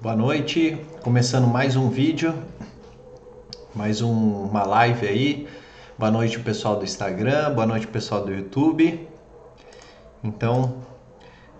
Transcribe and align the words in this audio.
Boa 0.00 0.14
noite, 0.14 0.78
começando 1.02 1.48
mais 1.48 1.74
um 1.74 1.90
vídeo, 1.90 2.32
mais 3.74 4.00
um, 4.00 4.44
uma 4.44 4.62
live 4.62 5.04
aí. 5.04 5.48
Boa 5.98 6.08
noite 6.08 6.38
pessoal 6.38 6.76
do 6.76 6.84
Instagram, 6.84 7.52
boa 7.52 7.66
noite 7.66 7.88
pessoal 7.88 8.24
do 8.24 8.32
YouTube. 8.32 9.08
Então, 10.22 10.76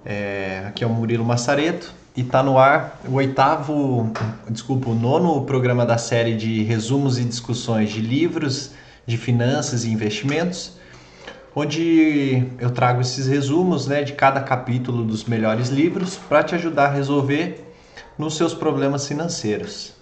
é, 0.07 0.63
aqui 0.69 0.85
é 0.85 0.87
o 0.87 0.91
Murilo 0.91 1.25
Massareto 1.25 1.93
e 2.17 2.21
está 2.21 2.41
no 2.41 2.57
ar 2.57 3.01
o 3.09 3.15
oitavo, 3.15 4.13
desculpa, 4.49 4.89
o 4.89 4.95
nono 4.95 5.45
programa 5.45 5.85
da 5.85 5.99
série 5.99 6.37
de 6.37 6.63
resumos 6.63 7.19
e 7.19 7.25
discussões 7.25 7.91
de 7.91 8.01
livros 8.01 8.71
de 9.05 9.17
finanças 9.17 9.85
e 9.85 9.91
investimentos, 9.91 10.79
onde 11.57 12.47
eu 12.61 12.71
trago 12.71 13.01
esses 13.01 13.27
resumos 13.27 13.89
né, 13.89 14.05
de 14.05 14.13
cada 14.13 14.41
capítulo 14.41 15.03
dos 15.03 15.25
melhores 15.25 15.71
livros 15.71 16.15
para 16.29 16.45
te 16.45 16.55
ajudar 16.55 16.85
a 16.85 16.93
resolver 16.93 17.68
nos 18.19 18.37
seus 18.37 18.53
problemas 18.53 19.07
financeiros. 19.07 19.95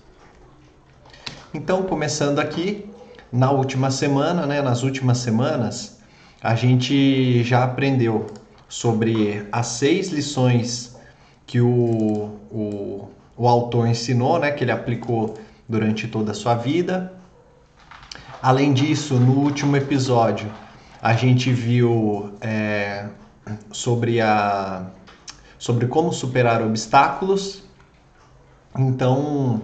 Então, 1.52 1.82
começando 1.82 2.38
aqui, 2.38 2.86
na 3.30 3.50
última 3.50 3.90
semana, 3.90 4.46
né, 4.46 4.62
nas 4.62 4.82
últimas 4.82 5.18
semanas, 5.18 5.98
a 6.42 6.54
gente 6.54 7.42
já 7.44 7.64
aprendeu 7.64 8.26
sobre 8.68 9.46
as 9.52 9.66
seis 9.66 10.08
lições 10.08 10.96
que 11.46 11.60
o, 11.60 11.68
o, 12.50 13.08
o 13.36 13.46
autor 13.48 13.86
ensinou, 13.86 14.38
né, 14.38 14.50
que 14.50 14.64
ele 14.64 14.72
aplicou 14.72 15.34
durante 15.68 16.08
toda 16.08 16.32
a 16.32 16.34
sua 16.34 16.54
vida. 16.54 17.12
Além 18.42 18.72
disso, 18.72 19.14
no 19.14 19.32
último 19.32 19.76
episódio, 19.76 20.50
a 21.02 21.12
gente 21.14 21.52
viu 21.52 22.32
é, 22.40 23.06
sobre, 23.72 24.20
a, 24.20 24.86
sobre 25.58 25.86
como 25.86 26.12
superar 26.12 26.62
obstáculos 26.62 27.65
então, 28.78 29.62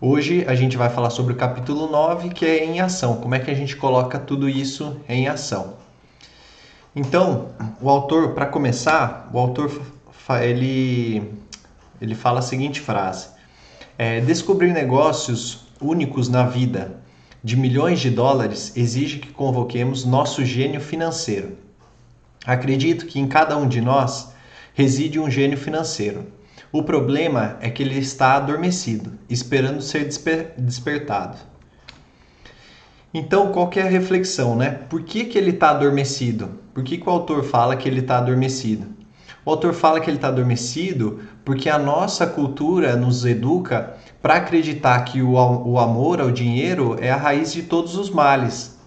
hoje 0.00 0.44
a 0.46 0.54
gente 0.54 0.76
vai 0.76 0.90
falar 0.90 1.10
sobre 1.10 1.32
o 1.32 1.36
capítulo 1.36 1.90
9, 1.90 2.30
que 2.30 2.44
é 2.44 2.64
em 2.64 2.80
ação. 2.80 3.16
Como 3.16 3.34
é 3.34 3.38
que 3.38 3.50
a 3.50 3.54
gente 3.54 3.76
coloca 3.76 4.18
tudo 4.18 4.48
isso 4.48 5.00
em 5.08 5.28
ação? 5.28 5.74
Então, 6.94 7.50
o 7.80 7.88
autor, 7.88 8.32
para 8.32 8.46
começar, 8.46 9.28
o 9.32 9.38
autor 9.38 9.70
ele, 10.42 11.32
ele 12.00 12.14
fala 12.14 12.40
a 12.40 12.42
seguinte 12.42 12.80
frase: 12.80 13.28
é, 13.98 14.20
Descobrir 14.20 14.72
negócios 14.72 15.66
únicos 15.80 16.28
na 16.28 16.44
vida 16.44 17.00
de 17.44 17.56
milhões 17.56 18.00
de 18.00 18.10
dólares 18.10 18.72
exige 18.76 19.18
que 19.18 19.28
convoquemos 19.28 20.04
nosso 20.04 20.44
gênio 20.44 20.80
financeiro. 20.80 21.56
Acredito 22.44 23.06
que 23.06 23.20
em 23.20 23.28
cada 23.28 23.56
um 23.56 23.68
de 23.68 23.80
nós 23.80 24.32
reside 24.74 25.20
um 25.20 25.30
gênio 25.30 25.56
financeiro. 25.56 26.26
O 26.76 26.82
problema 26.82 27.56
é 27.62 27.70
que 27.70 27.82
ele 27.82 27.98
está 27.98 28.34
adormecido, 28.34 29.12
esperando 29.30 29.80
ser 29.80 30.04
desper 30.04 30.52
despertado. 30.58 31.38
Então, 33.14 33.50
qual 33.50 33.70
é 33.76 33.80
a 33.80 33.88
reflexão, 33.88 34.54
né? 34.54 34.72
Por 34.90 35.00
que, 35.00 35.24
que 35.24 35.38
ele 35.38 35.52
está 35.52 35.70
adormecido? 35.70 36.50
Por 36.74 36.84
que, 36.84 36.98
que 36.98 37.08
o 37.08 37.10
autor 37.10 37.42
fala 37.44 37.76
que 37.76 37.88
ele 37.88 38.00
está 38.00 38.18
adormecido? 38.18 38.88
O 39.42 39.52
autor 39.52 39.72
fala 39.72 40.00
que 40.00 40.10
ele 40.10 40.18
está 40.18 40.28
adormecido 40.28 41.20
porque 41.46 41.70
a 41.70 41.78
nossa 41.78 42.26
cultura 42.26 42.94
nos 42.94 43.24
educa 43.24 43.94
para 44.20 44.34
acreditar 44.34 45.00
que 45.04 45.22
o, 45.22 45.32
o 45.32 45.78
amor 45.78 46.20
ao 46.20 46.30
dinheiro 46.30 46.98
é 47.00 47.10
a 47.10 47.16
raiz 47.16 47.54
de 47.54 47.62
todos 47.62 47.96
os 47.96 48.10
males, 48.10 48.78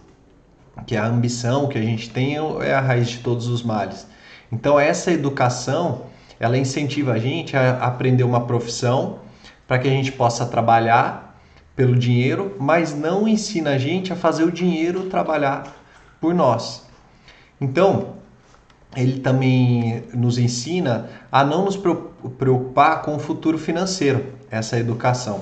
que 0.85 0.95
a 0.95 1.07
ambição 1.07 1.67
que 1.67 1.79
a 1.79 1.81
gente 1.81 2.07
tem 2.11 2.35
é 2.61 2.71
a 2.71 2.81
raiz 2.81 3.09
de 3.09 3.17
todos 3.17 3.47
os 3.47 3.63
males. 3.63 4.05
Então, 4.51 4.79
essa 4.79 5.11
educação 5.11 6.08
ela 6.39 6.57
incentiva 6.57 7.13
a 7.13 7.19
gente 7.19 7.55
a 7.57 7.71
aprender 7.85 8.23
uma 8.23 8.45
profissão 8.45 9.19
para 9.67 9.77
que 9.77 9.87
a 9.87 9.91
gente 9.91 10.11
possa 10.11 10.45
trabalhar 10.45 11.37
pelo 11.75 11.95
dinheiro, 11.95 12.55
mas 12.59 12.94
não 12.94 13.27
ensina 13.27 13.72
a 13.72 13.77
gente 13.77 14.11
a 14.11 14.16
fazer 14.16 14.44
o 14.44 14.51
dinheiro 14.51 15.03
trabalhar 15.03 15.63
por 16.19 16.33
nós. 16.33 16.85
Então, 17.59 18.16
ele 18.95 19.19
também 19.19 20.03
nos 20.13 20.38
ensina 20.38 21.09
a 21.31 21.44
não 21.44 21.66
nos 21.66 21.78
preocupar 21.78 23.01
com 23.01 23.16
o 23.16 23.19
futuro 23.19 23.57
financeiro, 23.57 24.25
essa 24.49 24.79
educação. 24.79 25.41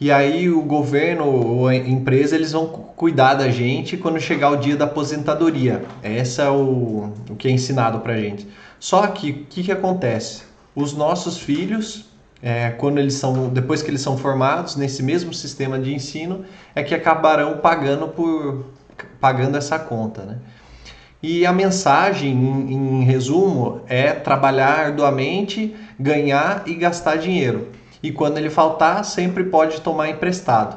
E 0.00 0.10
aí 0.10 0.50
o 0.50 0.62
governo 0.62 1.24
ou 1.24 1.68
a 1.68 1.74
empresa 1.74 2.34
eles 2.34 2.52
vão 2.52 2.66
cuidar 2.66 3.34
da 3.34 3.48
gente 3.48 3.96
quando 3.96 4.20
chegar 4.20 4.50
o 4.50 4.56
dia 4.56 4.76
da 4.76 4.84
aposentadoria. 4.84 5.84
Essa 6.02 6.42
é 6.42 6.50
o, 6.50 7.12
o 7.30 7.36
que 7.36 7.48
é 7.48 7.50
ensinado 7.50 8.00
para 8.00 8.16
gente. 8.18 8.46
Só 8.84 9.06
que 9.06 9.30
o 9.30 9.34
que, 9.46 9.62
que 9.62 9.72
acontece? 9.72 10.42
Os 10.76 10.92
nossos 10.92 11.38
filhos, 11.38 12.04
é, 12.42 12.68
quando 12.72 12.98
eles 12.98 13.14
são, 13.14 13.48
depois 13.48 13.80
que 13.80 13.90
eles 13.90 14.02
são 14.02 14.18
formados 14.18 14.76
nesse 14.76 15.02
mesmo 15.02 15.32
sistema 15.32 15.78
de 15.78 15.94
ensino, 15.94 16.44
é 16.74 16.82
que 16.82 16.94
acabarão 16.94 17.56
pagando 17.56 18.08
por 18.08 18.66
pagando 19.18 19.56
essa 19.56 19.78
conta, 19.78 20.26
né? 20.26 20.38
E 21.22 21.46
a 21.46 21.52
mensagem, 21.52 22.30
em, 22.30 22.74
em 22.74 23.04
resumo, 23.04 23.80
é 23.86 24.12
trabalhar 24.12 24.80
arduamente, 24.80 25.74
ganhar 25.98 26.64
e 26.66 26.74
gastar 26.74 27.16
dinheiro. 27.16 27.70
E 28.02 28.12
quando 28.12 28.36
ele 28.36 28.50
faltar, 28.50 29.02
sempre 29.02 29.44
pode 29.44 29.80
tomar 29.80 30.10
emprestado. 30.10 30.76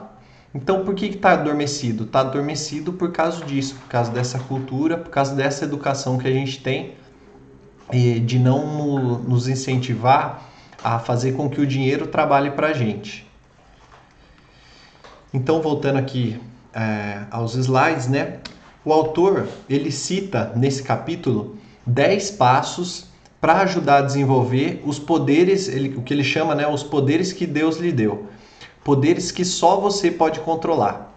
Então, 0.55 0.85
por 0.85 0.95
que 0.95 1.07
está 1.07 1.33
adormecido? 1.33 2.05
Está 2.05 2.21
adormecido 2.21 2.93
por 2.93 3.11
causa 3.11 3.43
disso, 3.43 3.75
por 3.75 3.89
causa 3.89 4.09
dessa 4.13 4.39
cultura, 4.39 4.97
por 4.97 5.09
causa 5.09 5.35
dessa 5.35 5.65
educação 5.65 6.17
que 6.17 6.25
a 6.29 6.31
gente 6.31 6.63
tem 6.63 6.95
de 7.91 8.37
não 8.37 9.19
nos 9.19 9.47
incentivar 9.47 10.43
a 10.83 10.99
fazer 10.99 11.33
com 11.33 11.49
que 11.49 11.61
o 11.61 11.65
dinheiro 11.65 12.07
trabalhe 12.07 12.51
para 12.51 12.67
a 12.67 12.73
gente. 12.73 13.25
Então, 15.33 15.61
voltando 15.61 15.97
aqui 15.97 16.39
é, 16.73 17.23
aos 17.31 17.55
slides, 17.55 18.07
né? 18.07 18.39
O 18.83 18.93
autor 18.93 19.47
ele 19.69 19.91
cita 19.91 20.53
nesse 20.55 20.83
capítulo 20.83 21.57
10 21.85 22.31
passos 22.31 23.07
para 23.39 23.61
ajudar 23.61 23.97
a 23.97 24.01
desenvolver 24.01 24.81
os 24.85 24.97
poderes, 24.97 25.67
ele, 25.67 25.95
o 25.97 26.01
que 26.01 26.13
ele 26.13 26.23
chama, 26.23 26.55
né, 26.55 26.67
os 26.67 26.83
poderes 26.83 27.31
que 27.31 27.45
Deus 27.45 27.77
lhe 27.77 27.91
deu, 27.91 28.27
poderes 28.83 29.31
que 29.31 29.45
só 29.45 29.79
você 29.79 30.09
pode 30.09 30.39
controlar. 30.39 31.13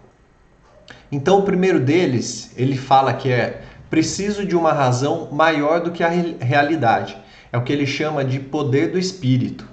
Então, 1.11 1.39
o 1.39 1.43
primeiro 1.43 1.79
deles, 1.79 2.51
ele 2.55 2.77
fala 2.77 3.13
que 3.13 3.29
é 3.29 3.63
preciso 3.91 4.45
de 4.45 4.55
uma 4.55 4.71
razão 4.71 5.27
maior 5.33 5.81
do 5.81 5.91
que 5.91 6.01
a 6.01 6.07
realidade. 6.07 7.17
É 7.51 7.57
o 7.57 7.63
que 7.63 7.73
ele 7.73 7.85
chama 7.85 8.23
de 8.23 8.39
poder 8.39 8.89
do 8.89 8.97
espírito. 8.97 9.67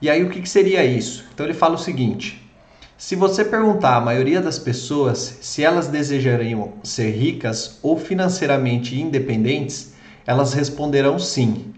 E 0.00 0.08
aí 0.08 0.24
o 0.24 0.30
que, 0.30 0.48
seria 0.48 0.82
isso? 0.82 1.26
Então 1.32 1.44
ele 1.44 1.52
fala 1.54 1.74
o 1.74 1.78
seguinte: 1.78 2.50
se 2.96 3.14
você 3.14 3.44
perguntar 3.44 3.96
à 3.96 4.00
maioria 4.00 4.40
das 4.40 4.58
pessoas 4.58 5.38
se 5.42 5.62
elas 5.62 5.86
desejariam 5.88 6.72
ser 6.82 7.10
ricas 7.10 7.78
ou 7.82 7.98
financeiramente 7.98 8.98
independentes, 8.98 9.92
elas 10.26 10.54
responderão 10.54 11.18
sim. 11.18 11.74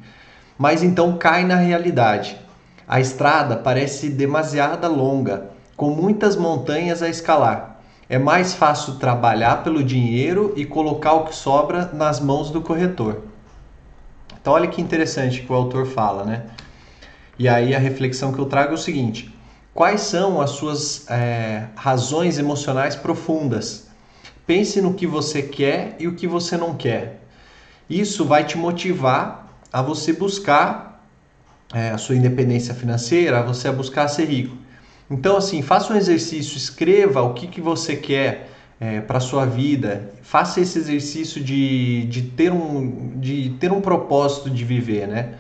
Mas 0.57 0.81
então 0.81 1.19
cai 1.19 1.45
na 1.45 1.57
realidade. 1.57 2.39
A 2.87 3.01
estrada 3.01 3.57
parece 3.57 4.11
demasiada 4.11 4.87
longa, 4.87 5.51
com 5.77 5.91
muitas 5.91 6.37
montanhas 6.37 7.03
a 7.03 7.09
escalar 7.09 7.74
é 8.09 8.19
mais 8.19 8.55
fácil 8.55 8.97
trabalhar 8.97 9.63
pelo 9.63 9.83
dinheiro 9.83 10.53
e 10.57 10.65
colocar 10.65 11.15
o 11.15 11.25
que 11.25 11.35
sobra 11.35 11.91
nas 11.93 12.21
mãos 12.21 12.51
do 12.51 12.61
corretor. 12.61 13.23
Então, 14.41 14.53
olha 14.53 14.69
que 14.69 14.83
interessante 14.83 15.41
que 15.41 15.51
o 15.51 15.55
autor 15.55 15.87
fala, 15.87 16.25
né? 16.25 16.45
E 17.39 17.49
aí 17.49 17.75
a 17.75 17.79
reflexão 17.79 18.33
que 18.33 18.39
eu 18.39 18.45
trago 18.45 18.73
é 18.73 18.75
o 18.75 18.79
seguinte: 18.79 19.35
quais 19.73 20.03
são 20.03 20.41
as 20.41 20.51
suas 20.51 21.09
é, 21.09 21.69
razões 21.75 22.39
emocionais 22.39 22.95
profundas? 22.95 23.89
Pense 24.47 24.81
no 24.83 24.93
que 24.93 25.07
você 25.07 25.41
quer 25.43 25.97
e 25.99 26.07
o 26.07 26.15
que 26.15 26.27
você 26.27 26.57
não 26.57 26.75
quer. 26.75 27.23
Isso 27.89 28.25
vai 28.25 28.45
te 28.45 28.59
motivar 28.59 29.49
a 29.73 29.81
você 29.81 30.13
buscar 30.13 31.09
é, 31.73 31.91
a 31.91 31.99
sua 31.99 32.15
independência 32.15 32.75
financeira, 32.75 33.39
a 33.39 33.43
você 33.43 33.71
buscar 33.73 34.09
ser 34.09 34.27
rico. 34.27 34.57
Então, 35.11 35.37
assim, 35.37 35.63
faça 35.63 35.93
um 35.93 35.97
exercício, 35.97 36.57
escreva 36.57 37.23
o 37.23 37.35
que, 37.35 37.47
que 37.47 37.61
você 37.61 37.95
quer 37.97 38.51
é, 38.81 39.01
para 39.01 39.21
sua 39.21 39.45
vida, 39.45 40.11
faça 40.23 40.61
esse 40.61 40.79
exercício 40.79 41.43
de, 41.43 42.07
de, 42.07 42.23
ter 42.23 42.51
um, 42.51 43.13
de 43.17 43.51
ter 43.61 43.71
um 43.71 43.81
propósito 43.81 44.51
de 44.51 44.65
viver, 44.65 45.07
né? 45.07 45.35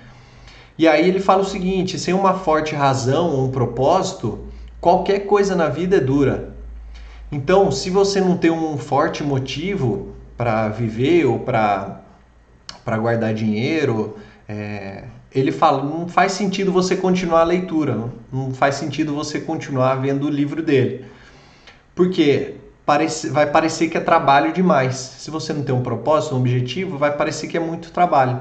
E 0.77 0.89
aí 0.89 1.09
ele 1.09 1.21
fala 1.21 1.43
o 1.43 1.47
seguinte: 1.47 1.99
sem 1.99 2.13
uma 2.13 2.35
forte 2.35 2.75
razão 2.75 3.31
ou 3.31 3.45
um 3.47 3.51
propósito, 3.51 4.47
qualquer 4.81 5.21
coisa 5.21 5.55
na 5.55 5.69
vida 5.69 5.97
é 5.97 6.01
dura. 6.01 6.55
Então, 7.31 7.71
se 7.73 7.91
você 7.91 8.21
não 8.21 8.37
tem 8.37 8.51
um 8.51 8.77
forte 8.77 9.23
motivo 9.23 10.15
para 10.37 10.69
viver 10.69 11.25
ou 11.25 11.39
para 11.41 12.03
guardar 12.99 13.33
dinheiro, 13.35 14.17
é, 14.49 15.05
ele 15.35 15.51
fala: 15.51 15.83
não 15.83 16.09
faz 16.09 16.33
sentido 16.33 16.73
você 16.73 16.97
continuar 16.97 17.41
a 17.41 17.45
leitura, 17.45 18.11
não 18.33 18.55
faz 18.55 18.77
sentido 18.77 19.15
você 19.15 19.41
continuar 19.41 19.97
vendo 19.97 20.27
o 20.27 20.31
livro 20.31 20.63
dele. 20.63 21.05
Porque 21.95 22.55
parece, 22.87 23.29
vai 23.29 23.51
parecer 23.51 23.89
que 23.89 23.97
é 23.97 24.01
trabalho 24.01 24.53
demais. 24.53 24.95
Se 24.97 25.31
você 25.31 25.53
não 25.53 25.63
tem 25.63 25.75
um 25.75 25.83
propósito, 25.83 26.35
um 26.35 26.39
objetivo, 26.39 26.99
vai 26.99 27.17
parecer 27.17 27.49
que 27.49 27.57
é 27.57 27.61
muito 27.61 27.91
trabalho. 27.91 28.41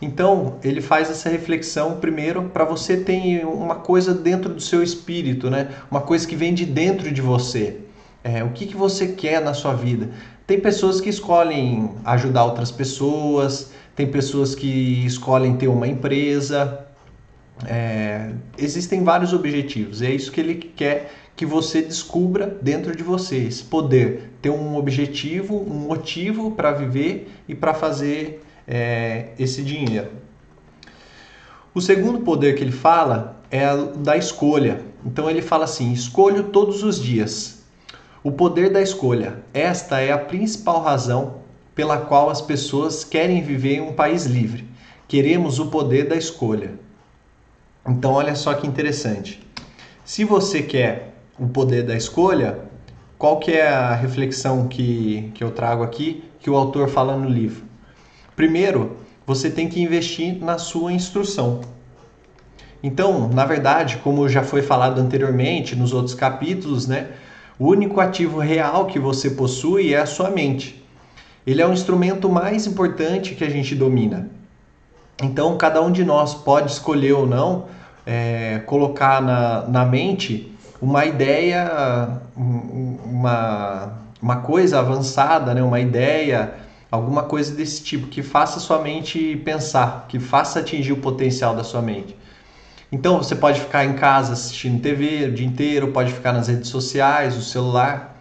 Então, 0.00 0.56
ele 0.62 0.80
faz 0.80 1.10
essa 1.10 1.28
reflexão 1.28 1.96
primeiro 1.96 2.44
para 2.44 2.64
você 2.64 2.96
ter 2.96 3.44
uma 3.46 3.76
coisa 3.76 4.12
dentro 4.12 4.52
do 4.52 4.60
seu 4.60 4.82
espírito, 4.82 5.48
né? 5.48 5.68
Uma 5.90 6.00
coisa 6.00 6.26
que 6.26 6.36
vem 6.36 6.52
de 6.52 6.64
dentro 6.64 7.10
de 7.10 7.22
você. 7.22 7.80
É, 8.22 8.42
o 8.42 8.50
que, 8.50 8.66
que 8.66 8.76
você 8.76 9.08
quer 9.08 9.40
na 9.40 9.54
sua 9.54 9.74
vida? 9.74 10.10
Tem 10.46 10.60
pessoas 10.60 11.00
que 11.00 11.08
escolhem 11.08 11.92
ajudar 12.04 12.44
outras 12.44 12.70
pessoas, 12.70 13.72
tem 13.94 14.06
pessoas 14.06 14.54
que 14.54 15.04
escolhem 15.06 15.56
ter 15.56 15.68
uma 15.68 15.86
empresa. 15.86 16.86
É, 17.66 18.32
existem 18.58 19.04
vários 19.04 19.32
objetivos. 19.32 20.02
É 20.02 20.10
isso 20.10 20.32
que 20.32 20.40
ele 20.40 20.54
quer 20.54 21.12
que 21.36 21.46
você 21.46 21.82
descubra 21.82 22.46
dentro 22.62 22.94
de 22.94 23.02
você, 23.02 23.36
esse 23.36 23.64
poder, 23.64 24.30
ter 24.40 24.50
um 24.50 24.76
objetivo, 24.76 25.56
um 25.56 25.74
motivo 25.74 26.52
para 26.52 26.72
viver 26.72 27.28
e 27.48 27.54
para 27.54 27.74
fazer 27.74 28.44
é, 28.66 29.28
esse 29.38 29.62
dinheiro. 29.62 30.10
O 31.74 31.80
segundo 31.80 32.20
poder 32.20 32.54
que 32.54 32.62
ele 32.62 32.72
fala 32.72 33.42
é 33.50 33.72
o 33.72 33.86
da 33.96 34.16
escolha. 34.16 34.80
Então 35.04 35.28
ele 35.28 35.42
fala 35.42 35.64
assim: 35.64 35.92
escolho 35.92 36.44
todos 36.44 36.82
os 36.82 37.00
dias. 37.00 37.64
O 38.22 38.32
poder 38.32 38.70
da 38.70 38.80
escolha. 38.80 39.42
Esta 39.52 40.00
é 40.00 40.12
a 40.12 40.18
principal 40.18 40.80
razão 40.80 41.43
pela 41.74 41.98
qual 41.98 42.30
as 42.30 42.40
pessoas 42.40 43.04
querem 43.04 43.42
viver 43.42 43.76
em 43.76 43.80
um 43.80 43.92
país 43.92 44.26
livre. 44.26 44.64
Queremos 45.08 45.58
o 45.58 45.66
poder 45.66 46.08
da 46.08 46.16
escolha. 46.16 46.72
Então 47.86 48.12
olha 48.12 48.34
só 48.34 48.54
que 48.54 48.66
interessante. 48.66 49.46
Se 50.04 50.24
você 50.24 50.62
quer 50.62 51.14
o 51.38 51.48
poder 51.48 51.82
da 51.82 51.96
escolha, 51.96 52.60
qual 53.18 53.38
que 53.38 53.52
é 53.52 53.66
a 53.66 53.94
reflexão 53.94 54.68
que, 54.68 55.30
que 55.34 55.42
eu 55.42 55.50
trago 55.50 55.82
aqui, 55.82 56.24
que 56.40 56.48
o 56.48 56.56
autor 56.56 56.88
fala 56.88 57.16
no 57.16 57.28
livro? 57.28 57.64
Primeiro, 58.36 58.98
você 59.26 59.50
tem 59.50 59.68
que 59.68 59.80
investir 59.80 60.42
na 60.42 60.58
sua 60.58 60.92
instrução. 60.92 61.60
Então, 62.82 63.28
na 63.28 63.46
verdade, 63.46 63.96
como 63.98 64.28
já 64.28 64.42
foi 64.42 64.60
falado 64.60 65.00
anteriormente 65.00 65.74
nos 65.74 65.94
outros 65.94 66.14
capítulos, 66.14 66.86
né, 66.86 67.12
o 67.58 67.68
único 67.68 68.00
ativo 68.00 68.38
real 68.38 68.86
que 68.86 68.98
você 68.98 69.30
possui 69.30 69.94
é 69.94 70.00
a 70.00 70.06
sua 70.06 70.28
mente. 70.28 70.83
Ele 71.46 71.60
é 71.60 71.66
o 71.66 71.72
instrumento 71.72 72.28
mais 72.28 72.66
importante 72.66 73.34
que 73.34 73.44
a 73.44 73.50
gente 73.50 73.74
domina. 73.74 74.28
Então, 75.22 75.56
cada 75.56 75.80
um 75.82 75.92
de 75.92 76.04
nós 76.04 76.34
pode 76.34 76.70
escolher 76.72 77.12
ou 77.12 77.26
não 77.26 77.66
é, 78.06 78.60
colocar 78.66 79.22
na, 79.22 79.62
na 79.68 79.84
mente 79.84 80.52
uma 80.80 81.04
ideia, 81.04 82.20
uma, 82.36 83.92
uma 84.20 84.36
coisa 84.36 84.78
avançada, 84.80 85.54
né, 85.54 85.62
uma 85.62 85.80
ideia 85.80 86.54
alguma 86.94 87.24
coisa 87.24 87.54
desse 87.54 87.82
tipo 87.82 88.06
que 88.06 88.22
faça 88.22 88.60
sua 88.60 88.80
mente 88.80 89.36
pensar, 89.44 90.06
que 90.08 90.18
faça 90.18 90.60
atingir 90.60 90.92
o 90.92 90.98
potencial 90.98 91.54
da 91.54 91.64
sua 91.64 91.82
mente. 91.82 92.16
Então 92.92 93.18
você 93.18 93.34
pode 93.34 93.60
ficar 93.60 93.84
em 93.84 93.94
casa 93.94 94.32
assistindo 94.32 94.80
TV 94.80 95.24
o 95.24 95.32
dia 95.32 95.46
inteiro, 95.46 95.88
pode 95.88 96.12
ficar 96.12 96.32
nas 96.32 96.46
redes 96.46 96.68
sociais, 96.68 97.36
o 97.36 97.42
celular, 97.42 98.13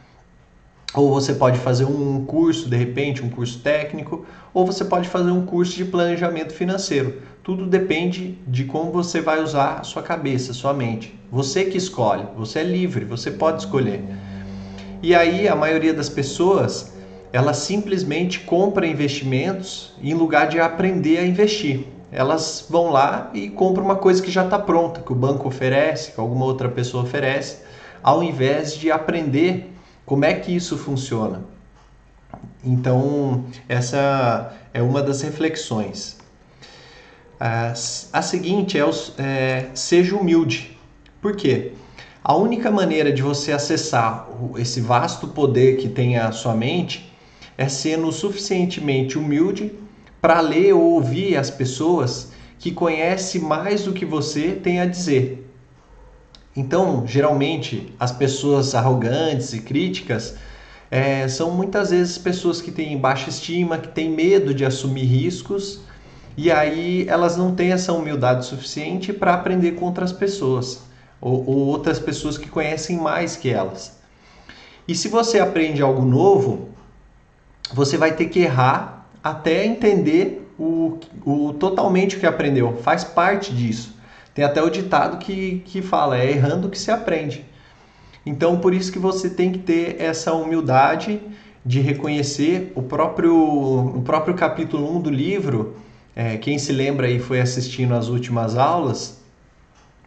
ou 0.95 1.11
você 1.11 1.33
pode 1.33 1.57
fazer 1.57 1.85
um 1.85 2.23
curso, 2.25 2.69
de 2.69 2.77
repente, 2.77 3.23
um 3.23 3.29
curso 3.29 3.59
técnico, 3.59 4.25
ou 4.53 4.65
você 4.65 4.85
pode 4.85 5.09
fazer 5.09 5.31
um 5.31 5.45
curso 5.45 5.75
de 5.75 5.85
planejamento 5.85 6.53
financeiro. 6.53 7.21
Tudo 7.43 7.65
depende 7.65 8.37
de 8.47 8.65
como 8.65 8.91
você 8.91 9.19
vai 9.19 9.41
usar 9.41 9.79
a 9.79 9.83
sua 9.83 10.03
cabeça, 10.03 10.51
a 10.51 10.53
sua 10.53 10.73
mente. 10.73 11.19
Você 11.31 11.65
que 11.65 11.77
escolhe, 11.77 12.25
você 12.37 12.59
é 12.59 12.63
livre, 12.63 13.05
você 13.05 13.31
pode 13.31 13.63
escolher. 13.63 14.03
E 15.01 15.15
aí 15.15 15.47
a 15.47 15.55
maioria 15.55 15.93
das 15.93 16.09
pessoas 16.09 16.93
ela 17.33 17.53
simplesmente 17.53 18.41
compra 18.41 18.85
investimentos 18.85 19.91
em 20.01 20.13
lugar 20.13 20.47
de 20.47 20.59
aprender 20.59 21.17
a 21.17 21.25
investir. 21.25 21.87
Elas 22.11 22.67
vão 22.69 22.91
lá 22.91 23.31
e 23.33 23.49
compram 23.49 23.83
uma 23.83 23.95
coisa 23.95 24.21
que 24.21 24.29
já 24.29 24.45
está 24.45 24.59
pronta, 24.59 25.01
que 25.01 25.11
o 25.11 25.15
banco 25.15 25.47
oferece, 25.47 26.11
que 26.11 26.19
alguma 26.19 26.45
outra 26.45 26.69
pessoa 26.69 27.03
oferece, 27.03 27.63
ao 28.03 28.21
invés 28.21 28.75
de 28.77 28.91
aprender 28.91 29.72
como 30.05 30.25
é 30.25 30.33
que 30.33 30.55
isso 30.55 30.77
funciona. 30.77 31.43
Então, 32.63 33.45
essa 33.67 34.53
é 34.73 34.81
uma 34.81 35.01
das 35.01 35.21
reflexões. 35.21 36.17
A 37.39 38.21
seguinte 38.21 38.77
é, 38.77 38.83
é 39.17 39.69
seja 39.73 40.15
humilde. 40.15 40.77
Por 41.21 41.35
quê? 41.35 41.73
A 42.23 42.35
única 42.35 42.71
maneira 42.71 43.11
de 43.11 43.21
você 43.21 43.51
acessar 43.51 44.29
esse 44.57 44.79
vasto 44.79 45.27
poder 45.27 45.75
que 45.77 45.89
tem 45.89 46.17
a 46.17 46.31
sua 46.31 46.55
mente 46.55 47.13
é 47.57 47.67
sendo 47.67 48.09
suficientemente 48.13 49.17
humilde 49.17 49.73
para 50.21 50.39
ler 50.39 50.73
ou 50.73 50.93
ouvir 50.93 51.35
as 51.35 51.49
pessoas 51.49 52.31
que 52.57 52.71
conhecem 52.71 53.41
mais 53.41 53.83
do 53.83 53.91
que 53.91 54.05
você 54.05 54.53
tem 54.53 54.79
a 54.79 54.85
dizer. 54.85 55.42
Então, 56.55 57.03
geralmente, 57.07 57.93
as 57.99 58.11
pessoas 58.11 58.75
arrogantes 58.75 59.53
e 59.53 59.61
críticas 59.61 60.35
é, 60.91 61.27
são 61.27 61.49
muitas 61.51 61.89
vezes 61.89 62.17
pessoas 62.17 62.61
que 62.61 62.71
têm 62.71 62.97
baixa 62.97 63.29
estima, 63.29 63.79
que 63.79 63.87
têm 63.87 64.11
medo 64.11 64.53
de 64.53 64.63
assumir 64.63 65.05
riscos 65.05 65.81
e 66.37 66.51
aí 66.51 67.05
elas 67.07 67.37
não 67.37 67.55
têm 67.55 67.71
essa 67.71 67.93
humildade 67.93 68.45
suficiente 68.45 69.11
para 69.11 69.33
aprender 69.33 69.71
com 69.71 69.85
outras 69.85 70.11
pessoas 70.11 70.81
ou, 71.19 71.43
ou 71.47 71.57
outras 71.67 71.99
pessoas 71.99 72.37
que 72.37 72.49
conhecem 72.49 72.97
mais 72.97 73.35
que 73.35 73.49
elas. 73.49 73.97
E 74.87 74.93
se 74.93 75.07
você 75.07 75.39
aprende 75.39 75.81
algo 75.81 76.03
novo, 76.03 76.69
você 77.73 77.97
vai 77.97 78.11
ter 78.15 78.25
que 78.25 78.39
errar 78.39 79.07
até 79.23 79.65
entender 79.65 80.51
o, 80.59 80.99
o 81.25 81.53
totalmente 81.53 82.17
o 82.17 82.19
que 82.19 82.25
aprendeu. 82.25 82.77
Faz 82.83 83.03
parte 83.03 83.53
disso. 83.53 83.95
Tem 84.33 84.43
até 84.43 84.61
o 84.61 84.69
ditado 84.69 85.17
que, 85.17 85.61
que 85.65 85.81
fala, 85.81 86.17
é 86.17 86.31
errando 86.31 86.69
que 86.69 86.79
se 86.79 86.89
aprende. 86.91 87.45
Então, 88.25 88.59
por 88.59 88.73
isso 88.73 88.91
que 88.91 88.99
você 88.99 89.29
tem 89.29 89.51
que 89.51 89.59
ter 89.59 89.97
essa 89.99 90.33
humildade 90.33 91.19
de 91.65 91.79
reconhecer 91.79 92.71
o 92.75 92.81
próprio, 92.81 93.35
o 93.35 94.01
próprio 94.01 94.33
capítulo 94.33 94.95
1 94.97 95.01
do 95.01 95.09
livro, 95.09 95.75
é, 96.15 96.37
quem 96.37 96.57
se 96.57 96.71
lembra 96.71 97.07
aí 97.07 97.19
foi 97.19 97.41
assistindo 97.41 97.93
as 97.93 98.07
últimas 98.07 98.57
aulas, 98.57 99.21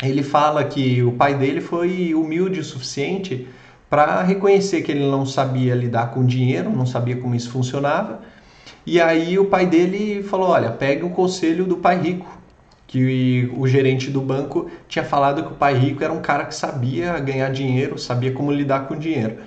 ele 0.02 0.22
fala 0.22 0.62
que 0.64 1.02
o 1.02 1.12
pai 1.12 1.34
dele 1.34 1.60
foi 1.60 2.14
humilde 2.14 2.60
o 2.60 2.64
suficiente 2.64 3.48
para 3.88 4.22
reconhecer 4.22 4.82
que 4.82 4.92
ele 4.92 5.08
não 5.08 5.24
sabia 5.24 5.74
lidar 5.74 6.10
com 6.10 6.24
dinheiro, 6.24 6.70
não 6.70 6.84
sabia 6.84 7.16
como 7.16 7.34
isso 7.34 7.50
funcionava. 7.50 8.20
E 8.84 9.00
aí 9.00 9.38
o 9.38 9.46
pai 9.46 9.66
dele 9.66 10.22
falou: 10.22 10.48
Olha, 10.48 10.70
pegue 10.70 11.04
o 11.04 11.10
conselho 11.10 11.64
do 11.64 11.78
pai 11.78 11.98
rico, 11.98 12.35
que 12.86 13.50
o 13.56 13.66
gerente 13.66 14.10
do 14.10 14.20
banco 14.20 14.70
tinha 14.88 15.04
falado 15.04 15.42
que 15.42 15.52
o 15.52 15.56
pai 15.56 15.74
rico 15.74 16.04
era 16.04 16.12
um 16.12 16.20
cara 16.20 16.44
que 16.44 16.54
sabia 16.54 17.18
ganhar 17.18 17.50
dinheiro, 17.50 17.98
sabia 17.98 18.32
como 18.32 18.52
lidar 18.52 18.86
com 18.86 18.96
dinheiro. 18.96 19.38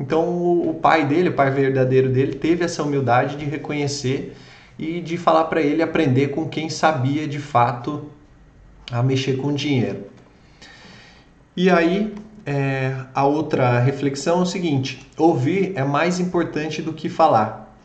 Então 0.00 0.28
o 0.68 0.74
pai 0.74 1.06
dele, 1.06 1.28
o 1.28 1.34
pai 1.34 1.50
verdadeiro 1.50 2.08
dele, 2.08 2.34
teve 2.34 2.64
essa 2.64 2.82
humildade 2.82 3.36
de 3.36 3.44
reconhecer 3.44 4.36
e 4.78 5.00
de 5.00 5.16
falar 5.16 5.44
para 5.44 5.60
ele 5.60 5.82
aprender 5.82 6.28
com 6.28 6.48
quem 6.48 6.68
sabia 6.68 7.26
de 7.26 7.38
fato 7.38 8.10
a 8.90 9.02
mexer 9.02 9.36
com 9.36 9.52
dinheiro. 9.52 10.04
E 11.56 11.68
aí 11.68 12.14
é, 12.46 12.94
a 13.14 13.26
outra 13.26 13.78
reflexão 13.78 14.40
é 14.40 14.42
o 14.42 14.46
seguinte: 14.46 15.06
ouvir 15.16 15.72
é 15.76 15.84
mais 15.84 16.18
importante 16.18 16.80
do 16.80 16.92
que 16.92 17.08
falar. 17.08 17.76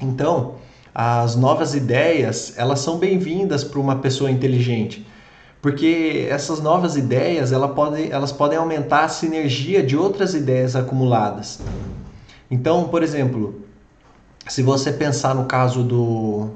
Então, 0.00 0.56
as 0.94 1.36
novas 1.36 1.74
ideias 1.74 2.52
elas 2.56 2.80
são 2.80 2.98
bem-vindas 2.98 3.64
para 3.64 3.80
uma 3.80 3.96
pessoa 3.96 4.30
inteligente, 4.30 5.06
porque 5.60 6.26
essas 6.28 6.60
novas 6.60 6.96
ideias 6.96 7.52
elas 7.52 7.72
podem, 7.72 8.10
elas 8.10 8.32
podem 8.32 8.58
aumentar 8.58 9.04
a 9.04 9.08
sinergia 9.08 9.82
de 9.82 9.96
outras 9.96 10.34
ideias 10.34 10.76
acumuladas. 10.76 11.60
Então, 12.50 12.88
por 12.88 13.02
exemplo, 13.02 13.62
se 14.46 14.62
você 14.62 14.92
pensar 14.92 15.34
no 15.34 15.46
caso 15.46 15.82
do, 15.82 16.50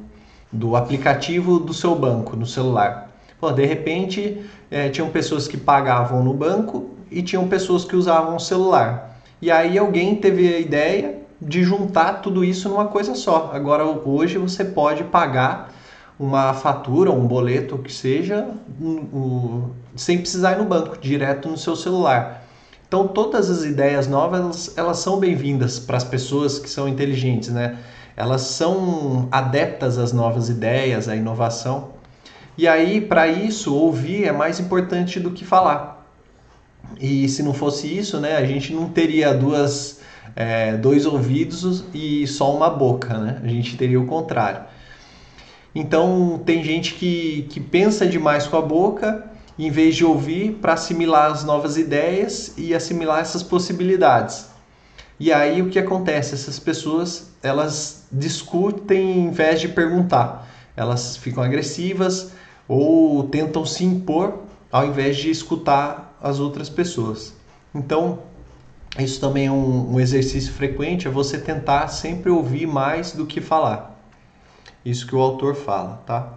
do 0.53 0.77
aplicativo 0.77 1.59
do 1.59 1.73
seu 1.73 1.95
banco 1.95 2.37
no 2.37 2.45
celular, 2.45 3.11
pô, 3.41 3.51
de 3.53 3.65
repente 3.65 4.45
é, 4.71 4.91
tinham 4.91 5.09
pessoas 5.09 5.49
que 5.49 5.57
pagavam 5.57 6.23
no 6.23 6.35
banco 6.35 6.91
e 7.11 7.23
tinham 7.23 7.49
pessoas 7.49 7.85
que 7.85 7.97
usavam 7.97 8.37
o 8.37 8.41
celular. 8.41 9.19
E 9.41 9.51
aí 9.51 9.79
alguém 9.79 10.17
teve 10.17 10.55
a 10.55 10.59
ideia 10.59 11.26
de 11.41 11.63
juntar 11.63 12.21
tudo 12.23 12.45
isso 12.45 12.69
numa 12.69 12.87
coisa 12.87 13.15
só. 13.15 13.51
Agora 13.53 13.85
hoje 13.85 14.39
você 14.39 14.65
pode 14.65 15.05
pagar 15.05 15.73
uma 16.19 16.55
fatura, 16.55 17.11
um 17.11 17.27
boleto, 17.27 17.75
o 17.75 17.79
que 17.79 17.93
seja, 17.93 18.49
um, 18.81 19.71
sem 19.95 20.19
precisar 20.19 20.53
ir 20.53 20.59
no 20.59 20.65
banco, 20.65 20.99
direto 20.99 21.49
no 21.49 21.59
seu 21.59 21.77
celular. 21.77 22.43
Então 22.89 23.07
todas 23.09 23.51
as 23.51 23.65
ideias 23.65 24.07
novas 24.07 24.41
elas, 24.41 24.79
elas 24.79 24.99
são 24.99 25.19
bem-vindas 25.19 25.79
para 25.79 25.97
as 25.97 26.05
pessoas 26.05 26.59
que 26.59 26.71
são 26.71 26.89
inteligentes, 26.89 27.51
né? 27.51 27.79
Elas 28.17 28.43
são 28.43 29.29
adeptas 29.31 29.99
às 29.99 30.13
novas 30.13 30.49
ideias, 30.49 31.07
à 31.07 31.15
inovação. 31.15 31.91
E 32.57 32.67
aí 32.67 33.01
para 33.01 33.29
isso 33.29 33.75
ouvir 33.75 34.25
é 34.25 34.33
mais 34.33 34.59
importante 34.59 35.21
do 35.21 35.33
que 35.33 35.45
falar. 35.45 35.97
E 36.99 37.29
se 37.29 37.43
não 37.43 37.53
fosse 37.53 37.87
isso, 37.87 38.19
né, 38.21 38.37
a 38.37 38.45
gente 38.47 38.73
não 38.73 38.89
teria 38.89 39.35
duas, 39.35 40.01
é, 40.37 40.77
dois 40.77 41.07
ouvidos 41.07 41.83
e 41.95 42.27
só 42.27 42.55
uma 42.55 42.69
boca, 42.69 43.19
né? 43.19 43.41
A 43.43 43.49
gente 43.49 43.75
teria 43.77 43.99
o 43.99 44.07
contrário. 44.07 44.65
Então 45.75 46.41
tem 46.45 46.63
gente 46.63 46.95
que, 46.95 47.47
que 47.49 47.59
pensa 47.59 48.07
demais 48.07 48.47
com 48.47 48.57
a 48.59 48.63
boca 48.63 49.25
em 49.59 49.71
vez 49.71 49.97
de 49.97 50.05
ouvir 50.05 50.53
para 50.61 50.75
assimilar 50.75 51.33
as 51.33 51.43
novas 51.43 51.79
ideias 51.79 52.53
e 52.59 52.75
assimilar 52.75 53.21
essas 53.21 53.43
possibilidades. 53.43 54.51
E 55.19 55.33
aí 55.33 55.63
o 55.63 55.71
que 55.71 55.79
acontece? 55.79 56.35
Essas 56.35 56.59
pessoas 56.59 57.31
elas 57.43 58.07
discutem 58.13 59.27
em 59.27 59.31
vez 59.31 59.61
de 59.61 59.69
perguntar. 59.69 60.47
Elas 60.77 61.17
ficam 61.17 61.43
agressivas 61.43 62.33
ou 62.69 63.25
tentam 63.25 63.65
se 63.65 63.85
impor 63.85 64.43
ao 64.71 64.85
invés 64.85 65.17
de 65.17 65.31
escutar 65.31 66.15
as 66.23 66.39
outras 66.39 66.69
pessoas. 66.69 67.33
Então 67.75 68.19
isso 69.05 69.21
também 69.21 69.47
é 69.47 69.51
um, 69.51 69.95
um 69.95 70.01
exercício 70.01 70.53
frequente, 70.53 71.07
é 71.07 71.11
você 71.11 71.39
tentar 71.39 71.89
sempre 71.89 72.31
ouvir 72.31 72.67
mais 72.67 73.13
do 73.13 73.27
que 73.27 73.41
falar. 73.41 74.01
Isso 74.85 75.07
que 75.07 75.15
o 75.15 75.21
autor 75.21 75.55
fala, 75.55 76.03
tá? 76.07 76.33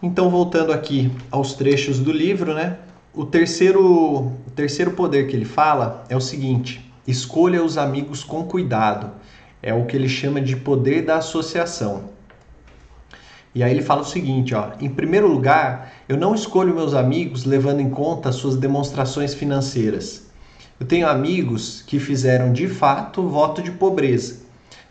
Então, 0.00 0.30
voltando 0.30 0.72
aqui 0.72 1.10
aos 1.28 1.54
trechos 1.54 1.98
do 1.98 2.12
livro, 2.12 2.54
né? 2.54 2.78
O 3.12 3.26
terceiro, 3.26 3.82
o 3.84 4.50
terceiro 4.54 4.92
poder 4.92 5.26
que 5.26 5.34
ele 5.34 5.44
fala 5.44 6.04
é 6.08 6.16
o 6.16 6.20
seguinte: 6.20 6.88
escolha 7.04 7.64
os 7.64 7.76
amigos 7.76 8.22
com 8.22 8.44
cuidado. 8.44 9.10
É 9.60 9.74
o 9.74 9.86
que 9.86 9.96
ele 9.96 10.08
chama 10.08 10.40
de 10.40 10.54
poder 10.54 11.04
da 11.04 11.16
associação. 11.16 12.10
E 13.52 13.64
aí 13.64 13.72
ele 13.72 13.82
fala 13.82 14.02
o 14.02 14.04
seguinte, 14.04 14.54
ó: 14.54 14.70
em 14.80 14.88
primeiro 14.88 15.26
lugar, 15.26 15.92
eu 16.08 16.16
não 16.16 16.32
escolho 16.32 16.72
meus 16.72 16.94
amigos 16.94 17.44
levando 17.44 17.80
em 17.80 17.90
conta 17.90 18.30
suas 18.30 18.56
demonstrações 18.56 19.34
financeiras. 19.34 20.27
Eu 20.78 20.86
tenho 20.86 21.08
amigos 21.08 21.82
que 21.82 21.98
fizeram 21.98 22.52
de 22.52 22.68
fato 22.68 23.28
voto 23.28 23.62
de 23.62 23.72
pobreza, 23.72 24.40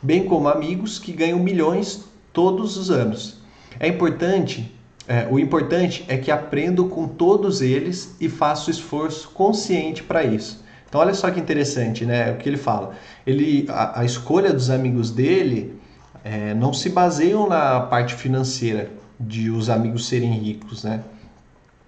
bem 0.01 0.25
como 0.25 0.47
amigos 0.47 0.99
que 0.99 1.11
ganham 1.11 1.39
milhões 1.39 2.03
todos 2.33 2.77
os 2.77 2.91
anos. 2.91 3.37
É 3.79 3.87
importante 3.87 4.77
é, 5.07 5.25
o 5.31 5.39
importante 5.39 6.03
é 6.09 6.17
que 6.17 6.29
aprendo 6.29 6.85
com 6.89 7.07
todos 7.07 7.61
eles 7.61 8.15
e 8.19 8.27
faço 8.27 8.69
esforço 8.69 9.29
consciente 9.29 10.03
para 10.03 10.23
isso. 10.23 10.61
Então 10.87 10.99
olha 10.99 11.13
só 11.13 11.31
que 11.31 11.39
interessante, 11.39 12.05
né? 12.05 12.31
O 12.31 12.37
que 12.37 12.49
ele 12.49 12.57
fala. 12.57 12.93
Ele, 13.25 13.65
a, 13.69 14.01
a 14.01 14.05
escolha 14.05 14.51
dos 14.51 14.69
amigos 14.69 15.09
dele 15.09 15.79
é, 16.25 16.53
não 16.53 16.73
se 16.73 16.89
baseiam 16.89 17.47
na 17.47 17.79
parte 17.79 18.15
financeira 18.15 18.91
de 19.17 19.49
os 19.49 19.69
amigos 19.69 20.07
serem 20.07 20.31
ricos, 20.31 20.83
né? 20.83 21.01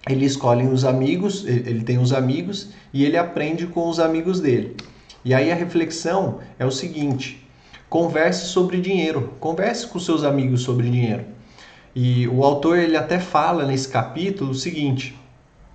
Ele 0.08 0.24
escolhe 0.24 0.66
os 0.66 0.84
amigos, 0.84 1.46
ele 1.46 1.82
tem 1.82 1.98
os 1.98 2.12
amigos 2.12 2.70
e 2.92 3.04
ele 3.04 3.18
aprende 3.18 3.66
com 3.66 3.88
os 3.88 4.00
amigos 4.00 4.40
dele. 4.40 4.76
E 5.24 5.34
aí 5.34 5.52
a 5.52 5.54
reflexão 5.54 6.38
é 6.58 6.64
o 6.64 6.70
seguinte: 6.70 7.46
converse 7.88 8.46
sobre 8.46 8.80
dinheiro, 8.80 9.34
converse 9.38 9.86
com 9.86 9.98
seus 9.98 10.24
amigos 10.24 10.62
sobre 10.62 10.88
dinheiro. 10.88 11.24
E 11.94 12.26
o 12.28 12.44
autor 12.44 12.78
ele 12.78 12.96
até 12.96 13.18
fala 13.18 13.66
nesse 13.66 13.88
capítulo 13.88 14.52
o 14.52 14.54
seguinte: 14.54 15.14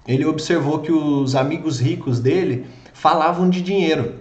ele 0.07 0.25
observou 0.25 0.79
que 0.79 0.91
os 0.91 1.35
amigos 1.35 1.79
ricos 1.79 2.19
dele 2.19 2.65
falavam 2.93 3.49
de 3.49 3.61
dinheiro. 3.61 4.15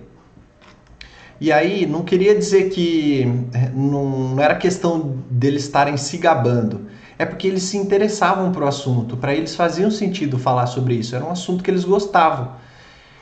E 1.40 1.52
aí 1.52 1.84
não 1.86 2.02
queria 2.02 2.34
dizer 2.34 2.70
que 2.70 3.22
é, 3.52 3.68
não 3.70 4.38
era 4.40 4.54
questão 4.54 5.18
deles 5.30 5.64
estarem 5.64 5.96
se 5.96 6.16
gabando, 6.16 6.86
é 7.18 7.24
porque 7.24 7.46
eles 7.46 7.62
se 7.64 7.76
interessavam 7.76 8.52
para 8.52 8.64
o 8.64 8.68
assunto, 8.68 9.16
para 9.16 9.34
eles 9.34 9.54
faziam 9.54 9.90
sentido 9.90 10.38
falar 10.38 10.66
sobre 10.66 10.94
isso, 10.94 11.14
era 11.14 11.24
um 11.24 11.30
assunto 11.30 11.62
que 11.62 11.70
eles 11.70 11.84
gostavam. 11.84 12.52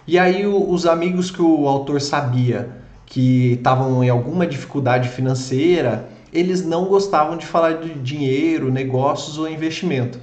E 0.07 0.19
aí 0.19 0.47
os 0.47 0.87
amigos 0.87 1.31
que 1.31 1.43
o 1.43 1.69
autor 1.69 2.01
sabia 2.01 2.71
que 3.07 3.53
estavam 3.53 4.03
em 4.03 4.09
alguma 4.09 4.47
dificuldade 4.47 5.09
financeira, 5.09 6.09
eles 6.33 6.65
não 6.65 6.87
gostavam 6.87 7.37
de 7.37 7.45
falar 7.45 7.75
de 7.75 7.95
dinheiro, 7.95 8.73
negócios 8.73 9.37
ou 9.37 9.49
investimento. 9.49 10.19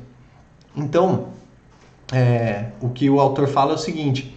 Então, 0.75 1.27
é, 2.11 2.69
o 2.81 2.89
que 2.89 3.09
o 3.09 3.19
autor 3.19 3.47
fala 3.47 3.73
é 3.73 3.75
o 3.75 3.77
seguinte: 3.77 4.35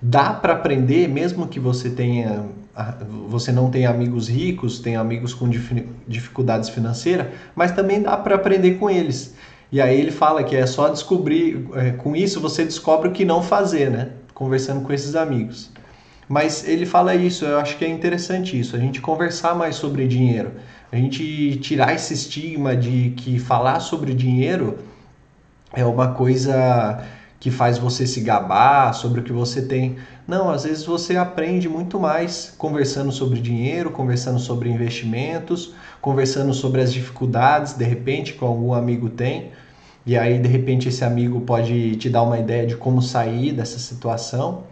dá 0.00 0.34
para 0.34 0.52
aprender, 0.52 1.08
mesmo 1.08 1.48
que 1.48 1.58
você 1.58 1.90
tenha, 1.90 2.46
você 3.28 3.52
não 3.52 3.70
tenha 3.70 3.90
amigos 3.90 4.28
ricos, 4.28 4.78
tenha 4.78 5.00
amigos 5.00 5.32
com 5.32 5.48
dificuldades 6.08 6.68
financeiras, 6.68 7.28
mas 7.54 7.72
também 7.72 8.02
dá 8.02 8.16
para 8.16 8.34
aprender 8.34 8.74
com 8.74 8.90
eles. 8.90 9.34
E 9.70 9.80
aí 9.80 9.98
ele 9.98 10.10
fala 10.10 10.44
que 10.44 10.54
é 10.54 10.66
só 10.66 10.88
descobrir, 10.88 11.66
é, 11.74 11.92
com 11.92 12.14
isso 12.14 12.40
você 12.40 12.64
descobre 12.64 13.08
o 13.08 13.12
que 13.12 13.24
não 13.24 13.42
fazer, 13.42 13.90
né? 13.90 14.10
Conversando 14.32 14.82
com 14.84 14.92
esses 14.92 15.14
amigos. 15.16 15.70
Mas 16.28 16.66
ele 16.66 16.86
fala 16.86 17.14
isso, 17.14 17.44
eu 17.44 17.58
acho 17.58 17.76
que 17.76 17.84
é 17.84 17.88
interessante 17.88 18.58
isso, 18.58 18.76
a 18.76 18.78
gente 18.78 19.00
conversar 19.00 19.54
mais 19.54 19.76
sobre 19.76 20.06
dinheiro 20.06 20.52
a 20.94 20.96
gente 20.96 21.56
tirar 21.56 21.92
esse 21.92 22.14
estigma 22.14 22.76
de 22.76 23.10
que 23.16 23.40
falar 23.40 23.80
sobre 23.80 24.14
dinheiro 24.14 24.78
é 25.72 25.84
uma 25.84 26.14
coisa 26.14 27.04
que 27.44 27.50
faz 27.50 27.76
você 27.76 28.06
se 28.06 28.22
gabar 28.22 28.94
sobre 28.94 29.20
o 29.20 29.22
que 29.22 29.30
você 29.30 29.60
tem. 29.60 29.96
Não, 30.26 30.48
às 30.48 30.64
vezes 30.64 30.86
você 30.86 31.14
aprende 31.14 31.68
muito 31.68 32.00
mais 32.00 32.54
conversando 32.56 33.12
sobre 33.12 33.38
dinheiro, 33.38 33.90
conversando 33.90 34.38
sobre 34.38 34.70
investimentos, 34.70 35.74
conversando 36.00 36.54
sobre 36.54 36.80
as 36.80 36.90
dificuldades, 36.90 37.74
de 37.74 37.84
repente, 37.84 38.32
que 38.32 38.42
algum 38.42 38.72
amigo 38.72 39.10
tem. 39.10 39.50
E 40.06 40.16
aí, 40.16 40.38
de 40.38 40.48
repente, 40.48 40.88
esse 40.88 41.04
amigo 41.04 41.42
pode 41.42 41.96
te 41.96 42.08
dar 42.08 42.22
uma 42.22 42.38
ideia 42.38 42.66
de 42.66 42.78
como 42.78 43.02
sair 43.02 43.52
dessa 43.52 43.78
situação. 43.78 44.64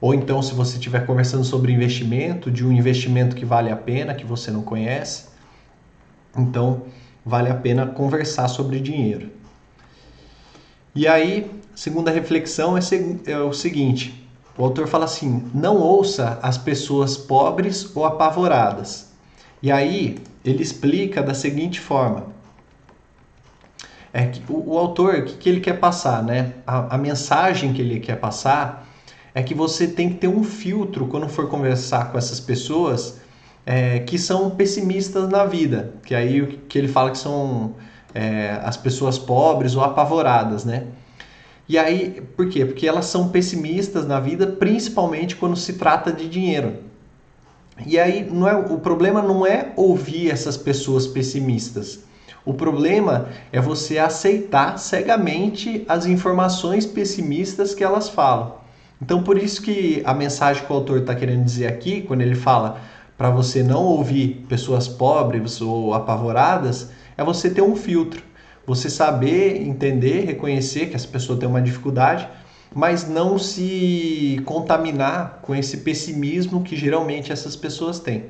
Ou 0.00 0.12
então, 0.12 0.42
se 0.42 0.54
você 0.54 0.78
estiver 0.78 1.06
conversando 1.06 1.44
sobre 1.44 1.70
investimento, 1.70 2.50
de 2.50 2.66
um 2.66 2.72
investimento 2.72 3.36
que 3.36 3.44
vale 3.44 3.70
a 3.70 3.76
pena, 3.76 4.12
que 4.12 4.26
você 4.26 4.50
não 4.50 4.62
conhece. 4.62 5.26
Então, 6.36 6.82
vale 7.24 7.48
a 7.48 7.54
pena 7.54 7.86
conversar 7.86 8.48
sobre 8.48 8.80
dinheiro. 8.80 9.30
E 10.96 11.08
aí, 11.08 11.61
segunda 11.82 12.12
reflexão 12.12 12.78
é, 12.78 12.80
é 13.26 13.38
o 13.38 13.52
seguinte: 13.52 14.24
o 14.56 14.62
autor 14.62 14.86
fala 14.86 15.04
assim, 15.04 15.50
não 15.52 15.78
ouça 15.78 16.38
as 16.40 16.56
pessoas 16.56 17.16
pobres 17.16 17.90
ou 17.96 18.04
apavoradas. 18.04 19.10
E 19.60 19.72
aí, 19.72 20.18
ele 20.44 20.62
explica 20.62 21.20
da 21.20 21.34
seguinte 21.34 21.80
forma: 21.80 22.26
é 24.12 24.26
que 24.26 24.40
o, 24.48 24.74
o 24.74 24.78
autor, 24.78 25.14
o 25.16 25.24
que, 25.24 25.34
que, 25.34 25.48
ele 25.48 25.58
quer 25.58 25.80
passar, 25.80 26.22
né? 26.22 26.52
A, 26.64 26.94
a 26.94 26.98
mensagem 26.98 27.72
que 27.72 27.82
ele 27.82 27.98
quer 27.98 28.20
passar 28.20 28.86
é 29.34 29.42
que 29.42 29.52
você 29.52 29.88
tem 29.88 30.10
que 30.10 30.18
ter 30.18 30.28
um 30.28 30.44
filtro 30.44 31.08
quando 31.08 31.28
for 31.28 31.48
conversar 31.48 32.12
com 32.12 32.18
essas 32.18 32.38
pessoas 32.38 33.20
é, 33.66 33.98
que 33.98 34.18
são 34.18 34.50
pessimistas 34.50 35.28
na 35.28 35.44
vida, 35.44 35.94
que 36.04 36.14
aí 36.14 36.42
o 36.42 36.46
que 36.46 36.78
ele 36.78 36.86
fala 36.86 37.10
que 37.10 37.18
são 37.18 37.74
é, 38.14 38.60
as 38.62 38.76
pessoas 38.76 39.18
pobres 39.18 39.74
ou 39.74 39.82
apavoradas, 39.82 40.64
né? 40.64 40.86
E 41.68 41.78
aí, 41.78 42.22
por 42.36 42.48
quê? 42.48 42.64
Porque 42.64 42.86
elas 42.86 43.06
são 43.06 43.28
pessimistas 43.28 44.06
na 44.06 44.18
vida, 44.18 44.46
principalmente 44.46 45.36
quando 45.36 45.56
se 45.56 45.74
trata 45.74 46.12
de 46.12 46.28
dinheiro. 46.28 46.74
E 47.86 47.98
aí, 47.98 48.28
não 48.28 48.48
é, 48.48 48.54
o 48.54 48.78
problema 48.78 49.22
não 49.22 49.46
é 49.46 49.72
ouvir 49.76 50.30
essas 50.30 50.56
pessoas 50.56 51.06
pessimistas. 51.06 52.00
O 52.44 52.52
problema 52.52 53.28
é 53.52 53.60
você 53.60 53.98
aceitar 53.98 54.76
cegamente 54.76 55.84
as 55.88 56.06
informações 56.06 56.84
pessimistas 56.84 57.74
que 57.74 57.84
elas 57.84 58.08
falam. 58.08 58.56
Então, 59.00 59.22
por 59.22 59.38
isso 59.38 59.62
que 59.62 60.02
a 60.04 60.12
mensagem 60.12 60.64
que 60.64 60.72
o 60.72 60.76
autor 60.76 60.98
está 60.98 61.14
querendo 61.14 61.44
dizer 61.44 61.66
aqui, 61.66 62.02
quando 62.02 62.20
ele 62.20 62.34
fala 62.34 62.80
para 63.16 63.30
você 63.30 63.62
não 63.62 63.84
ouvir 63.84 64.44
pessoas 64.48 64.88
pobres 64.88 65.60
ou 65.60 65.94
apavoradas 65.94 66.90
é 67.16 67.22
você 67.22 67.48
ter 67.48 67.62
um 67.62 67.76
filtro. 67.76 68.22
Você 68.66 68.88
saber, 68.88 69.62
entender, 69.62 70.24
reconhecer 70.24 70.86
que 70.86 70.96
essa 70.96 71.08
pessoa 71.08 71.38
tem 71.38 71.48
uma 71.48 71.60
dificuldade, 71.60 72.28
mas 72.74 73.08
não 73.08 73.38
se 73.38 74.40
contaminar 74.44 75.40
com 75.42 75.54
esse 75.54 75.78
pessimismo 75.78 76.62
que 76.62 76.76
geralmente 76.76 77.32
essas 77.32 77.56
pessoas 77.56 77.98
têm. 77.98 78.26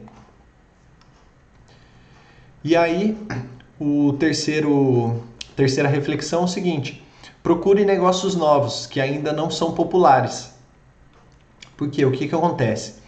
E 2.65 2.77
aí, 2.77 3.17
o 3.79 4.13
terceiro 4.15 5.23
terceira 5.57 5.89
reflexão 5.89 6.43
é 6.43 6.45
o 6.45 6.49
seguinte: 6.49 7.05
procure 7.43 7.85
negócios 7.85 8.35
novos 8.35 8.87
que 8.87 9.01
ainda 9.01 9.33
não 9.33 9.51
são 9.51 9.73
populares. 9.73 10.53
Porque 11.77 12.05
o 12.05 12.13
que, 12.13 12.29
que 12.29 12.35
acontece? 12.35 13.03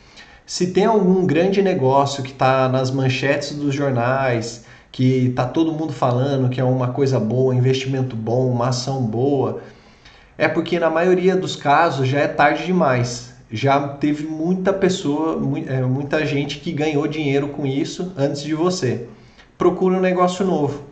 Se 0.46 0.72
tem 0.72 0.84
algum 0.84 1.24
grande 1.24 1.62
negócio 1.62 2.22
que 2.22 2.32
está 2.32 2.68
nas 2.68 2.90
manchetes 2.90 3.54
dos 3.54 3.74
jornais, 3.74 4.64
que 4.94 5.26
está 5.26 5.44
todo 5.44 5.72
mundo 5.72 5.92
falando 5.92 6.48
que 6.48 6.60
é 6.60 6.64
uma 6.64 6.86
coisa 6.92 7.18
boa, 7.18 7.52
investimento 7.52 8.14
bom, 8.14 8.48
uma 8.48 8.68
ação 8.68 9.02
boa, 9.02 9.60
é 10.38 10.46
porque 10.46 10.78
na 10.78 10.88
maioria 10.88 11.34
dos 11.34 11.56
casos 11.56 12.06
já 12.06 12.20
é 12.20 12.28
tarde 12.28 12.64
demais. 12.64 13.34
Já 13.50 13.88
teve 13.88 14.24
muita 14.24 14.72
pessoa, 14.72 15.42
é, 15.66 15.82
muita 15.82 16.24
gente 16.24 16.60
que 16.60 16.70
ganhou 16.70 17.08
dinheiro 17.08 17.48
com 17.48 17.66
isso 17.66 18.12
antes 18.16 18.40
de 18.44 18.54
você. 18.54 19.08
Procura 19.58 19.96
um 19.96 20.00
negócio 20.00 20.46
novo. 20.46 20.84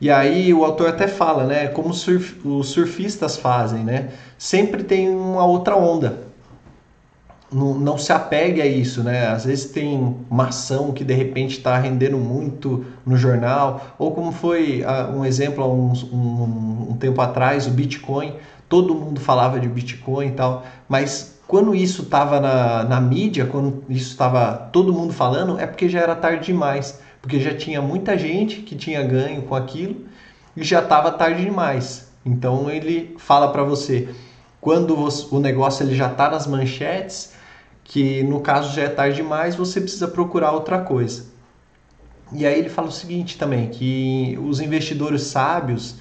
E 0.00 0.10
aí 0.10 0.52
o 0.52 0.64
autor 0.64 0.88
até 0.88 1.06
fala, 1.06 1.44
né, 1.44 1.68
como 1.68 1.94
surf, 1.94 2.36
os 2.44 2.70
surfistas 2.70 3.36
fazem, 3.36 3.84
né? 3.84 4.08
Sempre 4.36 4.82
tem 4.82 5.08
uma 5.08 5.44
outra 5.44 5.76
onda. 5.76 6.29
Não, 7.52 7.74
não, 7.74 7.98
se 7.98 8.12
apegue 8.12 8.62
a 8.62 8.66
isso, 8.66 9.02
né? 9.02 9.26
Às 9.28 9.44
vezes 9.44 9.66
tem 9.66 10.16
uma 10.30 10.48
ação 10.48 10.92
que 10.92 11.02
de 11.02 11.14
repente 11.14 11.58
está 11.58 11.76
rendendo 11.76 12.16
muito 12.16 12.84
no 13.04 13.16
jornal, 13.16 13.94
ou 13.98 14.12
como 14.12 14.30
foi 14.30 14.82
uh, 14.82 15.16
um 15.16 15.24
exemplo 15.24 15.64
há 15.64 15.66
um, 15.66 15.92
um, 16.12 16.86
um, 16.90 16.96
tempo 16.96 17.20
atrás, 17.20 17.66
o 17.66 17.70
Bitcoin, 17.70 18.34
todo 18.68 18.94
mundo 18.94 19.20
falava 19.20 19.58
de 19.58 19.68
Bitcoin 19.68 20.28
e 20.28 20.32
tal, 20.32 20.64
mas 20.88 21.40
quando 21.50 21.74
isso 21.74 22.02
estava 22.02 22.38
na, 22.38 22.84
na 22.84 23.00
mídia, 23.00 23.44
quando 23.44 23.82
isso 23.88 24.10
estava 24.10 24.68
todo 24.72 24.92
mundo 24.92 25.12
falando, 25.12 25.58
é 25.58 25.66
porque 25.66 25.88
já 25.88 25.98
era 25.98 26.14
tarde 26.14 26.46
demais, 26.46 27.00
porque 27.20 27.40
já 27.40 27.52
tinha 27.52 27.82
muita 27.82 28.16
gente 28.16 28.60
que 28.60 28.76
tinha 28.76 29.02
ganho 29.02 29.42
com 29.42 29.56
aquilo 29.56 29.96
e 30.56 30.62
já 30.62 30.78
estava 30.78 31.10
tarde 31.10 31.44
demais. 31.44 32.08
Então 32.24 32.70
ele 32.70 33.16
fala 33.18 33.48
para 33.48 33.64
você, 33.64 34.08
quando 34.60 34.96
o 35.32 35.40
negócio 35.40 35.84
ele 35.84 35.96
já 35.96 36.06
está 36.06 36.30
nas 36.30 36.46
manchetes, 36.46 37.32
que 37.90 38.22
no 38.22 38.38
caso 38.38 38.72
já 38.72 38.82
é 38.82 38.88
tarde 38.88 39.16
demais, 39.16 39.56
você 39.56 39.80
precisa 39.80 40.06
procurar 40.06 40.52
outra 40.52 40.78
coisa. 40.78 41.24
E 42.32 42.46
aí 42.46 42.56
ele 42.56 42.68
fala 42.68 42.86
o 42.86 42.92
seguinte 42.92 43.36
também, 43.36 43.66
que 43.66 44.38
os 44.44 44.60
investidores 44.60 45.22
sábios, 45.22 45.96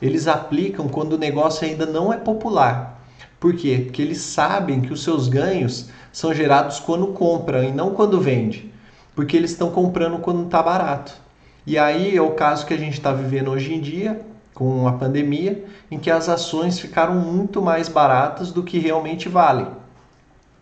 eles 0.00 0.26
aplicam 0.26 0.88
quando 0.88 1.12
o 1.12 1.18
negócio 1.18 1.68
ainda 1.68 1.84
não 1.84 2.10
é 2.10 2.16
popular. 2.16 2.98
Por 3.38 3.54
quê? 3.54 3.82
Porque 3.84 4.00
eles 4.00 4.22
sabem 4.22 4.80
que 4.80 4.90
os 4.90 5.02
seus 5.04 5.28
ganhos 5.28 5.90
são 6.10 6.32
gerados 6.32 6.80
quando 6.80 7.08
compra 7.08 7.62
e 7.62 7.70
não 7.70 7.90
quando 7.90 8.22
vende. 8.22 8.72
Porque 9.14 9.36
eles 9.36 9.50
estão 9.50 9.70
comprando 9.70 10.20
quando 10.20 10.46
está 10.46 10.62
barato. 10.62 11.12
E 11.66 11.76
aí 11.76 12.16
é 12.16 12.22
o 12.22 12.30
caso 12.30 12.64
que 12.64 12.72
a 12.72 12.78
gente 12.78 12.94
está 12.94 13.12
vivendo 13.12 13.50
hoje 13.50 13.74
em 13.74 13.82
dia, 13.82 14.18
com 14.54 14.88
a 14.88 14.94
pandemia, 14.94 15.62
em 15.90 15.98
que 15.98 16.10
as 16.10 16.26
ações 16.26 16.80
ficaram 16.80 17.16
muito 17.16 17.60
mais 17.60 17.86
baratas 17.86 18.50
do 18.50 18.62
que 18.62 18.78
realmente 18.78 19.28
valem. 19.28 19.83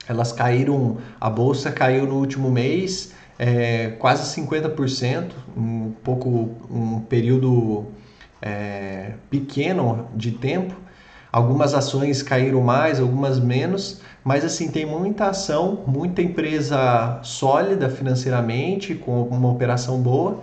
Elas 0.08 0.32
caíram, 0.32 0.98
a 1.20 1.30
bolsa 1.30 1.70
caiu 1.70 2.06
no 2.06 2.16
último 2.16 2.50
mês 2.50 3.12
é, 3.38 3.88
quase 3.98 4.40
50%, 4.40 5.32
um 5.56 5.92
pouco 6.04 6.50
um 6.70 7.00
período 7.00 7.86
é, 8.40 9.14
pequeno 9.28 10.08
de 10.14 10.30
tempo. 10.32 10.74
Algumas 11.32 11.74
ações 11.74 12.22
caíram 12.22 12.60
mais, 12.60 13.00
algumas 13.00 13.40
menos, 13.40 14.00
mas 14.22 14.44
assim 14.44 14.70
tem 14.70 14.84
muita 14.84 15.26
ação, 15.26 15.82
muita 15.86 16.22
empresa 16.22 17.20
sólida 17.22 17.88
financeiramente, 17.88 18.94
com 18.94 19.22
uma 19.22 19.50
operação 19.50 20.00
boa 20.00 20.40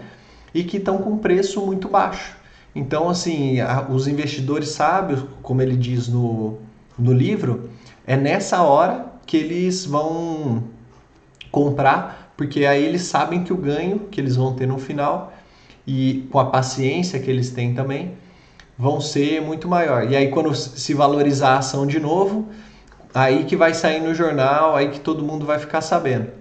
e 0.54 0.64
que 0.64 0.78
estão 0.78 0.98
com 0.98 1.18
preço 1.18 1.66
muito 1.66 1.88
baixo. 1.88 2.36
Então, 2.76 3.08
assim, 3.08 3.60
a, 3.60 3.88
os 3.90 4.08
investidores 4.08 4.70
sábios, 4.70 5.24
como 5.42 5.62
ele 5.62 5.78
diz 5.78 6.08
no, 6.08 6.58
no 6.98 7.14
livro, 7.14 7.70
é 8.06 8.18
nessa 8.18 8.62
hora 8.64 9.09
que 9.30 9.38
eles 9.38 9.86
vão 9.86 10.64
comprar, 11.52 12.34
porque 12.36 12.66
aí 12.66 12.84
eles 12.84 13.04
sabem 13.04 13.44
que 13.44 13.54
o 13.54 13.58
ganho 13.58 14.08
que 14.10 14.20
eles 14.20 14.36
vão 14.36 14.56
ter 14.56 14.66
no 14.66 14.80
final 14.80 15.32
e 15.86 16.28
com 16.32 16.40
a 16.40 16.46
paciência 16.46 17.20
que 17.20 17.30
eles 17.30 17.52
têm 17.52 17.76
também 17.76 18.14
vão 18.76 19.00
ser 19.00 19.40
muito 19.40 19.68
maior. 19.68 20.10
E 20.10 20.16
aí 20.16 20.30
quando 20.32 20.56
se 20.56 20.96
valorizar 20.96 21.50
a 21.50 21.58
ação 21.60 21.86
de 21.86 22.00
novo, 22.00 22.50
aí 23.14 23.44
que 23.44 23.56
vai 23.56 23.72
sair 23.76 24.02
no 24.02 24.16
jornal, 24.16 24.76
aí 24.76 24.90
que 24.90 25.00
todo 25.00 25.24
mundo 25.24 25.46
vai 25.46 25.60
ficar 25.60 25.82
sabendo. 25.82 26.32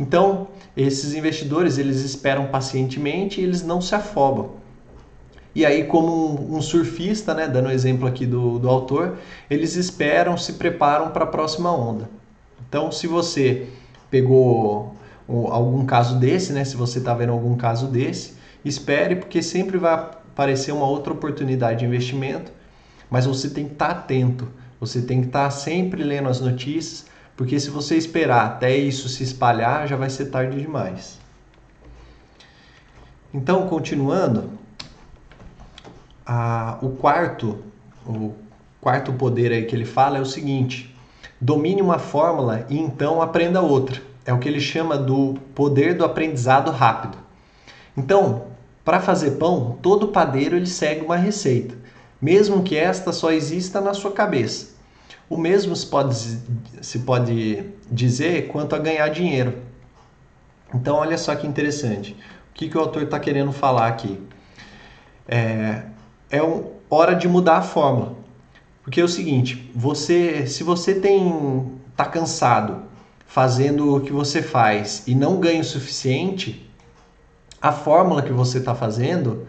Então, 0.00 0.48
esses 0.76 1.14
investidores, 1.14 1.78
eles 1.78 2.00
esperam 2.00 2.48
pacientemente 2.48 3.40
e 3.40 3.44
eles 3.44 3.62
não 3.62 3.80
se 3.80 3.94
afobam. 3.94 4.54
E 5.54 5.64
aí, 5.64 5.84
como 5.84 6.52
um, 6.52 6.60
surfista, 6.60 7.32
né, 7.32 7.46
dando 7.46 7.70
exemplo 7.70 8.08
aqui 8.08 8.26
do, 8.26 8.58
do 8.58 8.68
autor, 8.68 9.18
eles 9.48 9.76
esperam, 9.76 10.36
se 10.36 10.54
preparam 10.54 11.10
para 11.10 11.22
a 11.22 11.28
próxima 11.28 11.70
onda. 11.70 12.10
Então, 12.74 12.90
se 12.90 13.06
você 13.06 13.68
pegou 14.10 14.96
algum 15.28 15.86
caso 15.86 16.18
desse, 16.18 16.52
né? 16.52 16.64
Se 16.64 16.76
você 16.76 16.98
está 16.98 17.14
vendo 17.14 17.30
algum 17.30 17.56
caso 17.56 17.86
desse, 17.86 18.34
espere, 18.64 19.14
porque 19.14 19.40
sempre 19.44 19.78
vai 19.78 19.94
aparecer 19.94 20.72
uma 20.72 20.84
outra 20.84 21.12
oportunidade 21.12 21.78
de 21.78 21.84
investimento, 21.84 22.50
mas 23.08 23.26
você 23.26 23.48
tem 23.48 23.66
que 23.68 23.74
estar 23.74 23.86
tá 23.86 23.92
atento, 23.92 24.48
você 24.80 25.00
tem 25.00 25.20
que 25.20 25.28
estar 25.28 25.44
tá 25.44 25.50
sempre 25.52 26.02
lendo 26.02 26.28
as 26.28 26.40
notícias, 26.40 27.06
porque 27.36 27.60
se 27.60 27.70
você 27.70 27.94
esperar 27.94 28.44
até 28.44 28.76
isso 28.76 29.08
se 29.08 29.22
espalhar, 29.22 29.86
já 29.86 29.94
vai 29.94 30.10
ser 30.10 30.26
tarde 30.26 30.60
demais. 30.60 31.20
Então, 33.32 33.68
continuando, 33.68 34.50
a, 36.26 36.76
o 36.82 36.90
quarto, 36.90 37.62
o 38.04 38.34
quarto 38.80 39.12
poder 39.12 39.52
aí 39.52 39.64
que 39.64 39.76
ele 39.76 39.84
fala 39.84 40.18
é 40.18 40.20
o 40.20 40.26
seguinte: 40.26 40.92
Domine 41.44 41.82
uma 41.82 41.98
fórmula 41.98 42.64
e 42.70 42.78
então 42.78 43.20
aprenda 43.20 43.60
outra. 43.60 44.00
É 44.24 44.32
o 44.32 44.38
que 44.38 44.48
ele 44.48 44.60
chama 44.60 44.96
do 44.96 45.34
poder 45.54 45.92
do 45.92 46.02
aprendizado 46.02 46.70
rápido. 46.70 47.18
Então, 47.94 48.44
para 48.82 48.98
fazer 48.98 49.32
pão, 49.32 49.78
todo 49.82 50.08
padeiro 50.08 50.56
ele 50.56 50.66
segue 50.66 51.04
uma 51.04 51.18
receita, 51.18 51.74
mesmo 52.18 52.62
que 52.62 52.74
esta 52.74 53.12
só 53.12 53.30
exista 53.30 53.78
na 53.78 53.92
sua 53.92 54.12
cabeça. 54.12 54.74
O 55.28 55.36
mesmo 55.36 55.76
se 55.76 55.84
pode, 55.86 56.14
se 56.80 57.00
pode 57.00 57.62
dizer 57.90 58.48
quanto 58.48 58.74
a 58.74 58.78
ganhar 58.78 59.06
dinheiro. 59.08 59.58
Então, 60.72 60.96
olha 60.96 61.18
só 61.18 61.36
que 61.36 61.46
interessante. 61.46 62.12
O 62.52 62.54
que, 62.54 62.70
que 62.70 62.78
o 62.78 62.80
autor 62.80 63.02
está 63.02 63.20
querendo 63.20 63.52
falar 63.52 63.88
aqui? 63.88 64.18
É, 65.28 65.82
é 66.30 66.42
um, 66.42 66.70
hora 66.88 67.14
de 67.14 67.28
mudar 67.28 67.58
a 67.58 67.62
fórmula. 67.62 68.23
Porque 68.84 69.00
é 69.00 69.04
o 69.04 69.08
seguinte, 69.08 69.70
você, 69.74 70.46
se 70.46 70.62
você 70.62 70.94
tem 70.94 71.72
tá 71.96 72.04
cansado 72.04 72.82
fazendo 73.26 73.96
o 73.96 74.00
que 74.00 74.12
você 74.12 74.42
faz 74.42 75.02
e 75.06 75.14
não 75.14 75.40
ganha 75.40 75.62
o 75.62 75.64
suficiente, 75.64 76.70
a 77.60 77.72
fórmula 77.72 78.22
que 78.22 78.32
você 78.32 78.58
está 78.58 78.74
fazendo 78.74 79.46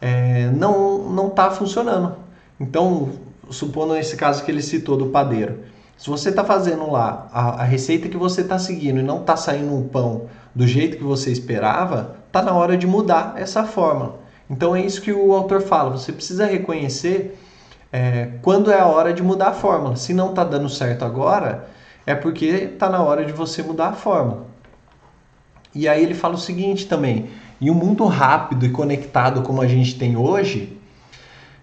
é, 0.00 0.50
não 0.50 1.10
não 1.10 1.28
está 1.28 1.50
funcionando. 1.50 2.16
Então, 2.58 3.10
supondo 3.50 3.94
esse 3.94 4.16
caso 4.16 4.42
que 4.42 4.50
ele 4.50 4.62
citou 4.62 4.96
do 4.96 5.06
padeiro, 5.08 5.60
se 5.96 6.08
você 6.08 6.30
está 6.30 6.44
fazendo 6.44 6.90
lá 6.90 7.28
a, 7.32 7.62
a, 7.62 7.64
receita 7.64 8.08
que 8.08 8.16
você 8.16 8.40
está 8.40 8.58
seguindo 8.58 9.00
e 9.00 9.02
não 9.02 9.20
está 9.20 9.36
saindo 9.36 9.74
um 9.74 9.86
pão 9.86 10.28
do 10.54 10.66
jeito 10.66 10.96
que 10.96 11.04
você 11.04 11.30
esperava, 11.30 12.16
está 12.26 12.40
na 12.40 12.54
hora 12.54 12.76
de 12.76 12.86
mudar 12.86 13.34
essa 13.36 13.64
fórmula. 13.64 14.20
Então 14.48 14.74
é 14.74 14.80
isso 14.80 15.02
que 15.02 15.12
o 15.12 15.32
autor 15.32 15.60
fala. 15.60 15.90
Você 15.90 16.12
precisa 16.12 16.46
reconhecer 16.46 17.38
é, 17.92 18.30
quando 18.42 18.70
é 18.70 18.78
a 18.78 18.86
hora 18.86 19.12
de 19.12 19.22
mudar 19.22 19.48
a 19.48 19.52
fórmula. 19.52 19.96
Se 19.96 20.12
não 20.12 20.30
está 20.30 20.44
dando 20.44 20.68
certo 20.68 21.04
agora, 21.04 21.68
é 22.06 22.14
porque 22.14 22.46
está 22.46 22.88
na 22.88 23.02
hora 23.02 23.24
de 23.24 23.32
você 23.32 23.62
mudar 23.62 23.88
a 23.88 23.92
fórmula. 23.92 24.46
E 25.74 25.86
aí 25.88 26.02
ele 26.02 26.14
fala 26.14 26.34
o 26.34 26.38
seguinte 26.38 26.86
também: 26.86 27.30
em 27.60 27.70
um 27.70 27.74
mundo 27.74 28.04
rápido 28.06 28.66
e 28.66 28.70
conectado 28.70 29.42
como 29.42 29.60
a 29.60 29.66
gente 29.66 29.98
tem 29.98 30.16
hoje, 30.16 30.78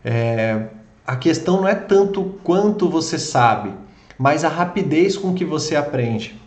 é, 0.03 0.67
a 1.05 1.15
questão 1.15 1.61
não 1.61 1.67
é 1.67 1.75
tanto 1.75 2.35
quanto 2.43 2.89
você 2.89 3.17
sabe, 3.17 3.73
mas 4.17 4.43
a 4.43 4.49
rapidez 4.49 5.17
com 5.17 5.33
que 5.33 5.45
você 5.45 5.75
aprende. 5.75 6.39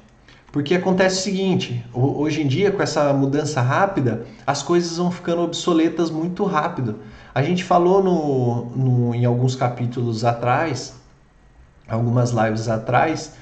Porque 0.51 0.75
acontece 0.75 1.21
o 1.21 1.23
seguinte, 1.23 1.85
hoje 1.93 2.43
em 2.43 2.47
dia 2.47 2.73
com 2.73 2.83
essa 2.83 3.13
mudança 3.13 3.61
rápida, 3.61 4.27
as 4.47 4.63
coisas 4.63 4.97
vão 4.97 5.11
ficando 5.11 5.43
obsoletas 5.43 6.11
muito 6.11 6.43
rápido. 6.45 7.01
A 7.39 7.43
gente 7.45 7.63
falou 7.63 8.03
no, 8.03 8.65
no, 8.75 9.15
em 9.15 9.25
alguns 9.25 9.55
capítulos 9.55 10.25
atrás, 10.25 10.95
algumas 11.89 12.33
lives 12.33 12.69
atrás, 12.69 13.33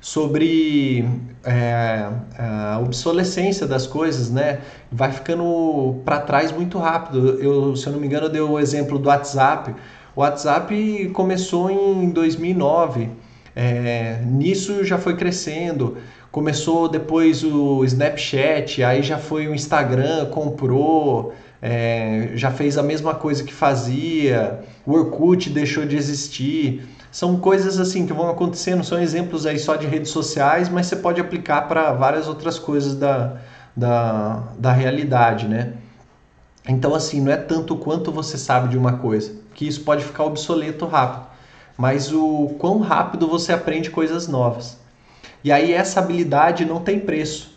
sobre 0.00 1.08
é, 1.44 2.04
a 2.36 2.80
obsolescência 2.82 3.64
das 3.64 3.86
coisas, 3.86 4.28
né? 4.28 4.58
Vai 4.90 5.12
ficando 5.12 6.00
para 6.04 6.18
trás 6.18 6.50
muito 6.50 6.78
rápido. 6.78 7.40
Eu, 7.40 7.76
se 7.76 7.86
eu 7.86 7.92
não 7.92 8.00
me 8.00 8.08
engano, 8.08 8.26
eu 8.26 8.30
dei 8.30 8.40
o 8.40 8.58
exemplo 8.58 8.98
do 8.98 9.08
WhatsApp. 9.08 9.72
O 10.16 10.20
WhatsApp 10.20 11.10
começou 11.14 11.70
em 11.70 12.10
2009. 12.10 13.08
É, 13.54 14.20
nisso 14.26 14.82
já 14.82 14.98
foi 14.98 15.14
crescendo. 15.14 15.96
Começou 16.32 16.88
depois 16.88 17.44
o 17.44 17.84
Snapchat, 17.84 18.82
aí 18.82 19.00
já 19.00 19.16
foi 19.16 19.46
o 19.46 19.54
Instagram, 19.54 20.26
comprou 20.26 21.32
é, 21.66 22.32
já 22.34 22.50
fez 22.50 22.76
a 22.76 22.82
mesma 22.82 23.14
coisa 23.14 23.42
que 23.42 23.52
fazia, 23.52 24.60
o 24.84 24.92
Orkut 24.92 25.48
deixou 25.48 25.86
de 25.86 25.96
existir. 25.96 26.86
São 27.10 27.38
coisas 27.38 27.80
assim 27.80 28.06
que 28.06 28.12
vão 28.12 28.28
acontecendo, 28.28 28.84
são 28.84 29.00
exemplos 29.00 29.46
aí 29.46 29.58
só 29.58 29.74
de 29.74 29.86
redes 29.86 30.10
sociais, 30.10 30.68
mas 30.68 30.88
você 30.88 30.96
pode 30.96 31.22
aplicar 31.22 31.62
para 31.62 31.90
várias 31.94 32.28
outras 32.28 32.58
coisas 32.58 32.94
da, 32.94 33.38
da, 33.74 34.42
da 34.58 34.72
realidade, 34.72 35.48
né? 35.48 35.72
Então, 36.68 36.94
assim, 36.94 37.18
não 37.22 37.32
é 37.32 37.36
tanto 37.38 37.76
quanto 37.76 38.12
você 38.12 38.36
sabe 38.36 38.68
de 38.68 38.76
uma 38.76 38.98
coisa, 38.98 39.32
que 39.54 39.66
isso 39.66 39.80
pode 39.84 40.04
ficar 40.04 40.24
obsoleto 40.24 40.84
rápido, 40.84 41.28
mas 41.78 42.12
o 42.12 42.56
quão 42.58 42.80
rápido 42.80 43.26
você 43.26 43.54
aprende 43.54 43.88
coisas 43.88 44.28
novas. 44.28 44.78
E 45.42 45.50
aí 45.50 45.72
essa 45.72 45.98
habilidade 45.98 46.66
não 46.66 46.80
tem 46.80 47.00
preço. 47.00 47.53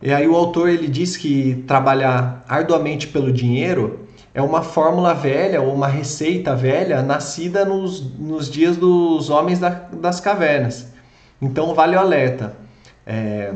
E 0.00 0.12
aí 0.12 0.28
o 0.28 0.36
autor 0.36 0.68
ele 0.68 0.88
diz 0.88 1.16
que 1.16 1.64
trabalhar 1.66 2.44
arduamente 2.48 3.08
pelo 3.08 3.32
dinheiro 3.32 4.06
é 4.34 4.42
uma 4.42 4.62
fórmula 4.62 5.14
velha 5.14 5.62
ou 5.62 5.74
uma 5.74 5.88
receita 5.88 6.54
velha 6.54 7.02
nascida 7.02 7.64
nos, 7.64 8.02
nos 8.18 8.50
dias 8.50 8.76
dos 8.76 9.30
homens 9.30 9.58
da, 9.58 9.70
das 9.70 10.20
cavernas. 10.20 10.88
Então 11.40 11.74
vale 11.74 11.96
o 11.96 11.98
alerta. 11.98 12.54
É, 13.06 13.54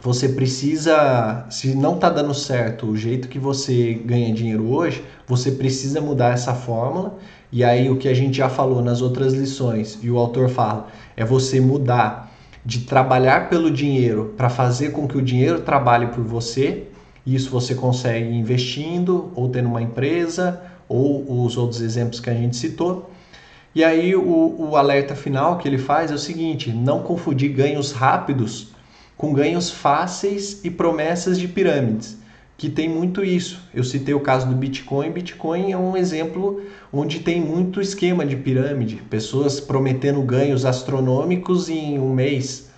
você 0.00 0.28
precisa, 0.28 1.46
se 1.50 1.74
não 1.74 1.94
está 1.94 2.10
dando 2.10 2.34
certo 2.34 2.86
o 2.86 2.96
jeito 2.96 3.28
que 3.28 3.38
você 3.38 3.94
ganha 4.04 4.32
dinheiro 4.32 4.68
hoje, 4.68 5.04
você 5.26 5.52
precisa 5.52 6.00
mudar 6.00 6.32
essa 6.32 6.54
fórmula. 6.54 7.18
E 7.50 7.62
aí 7.62 7.90
o 7.90 7.96
que 7.96 8.08
a 8.08 8.14
gente 8.14 8.36
já 8.36 8.48
falou 8.48 8.82
nas 8.82 9.00
outras 9.00 9.32
lições 9.32 9.98
e 10.02 10.10
o 10.10 10.18
autor 10.18 10.48
fala 10.48 10.88
é 11.16 11.24
você 11.24 11.60
mudar 11.60 12.31
de 12.64 12.80
trabalhar 12.80 13.48
pelo 13.48 13.70
dinheiro 13.70 14.34
para 14.36 14.48
fazer 14.48 14.90
com 14.90 15.08
que 15.08 15.16
o 15.16 15.22
dinheiro 15.22 15.60
trabalhe 15.60 16.06
por 16.06 16.22
você. 16.22 16.84
Isso 17.26 17.50
você 17.50 17.74
consegue 17.74 18.34
investindo 18.34 19.32
ou 19.34 19.48
tendo 19.48 19.68
uma 19.68 19.82
empresa 19.82 20.62
ou 20.88 21.44
os 21.44 21.56
outros 21.56 21.80
exemplos 21.80 22.20
que 22.20 22.30
a 22.30 22.34
gente 22.34 22.56
citou. 22.56 23.10
E 23.74 23.82
aí 23.82 24.14
o, 24.14 24.54
o 24.58 24.76
alerta 24.76 25.14
final 25.14 25.58
que 25.58 25.66
ele 25.66 25.78
faz 25.78 26.10
é 26.10 26.14
o 26.14 26.18
seguinte: 26.18 26.70
não 26.70 27.02
confundir 27.02 27.52
ganhos 27.52 27.92
rápidos 27.92 28.68
com 29.16 29.32
ganhos 29.32 29.70
fáceis 29.70 30.64
e 30.64 30.70
promessas 30.70 31.38
de 31.38 31.46
pirâmides, 31.46 32.18
que 32.56 32.70
tem 32.70 32.88
muito 32.88 33.24
isso. 33.24 33.60
Eu 33.74 33.82
citei 33.82 34.14
o 34.14 34.20
caso 34.20 34.46
do 34.46 34.54
Bitcoin. 34.54 35.10
Bitcoin 35.10 35.72
é 35.72 35.76
um 35.76 35.96
exemplo 35.96 36.62
onde 36.92 37.20
tem 37.20 37.40
muito 37.40 37.80
esquema 37.80 38.24
de 38.24 38.36
pirâmide, 38.36 38.96
pessoas 39.10 39.58
prometendo 39.58 40.22
ganhos 40.22 40.64
astronômicos 40.64 41.68
em 41.68 41.98
um 41.98 42.12
mês. 42.12 42.70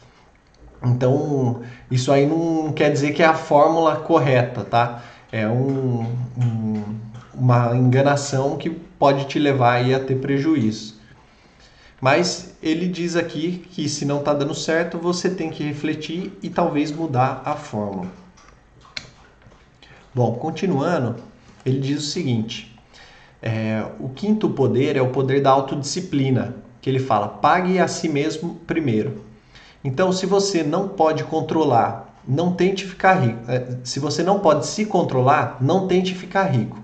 Então, 0.82 1.62
isso 1.90 2.12
aí 2.12 2.26
não 2.26 2.72
quer 2.72 2.90
dizer 2.90 3.12
que 3.12 3.22
é 3.22 3.26
a 3.26 3.34
fórmula 3.34 3.96
correta, 3.96 4.64
tá? 4.64 5.02
É 5.32 5.48
um, 5.48 6.02
um, 6.36 6.82
uma 7.34 7.76
enganação 7.76 8.56
que 8.56 8.70
pode 8.70 9.26
te 9.26 9.38
levar 9.38 9.74
aí 9.74 9.94
a 9.94 10.00
ter 10.00 10.16
prejuízo. 10.16 10.94
Mas 12.00 12.54
ele 12.62 12.86
diz 12.86 13.16
aqui 13.16 13.66
que 13.70 13.88
se 13.88 14.04
não 14.04 14.18
está 14.18 14.34
dando 14.34 14.54
certo, 14.54 14.98
você 14.98 15.30
tem 15.30 15.50
que 15.50 15.64
refletir 15.64 16.32
e 16.42 16.50
talvez 16.50 16.92
mudar 16.92 17.42
a 17.44 17.54
fórmula. 17.54 18.23
Bom, 20.14 20.34
continuando, 20.34 21.16
ele 21.66 21.80
diz 21.80 22.04
o 22.04 22.06
seguinte: 22.06 22.72
é, 23.42 23.84
o 23.98 24.08
quinto 24.10 24.48
poder 24.50 24.96
é 24.96 25.02
o 25.02 25.10
poder 25.10 25.42
da 25.42 25.50
autodisciplina, 25.50 26.54
que 26.80 26.88
ele 26.88 27.00
fala: 27.00 27.26
pague 27.26 27.80
a 27.80 27.88
si 27.88 28.08
mesmo 28.08 28.54
primeiro. 28.66 29.24
Então, 29.82 30.12
se 30.12 30.24
você 30.24 30.62
não 30.62 30.88
pode 30.88 31.24
controlar, 31.24 32.14
não 32.26 32.54
tente 32.54 32.86
ficar 32.86 33.14
rico. 33.14 33.40
É, 33.48 33.76
se 33.82 33.98
você 33.98 34.22
não 34.22 34.38
pode 34.38 34.66
se 34.66 34.86
controlar, 34.86 35.58
não 35.60 35.88
tente 35.88 36.14
ficar 36.14 36.44
rico. 36.44 36.78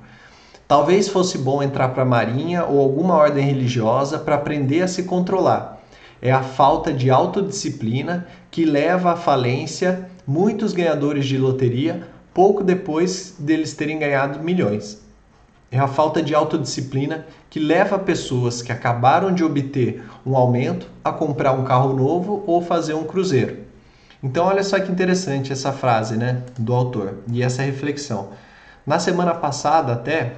Talvez 0.67 1.09
fosse 1.09 1.39
bom 1.39 1.63
entrar 1.63 1.91
para 1.91 2.03
a 2.03 2.07
Marinha 2.07 2.65
ou 2.65 2.81
alguma 2.81 3.15
ordem 3.15 3.45
religiosa 3.45 4.19
para 4.19 4.35
aprender 4.35 4.83
a 4.83 4.89
se 4.89 5.05
controlar. 5.05 5.81
É 6.21 6.31
a 6.31 6.43
falta 6.43 6.93
de 6.93 7.11
autodisciplina 7.11 8.27
que 8.51 8.65
leva 8.65 9.13
à 9.13 9.17
falência 9.17 10.11
muitos 10.27 10.73
ganhadores 10.73 11.27
de 11.27 11.39
loteria 11.39 12.07
pouco 12.33 12.63
depois 12.63 13.35
deles 13.39 13.75
terem 13.75 13.99
ganhado 13.99 14.43
milhões. 14.43 15.01
É 15.71 15.79
a 15.79 15.87
falta 15.87 16.21
de 16.21 16.35
autodisciplina 16.35 17.27
que 17.49 17.61
leva 17.61 17.99
pessoas 17.99 18.61
que 18.61 18.73
acabaram 18.73 19.33
de 19.33 19.45
obter 19.45 20.05
um 20.27 20.37
aumento 20.37 20.89
a 21.05 21.13
comprar 21.13 21.53
um 21.53 21.65
carro 21.65 21.95
novo 21.95 22.43
ou 22.47 22.61
fazer 22.61 22.95
um 22.95 23.05
cruzeiro. 23.05 23.59
Então, 24.23 24.47
olha 24.47 24.63
só 24.63 24.79
que 24.79 24.91
interessante 24.91 25.53
essa 25.53 25.73
frase 25.73 26.17
né, 26.17 26.43
do 26.59 26.75
autor 26.75 27.19
e 27.33 27.43
essa 27.43 27.63
reflexão. 27.63 28.31
Na 28.85 28.99
semana 28.99 29.33
passada, 29.33 29.93
até, 29.93 30.35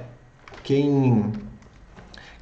quem, 0.63 1.33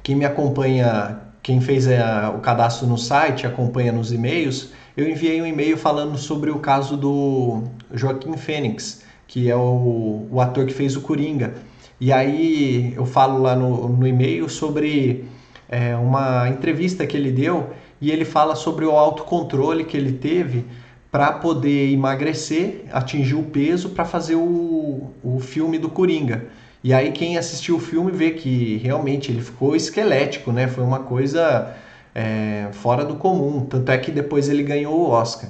quem 0.02 0.14
me 0.14 0.24
acompanha, 0.24 1.18
quem 1.42 1.60
fez 1.60 1.88
a, 1.88 2.30
o 2.30 2.40
cadastro 2.40 2.86
no 2.86 2.98
site, 2.98 3.46
acompanha 3.46 3.90
nos 3.90 4.12
e-mails, 4.12 4.70
eu 4.96 5.08
enviei 5.08 5.40
um 5.40 5.46
e-mail 5.46 5.76
falando 5.76 6.18
sobre 6.18 6.50
o 6.50 6.58
caso 6.58 6.96
do 6.96 7.64
Joaquim 7.92 8.36
Fênix, 8.36 9.01
que 9.32 9.50
é 9.50 9.56
o, 9.56 10.26
o 10.30 10.40
ator 10.42 10.66
que 10.66 10.74
fez 10.74 10.94
o 10.94 11.00
Coringa. 11.00 11.54
E 11.98 12.12
aí 12.12 12.92
eu 12.94 13.06
falo 13.06 13.40
lá 13.40 13.56
no, 13.56 13.88
no 13.88 14.06
e-mail 14.06 14.46
sobre 14.46 15.24
é, 15.70 15.96
uma 15.96 16.50
entrevista 16.50 17.06
que 17.06 17.16
ele 17.16 17.32
deu 17.32 17.70
e 17.98 18.10
ele 18.10 18.26
fala 18.26 18.54
sobre 18.54 18.84
o 18.84 18.90
autocontrole 18.90 19.84
que 19.84 19.96
ele 19.96 20.12
teve 20.12 20.66
para 21.10 21.32
poder 21.32 21.90
emagrecer, 21.90 22.84
atingir 22.92 23.34
o 23.34 23.44
peso 23.44 23.88
para 23.90 24.04
fazer 24.04 24.34
o, 24.34 25.10
o 25.24 25.40
filme 25.40 25.78
do 25.78 25.88
Coringa. 25.88 26.44
E 26.84 26.92
aí 26.92 27.10
quem 27.10 27.38
assistiu 27.38 27.76
o 27.76 27.80
filme 27.80 28.12
vê 28.12 28.32
que 28.32 28.76
realmente 28.82 29.32
ele 29.32 29.40
ficou 29.40 29.74
esquelético, 29.74 30.52
né? 30.52 30.68
Foi 30.68 30.84
uma 30.84 30.98
coisa 30.98 31.74
é, 32.14 32.68
fora 32.72 33.02
do 33.02 33.14
comum. 33.14 33.64
Tanto 33.64 33.90
é 33.92 33.96
que 33.96 34.10
depois 34.10 34.50
ele 34.50 34.62
ganhou 34.62 34.92
o 34.92 35.08
Oscar. 35.08 35.48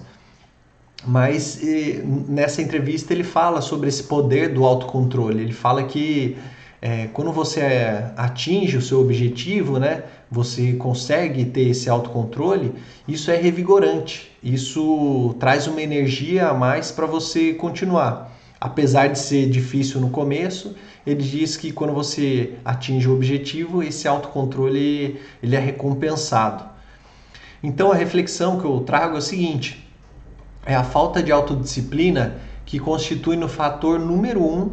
Mas 1.04 1.62
e, 1.62 2.02
nessa 2.28 2.62
entrevista 2.62 3.12
ele 3.12 3.24
fala 3.24 3.60
sobre 3.60 3.88
esse 3.88 4.04
poder 4.04 4.52
do 4.52 4.64
autocontrole. 4.64 5.42
Ele 5.42 5.52
fala 5.52 5.84
que 5.84 6.36
é, 6.80 7.08
quando 7.12 7.32
você 7.32 7.62
atinge 8.16 8.76
o 8.76 8.82
seu 8.82 9.00
objetivo, 9.00 9.78
né, 9.78 10.02
você 10.30 10.72
consegue 10.72 11.44
ter 11.44 11.68
esse 11.68 11.88
autocontrole, 11.88 12.72
isso 13.06 13.30
é 13.30 13.36
revigorante. 13.36 14.32
Isso 14.42 15.34
traz 15.38 15.66
uma 15.66 15.80
energia 15.80 16.48
a 16.48 16.54
mais 16.54 16.90
para 16.90 17.06
você 17.06 17.52
continuar. 17.54 18.32
Apesar 18.60 19.08
de 19.08 19.18
ser 19.18 19.48
difícil 19.48 20.00
no 20.00 20.10
começo, 20.10 20.74
ele 21.06 21.22
diz 21.22 21.56
que 21.56 21.72
quando 21.72 21.92
você 21.92 22.54
atinge 22.64 23.08
o 23.08 23.14
objetivo, 23.14 23.82
esse 23.82 24.06
autocontrole 24.06 25.20
ele 25.42 25.56
é 25.56 25.58
recompensado. 25.58 26.64
Então 27.62 27.92
a 27.92 27.94
reflexão 27.94 28.58
que 28.58 28.64
eu 28.64 28.80
trago 28.80 29.16
é 29.16 29.18
o 29.18 29.22
seguinte: 29.22 29.84
é 30.64 30.75
a 30.75 30.85
falta 30.85 31.22
de 31.22 31.33
autodisciplina 31.33 32.37
que 32.64 32.79
constitui 32.79 33.37
no 33.37 33.48
fator 33.48 33.98
número 33.98 34.42
um 34.42 34.70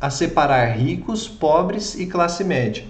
a 0.00 0.10
separar 0.10 0.76
ricos, 0.76 1.28
pobres 1.28 1.94
e 1.94 2.06
classe 2.06 2.42
média. 2.42 2.84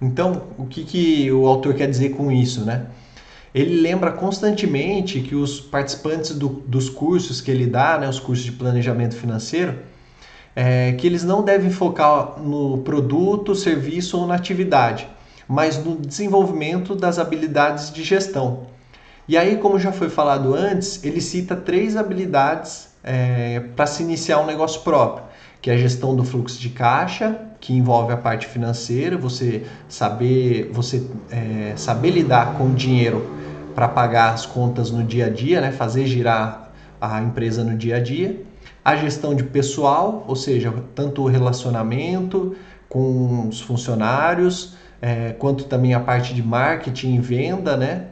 Então, 0.00 0.42
o 0.58 0.66
que, 0.66 0.84
que 0.84 1.32
o 1.32 1.46
autor 1.46 1.74
quer 1.74 1.88
dizer 1.88 2.10
com 2.10 2.30
isso, 2.30 2.64
né? 2.64 2.86
Ele 3.54 3.80
lembra 3.80 4.12
constantemente 4.12 5.20
que 5.20 5.34
os 5.34 5.58
participantes 5.58 6.34
do, 6.34 6.48
dos 6.48 6.90
cursos 6.90 7.40
que 7.40 7.50
ele 7.50 7.66
dá, 7.66 7.96
né, 7.96 8.06
os 8.06 8.20
cursos 8.20 8.44
de 8.44 8.52
planejamento 8.52 9.16
financeiro, 9.16 9.78
é, 10.54 10.92
que 10.92 11.06
eles 11.06 11.24
não 11.24 11.42
devem 11.42 11.70
focar 11.70 12.38
no 12.38 12.78
produto, 12.78 13.54
serviço 13.54 14.18
ou 14.18 14.26
na 14.26 14.34
atividade, 14.34 15.08
mas 15.48 15.82
no 15.82 15.96
desenvolvimento 15.96 16.94
das 16.94 17.18
habilidades 17.18 17.90
de 17.90 18.04
gestão. 18.04 18.66
E 19.28 19.36
aí, 19.36 19.56
como 19.56 19.78
já 19.78 19.92
foi 19.92 20.08
falado 20.08 20.54
antes, 20.54 21.02
ele 21.04 21.20
cita 21.20 21.56
três 21.56 21.96
habilidades 21.96 22.88
é, 23.02 23.60
para 23.74 23.86
se 23.86 24.02
iniciar 24.02 24.40
um 24.40 24.46
negócio 24.46 24.82
próprio, 24.82 25.24
que 25.60 25.70
é 25.70 25.74
a 25.74 25.76
gestão 25.76 26.14
do 26.14 26.22
fluxo 26.22 26.60
de 26.60 26.68
caixa, 26.68 27.40
que 27.60 27.72
envolve 27.72 28.12
a 28.12 28.16
parte 28.16 28.46
financeira, 28.46 29.16
você 29.16 29.64
saber, 29.88 30.70
você 30.72 31.04
é, 31.30 31.72
saber 31.76 32.10
lidar 32.10 32.54
com 32.54 32.66
o 32.66 32.74
dinheiro 32.74 33.28
para 33.74 33.88
pagar 33.88 34.32
as 34.32 34.46
contas 34.46 34.90
no 34.90 35.02
dia 35.02 35.26
a 35.26 35.30
dia, 35.30 35.60
né, 35.60 35.72
fazer 35.72 36.06
girar 36.06 36.70
a 37.00 37.20
empresa 37.20 37.64
no 37.64 37.76
dia 37.76 37.96
a 37.96 38.00
dia 38.00 38.46
a 38.86 38.94
gestão 38.94 39.34
de 39.34 39.42
pessoal, 39.42 40.24
ou 40.28 40.36
seja, 40.36 40.72
tanto 40.94 41.22
o 41.22 41.26
relacionamento 41.26 42.54
com 42.88 43.48
os 43.48 43.60
funcionários, 43.60 44.76
é, 45.02 45.32
quanto 45.32 45.64
também 45.64 45.92
a 45.92 45.98
parte 45.98 46.32
de 46.32 46.40
marketing 46.40 47.16
e 47.16 47.18
venda, 47.18 47.76
né? 47.76 48.04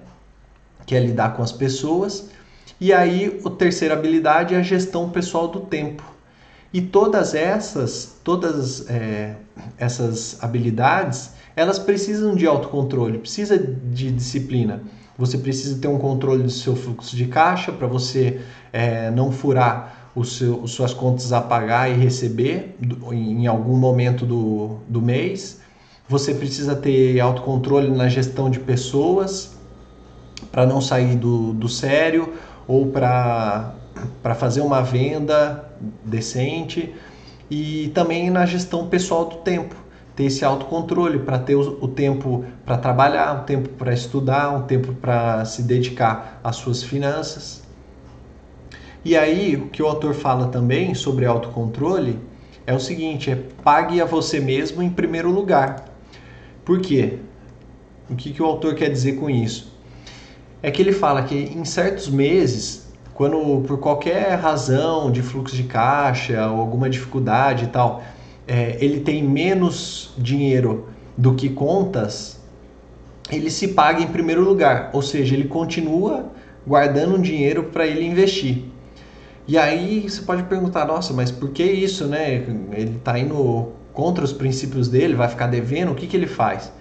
Que 0.87 0.95
é 0.95 1.01
lidar 1.01 1.35
com 1.35 1.43
as 1.43 1.53
pessoas. 1.53 2.31
E 2.81 2.93
aí, 2.93 3.41
a 3.45 3.51
terceira 3.51 3.95
habilidade 3.95 4.55
é 4.55 4.59
a 4.59 4.63
gestão 4.63 5.09
pessoal 5.09 5.49
do 5.49 5.61
tempo. 5.61 6.03
E 6.73 6.83
todas 6.83 7.35
essas, 7.35 8.17
todas 8.25 8.91
é, 8.91 9.37
essas 9.79 10.37
habilidades, 10.43 11.31
elas 11.55 11.79
precisam 11.79 12.35
de 12.35 12.47
autocontrole, 12.47 13.19
precisa 13.19 13.57
de 13.57 14.11
disciplina. 14.11 14.83
Você 15.17 15.39
precisa 15.39 15.79
ter 15.81 15.87
um 15.87 15.99
controle 15.99 16.43
do 16.43 16.51
seu 16.51 16.75
fluxo 16.75 17.15
de 17.15 17.27
caixa 17.27 17.71
para 17.71 17.87
você 17.87 18.41
é, 18.73 19.09
não 19.13 19.31
furar 19.31 20.11
o 20.17 20.25
seu, 20.25 20.67
suas 20.67 20.93
contas 20.93 21.33
a 21.33 21.41
pagar 21.41 21.89
e 21.89 21.95
receber 21.95 22.77
em 23.13 23.47
algum 23.47 23.77
momento 23.77 24.27
do, 24.27 24.79
do 24.89 25.01
mês. 25.01 25.61
Você 26.09 26.35
precisa 26.35 26.75
ter 26.75 27.21
autocontrole 27.21 27.89
na 27.91 28.09
gestão 28.09 28.51
de 28.51 28.59
pessoas 28.59 29.54
para 30.51 30.67
não 30.67 30.81
sair 30.81 31.17
do, 31.17 31.53
do 31.53 31.69
sério 31.69 32.33
ou 32.67 32.87
para 32.87 33.75
fazer 34.37 34.61
uma 34.61 34.83
venda 34.83 35.73
decente 36.05 36.95
e 37.51 37.91
também 37.95 38.31
na 38.31 38.47
gestão 38.47 38.89
pessoal 38.89 39.27
do 39.27 39.37
tempo. 39.37 39.75
Ter 40.17 40.25
esse 40.25 40.45
autocontrole 40.45 41.19
para 41.19 41.39
ter 41.41 41.57
o, 41.57 41.89
tempo 41.89 42.45
para 42.65 42.79
trabalhar, 42.79 43.43
o 43.43 43.45
tempo 43.45 43.69
para 43.71 43.93
estudar, 43.93 44.57
o 44.57 44.63
tempo 44.63 44.95
para 44.95 45.45
se 45.45 45.63
dedicar 45.63 46.41
às 46.43 46.57
suas 46.57 46.85
finanças. 46.85 47.65
E 49.05 49.17
aí, 49.17 49.57
o 49.57 49.69
que 49.69 49.83
o 49.83 49.87
autor 49.87 50.15
fala 50.15 50.49
também 50.49 50.95
sobre 50.95 51.27
autocontrole 51.27 52.21
é 52.65 52.73
o 52.73 52.79
seguinte: 52.79 53.31
é 53.31 53.37
pague 53.63 54.01
a 54.01 54.05
você 54.05 54.39
mesmo 54.39 54.83
em 54.83 54.89
primeiro 54.89 55.31
lugar. 55.31 55.85
Por 56.65 56.81
quê? 56.81 57.19
O 58.09 58.15
que, 58.15 58.33
que 58.33 58.43
o 58.43 58.47
autor 58.47 58.75
quer 58.75 58.91
dizer 58.91 59.17
com 59.17 59.29
isso? 59.29 59.74
É 60.65 60.71
que 60.71 60.81
ele 60.81 60.93
fala 60.93 61.23
que 61.25 61.35
em 61.35 61.63
certos 61.63 62.09
meses, 62.09 62.87
quando 63.13 63.63
por 63.67 63.79
qualquer 63.79 64.35
razão 64.39 65.13
de 65.13 65.21
fluxo 65.21 65.55
de 65.55 65.65
caixa 65.65 66.49
ou 66.49 66.59
alguma 66.59 66.89
dificuldade 66.89 67.65
e 67.65 67.67
tal, 67.67 68.03
é, 68.49 68.79
ele 68.81 69.01
tem 69.01 69.23
menos 69.23 70.15
dinheiro 70.17 70.89
do 71.19 71.35
que 71.35 71.51
contas, 71.51 72.41
ele 73.31 73.51
se 73.51 73.69
paga 73.69 74.01
em 74.01 74.07
primeiro 74.07 74.43
lugar, 74.43 74.89
ou 74.95 75.03
seja, 75.03 75.35
ele 75.35 75.49
continua 75.49 76.33
guardando 76.67 77.17
um 77.17 77.21
dinheiro 77.21 77.65
para 77.65 77.87
ele 77.87 78.07
investir. 78.07 78.65
E 79.47 79.59
aí 79.59 80.09
você 80.09 80.23
pode 80.23 80.45
perguntar, 80.45 80.87
nossa, 80.87 81.13
mas 81.13 81.31
por 81.31 81.51
que 81.51 81.63
isso, 81.63 82.07
né? 82.07 82.37
Ele 82.73 82.97
está 82.97 83.19
indo 83.19 83.73
contra 83.93 84.25
os 84.25 84.33
princípios 84.33 84.89
dele, 84.89 85.15
vai 85.15 85.29
ficar 85.29 85.47
devendo, 85.47 85.93
o 85.93 85.95
que, 85.95 86.07
que 86.07 86.17
ele 86.17 86.27
faz? 86.27 86.73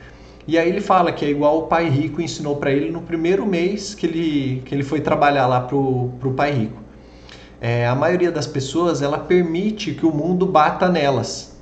E 0.48 0.58
aí 0.58 0.68
ele 0.68 0.82
fala 0.82 1.12
que 1.12 1.24
é 1.24 1.30
igual 1.30 1.60
o 1.60 1.64
pai 1.64 1.88
rico 1.88 2.22
ensinou 2.22 2.58
para 2.58 2.72
ele 2.72 2.92
no 2.92 3.02
primeiro 3.02 3.46
mês 3.46 3.96
que 3.96 4.06
ele, 4.06 4.62
que 4.66 4.76
ele 4.76 4.84
foi 4.84 5.00
trabalhar 5.00 5.48
lá 5.48 5.62
pro, 5.62 6.12
pro 6.20 6.32
pai 6.34 6.52
rico. 6.52 6.82
É, 7.62 7.88
a 7.88 7.96
maioria 7.96 8.32
das 8.32 8.46
pessoas 8.46 9.02
ela 9.02 9.18
permite 9.18 9.94
que 9.94 10.06
o 10.06 10.12
mundo 10.12 10.46
bata 10.46 10.90
nelas. 10.90 11.58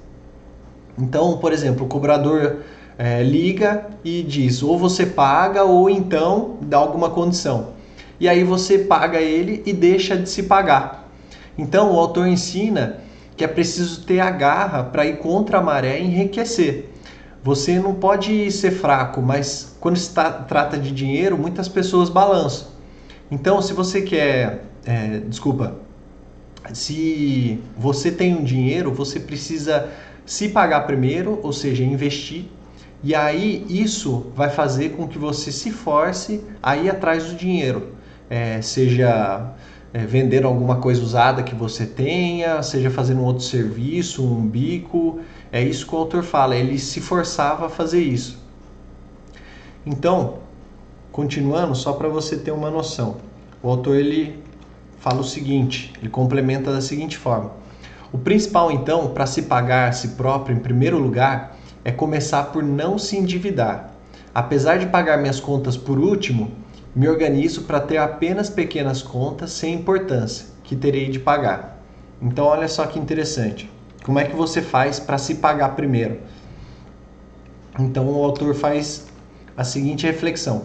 Então, 0.98 1.38
por 1.38 1.54
exemplo, 1.54 1.86
o 1.86 1.88
cobrador 1.88 2.58
é, 2.98 3.22
liga 3.22 3.88
e 4.04 4.24
diz 4.24 4.64
ou 4.64 4.78
você 4.78 5.06
paga 5.06 5.64
ou 5.64 5.90
então 5.90 6.58
dá 6.62 6.78
alguma 6.78 7.12
condição 7.12 7.82
e 8.22 8.30
aí 8.30 8.44
você 8.44 8.78
paga 8.78 9.20
ele 9.20 9.64
e 9.66 9.74
deixa 9.74 10.16
de 10.16 10.30
se 10.30 10.44
pagar. 10.44 11.10
Então 11.58 11.92
o 11.92 12.00
autor 12.00 12.28
ensina 12.28 12.98
que 13.36 13.44
é 13.44 13.48
preciso 13.48 14.06
ter 14.06 14.20
a 14.20 14.30
garra 14.30 14.84
para 14.84 15.08
ir 15.08 15.18
contra 15.18 15.58
a 15.58 15.62
maré 15.62 16.00
e 16.00 16.06
enriquecer. 16.06 16.91
Você 17.44 17.80
não 17.80 17.96
pode 17.96 18.52
ser 18.52 18.72
fraco, 18.72 19.22
mas 19.22 19.76
quando 19.80 19.98
se 19.98 20.14
trata 20.14 20.78
de 20.78 20.92
dinheiro, 20.92 21.38
muitas 21.38 21.68
pessoas 21.68 22.10
balançam. 22.10 22.68
Então, 23.30 23.62
se 23.62 23.74
você 23.74 24.02
quer, 24.02 24.66
é, 24.86 25.20
desculpa, 25.20 25.76
se 26.74 27.60
você 27.76 28.12
tem 28.12 28.36
um 28.36 28.44
dinheiro, 28.44 28.94
você 28.94 29.20
precisa 29.20 29.90
se 30.26 30.50
pagar 30.50 30.82
primeiro, 30.82 31.40
ou 31.42 31.52
seja, 31.52 31.84
investir. 31.84 32.46
E 33.04 33.16
aí 33.16 33.66
isso 33.68 34.32
vai 34.36 34.50
fazer 34.50 34.90
com 34.90 35.08
que 35.08 35.18
você 35.18 35.52
se 35.52 35.72
force 35.72 36.44
a 36.62 36.78
ir 36.78 36.90
atrás 36.90 37.26
do 37.26 37.36
dinheiro 37.36 38.02
é, 38.32 38.62
seja 38.62 39.52
é, 39.94 40.06
vender 40.06 40.46
alguma 40.46 40.78
coisa 40.78 41.04
usada 41.04 41.44
que 41.44 41.54
você 41.54 41.86
tenha, 41.86 42.64
seja 42.64 42.90
fazendo 42.90 43.20
um 43.20 43.26
outro 43.26 43.44
serviço, 43.44 44.26
um 44.26 44.48
bico. 44.48 45.20
É 45.52 45.62
isso 45.62 45.86
que 45.86 45.94
o 45.94 45.98
autor 45.98 46.24
fala, 46.24 46.56
ele 46.56 46.80
se 46.80 47.02
forçava 47.02 47.66
a 47.66 47.70
fazer 47.70 48.02
isso. 48.02 48.40
Então, 49.86 50.40
continuando, 51.12 51.76
só 51.76 51.94
para 51.94 52.08
você 52.08 52.38
ter 52.38 52.52
uma 52.52 52.70
noção, 52.70 53.18
o 53.62 53.70
autor 53.70 53.98
ele 53.98 54.42
fala 55.00 55.20
o 55.20 55.26
seguinte, 55.26 55.92
ele 56.00 56.10
complementa 56.10 56.72
da 56.72 56.80
seguinte 56.80 57.18
forma: 57.18 57.52
o 58.14 58.18
principal 58.18 58.72
então 58.72 59.10
para 59.10 59.26
se 59.26 59.44
pagar 59.44 59.90
a 59.90 59.92
si 59.92 60.10
próprio 60.10 60.56
em 60.56 60.60
primeiro 60.60 60.98
lugar 60.98 61.58
é 61.84 61.92
começar 61.92 62.44
por 62.46 62.62
não 62.62 62.98
se 62.98 63.18
endividar. 63.18 63.92
Apesar 64.34 64.78
de 64.78 64.86
pagar 64.86 65.18
minhas 65.18 65.40
contas 65.40 65.76
por 65.76 65.98
último, 65.98 66.52
me 66.94 67.08
organizo 67.08 67.64
para 67.64 67.80
ter 67.80 67.98
apenas 67.98 68.50
pequenas 68.50 69.02
contas 69.02 69.52
sem 69.52 69.74
importância 69.74 70.46
que 70.64 70.76
terei 70.76 71.10
de 71.10 71.20
pagar. 71.20 71.82
Então, 72.22 72.46
olha 72.46 72.68
só 72.68 72.86
que 72.86 73.00
interessante. 73.00 73.71
Como 74.04 74.20
é 74.20 74.26
que 74.26 74.36
você 74.36 74.62
faz 74.62 75.00
para 75.00 75.18
se 75.18 75.36
pagar 75.36 75.76
primeiro? 75.76 76.20
Então, 77.80 78.10
o 78.10 78.24
autor 78.24 78.56
faz 78.56 79.08
a 79.56 79.64
seguinte 79.64 80.06
reflexão: 80.06 80.64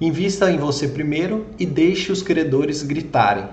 invista 0.00 0.50
em 0.50 0.58
você 0.58 0.88
primeiro 0.88 1.46
e 1.58 1.64
deixe 1.64 2.12
os 2.12 2.22
credores 2.22 2.82
gritarem. 2.82 3.46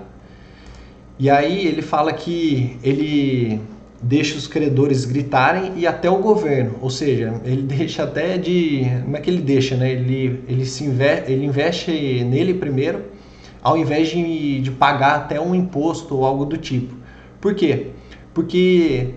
E 1.18 1.28
aí 1.28 1.66
ele 1.66 1.82
fala 1.82 2.12
que 2.12 2.78
ele 2.82 3.60
deixa 4.00 4.36
os 4.38 4.46
credores 4.46 5.04
gritarem 5.04 5.72
e 5.76 5.86
até 5.86 6.08
o 6.08 6.18
governo, 6.18 6.76
ou 6.80 6.90
seja, 6.90 7.40
ele 7.44 7.62
deixa 7.66 8.04
até 8.04 8.38
de, 8.38 8.86
como 9.02 9.16
é 9.16 9.20
que 9.20 9.30
ele 9.30 9.42
deixa, 9.42 9.76
né? 9.76 9.90
Ele 9.90 10.44
ele 10.46 10.64
se 10.64 10.84
investe, 10.84 11.32
ele 11.32 11.44
investe 11.44 11.90
nele 12.24 12.54
primeiro, 12.54 13.02
ao 13.62 13.76
invés 13.76 14.08
de, 14.08 14.60
de 14.60 14.70
pagar 14.70 15.16
até 15.16 15.40
um 15.40 15.54
imposto 15.54 16.14
ou 16.14 16.24
algo 16.24 16.44
do 16.44 16.56
tipo. 16.56 16.94
Por 17.40 17.54
quê? 17.54 17.88
Porque 18.32 19.14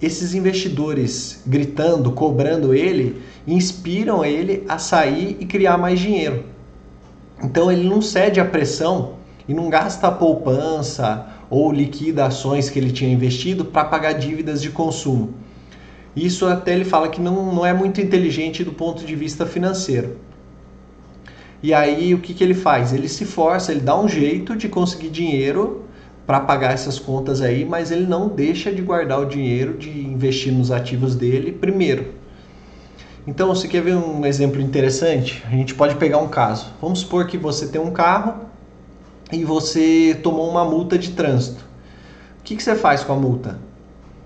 esses 0.00 0.34
investidores 0.34 1.42
gritando, 1.46 2.10
cobrando 2.12 2.74
ele, 2.74 3.22
inspiram 3.46 4.24
ele 4.24 4.64
a 4.68 4.78
sair 4.78 5.36
e 5.38 5.46
criar 5.46 5.78
mais 5.78 6.00
dinheiro. 6.00 6.44
Então 7.42 7.70
ele 7.70 7.88
não 7.88 8.02
cede 8.02 8.40
à 8.40 8.44
pressão 8.44 9.14
e 9.48 9.54
não 9.54 9.68
gasta 9.68 10.08
a 10.08 10.12
poupança 10.12 11.26
ou 11.48 11.72
liquida 11.72 12.26
ações 12.26 12.70
que 12.70 12.78
ele 12.78 12.90
tinha 12.90 13.12
investido 13.12 13.64
para 13.64 13.84
pagar 13.84 14.12
dívidas 14.14 14.62
de 14.62 14.70
consumo. 14.70 15.34
Isso 16.14 16.46
até 16.46 16.74
ele 16.74 16.84
fala 16.84 17.08
que 17.08 17.20
não, 17.20 17.54
não 17.54 17.64
é 17.64 17.72
muito 17.72 18.00
inteligente 18.00 18.62
do 18.64 18.72
ponto 18.72 19.04
de 19.04 19.14
vista 19.14 19.46
financeiro. 19.46 20.16
E 21.62 21.72
aí 21.72 22.12
o 22.12 22.18
que, 22.18 22.34
que 22.34 22.42
ele 22.42 22.54
faz? 22.54 22.92
Ele 22.92 23.08
se 23.08 23.24
força, 23.24 23.70
ele 23.70 23.80
dá 23.80 23.98
um 23.98 24.08
jeito 24.08 24.56
de 24.56 24.68
conseguir 24.68 25.10
dinheiro 25.10 25.81
para 26.26 26.40
pagar 26.40 26.72
essas 26.72 26.98
contas 26.98 27.40
aí, 27.40 27.64
mas 27.64 27.90
ele 27.90 28.06
não 28.06 28.28
deixa 28.28 28.72
de 28.72 28.80
guardar 28.80 29.20
o 29.20 29.26
dinheiro, 29.26 29.76
de 29.76 29.90
investir 29.90 30.52
nos 30.52 30.70
ativos 30.70 31.14
dele 31.14 31.52
primeiro. 31.52 32.14
Então, 33.26 33.48
você 33.48 33.68
quer 33.68 33.82
ver 33.82 33.96
um 33.96 34.26
exemplo 34.26 34.60
interessante? 34.60 35.42
A 35.46 35.50
gente 35.50 35.74
pode 35.74 35.94
pegar 35.94 36.18
um 36.18 36.28
caso. 36.28 36.72
Vamos 36.80 37.00
supor 37.00 37.26
que 37.26 37.38
você 37.38 37.68
tem 37.68 37.80
um 37.80 37.92
carro 37.92 38.46
e 39.32 39.44
você 39.44 40.18
tomou 40.22 40.48
uma 40.50 40.64
multa 40.64 40.98
de 40.98 41.10
trânsito. 41.10 41.64
O 42.40 42.42
que, 42.42 42.56
que 42.56 42.62
você 42.62 42.74
faz 42.74 43.04
com 43.04 43.12
a 43.12 43.16
multa? 43.16 43.58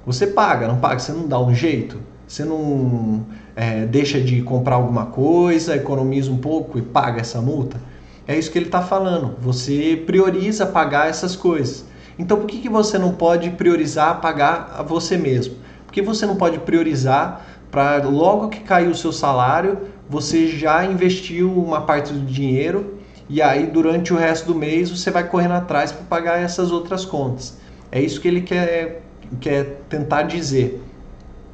Você 0.06 0.26
paga, 0.26 0.66
não 0.66 0.78
paga? 0.78 0.98
Você 0.98 1.12
não 1.12 1.28
dá 1.28 1.38
um 1.38 1.54
jeito? 1.54 1.98
Você 2.26 2.44
não 2.44 3.26
é, 3.54 3.84
deixa 3.84 4.20
de 4.20 4.42
comprar 4.42 4.76
alguma 4.76 5.06
coisa, 5.06 5.76
economiza 5.76 6.30
um 6.30 6.38
pouco 6.38 6.78
e 6.78 6.82
paga 6.82 7.20
essa 7.20 7.40
multa? 7.40 7.78
É 8.26 8.36
isso 8.36 8.50
que 8.50 8.58
ele 8.58 8.66
está 8.66 8.82
falando. 8.82 9.36
Você 9.40 10.02
prioriza 10.06 10.66
pagar 10.66 11.08
essas 11.08 11.36
coisas. 11.36 11.84
Então 12.18 12.38
por 12.38 12.46
que, 12.46 12.58
que 12.58 12.68
você 12.68 12.98
não 12.98 13.12
pode 13.14 13.50
priorizar 13.50 14.20
pagar 14.20 14.74
a 14.76 14.82
você 14.82 15.16
mesmo? 15.16 15.56
Por 15.86 15.92
que 15.92 16.02
você 16.02 16.26
não 16.26 16.36
pode 16.36 16.58
priorizar 16.60 17.44
para 17.70 18.02
logo 18.04 18.48
que 18.48 18.60
cair 18.60 18.88
o 18.88 18.94
seu 18.94 19.12
salário, 19.12 19.88
você 20.08 20.46
já 20.46 20.84
investiu 20.84 21.52
uma 21.52 21.82
parte 21.82 22.12
do 22.12 22.24
dinheiro 22.24 22.98
e 23.28 23.42
aí 23.42 23.66
durante 23.66 24.14
o 24.14 24.16
resto 24.16 24.46
do 24.46 24.54
mês 24.54 24.90
você 24.90 25.10
vai 25.10 25.28
correndo 25.28 25.54
atrás 25.54 25.92
para 25.92 26.04
pagar 26.04 26.38
essas 26.38 26.70
outras 26.70 27.04
contas. 27.04 27.58
É 27.90 28.00
isso 28.00 28.20
que 28.20 28.28
ele 28.28 28.40
quer, 28.42 29.02
quer 29.40 29.80
tentar 29.88 30.22
dizer, 30.22 30.82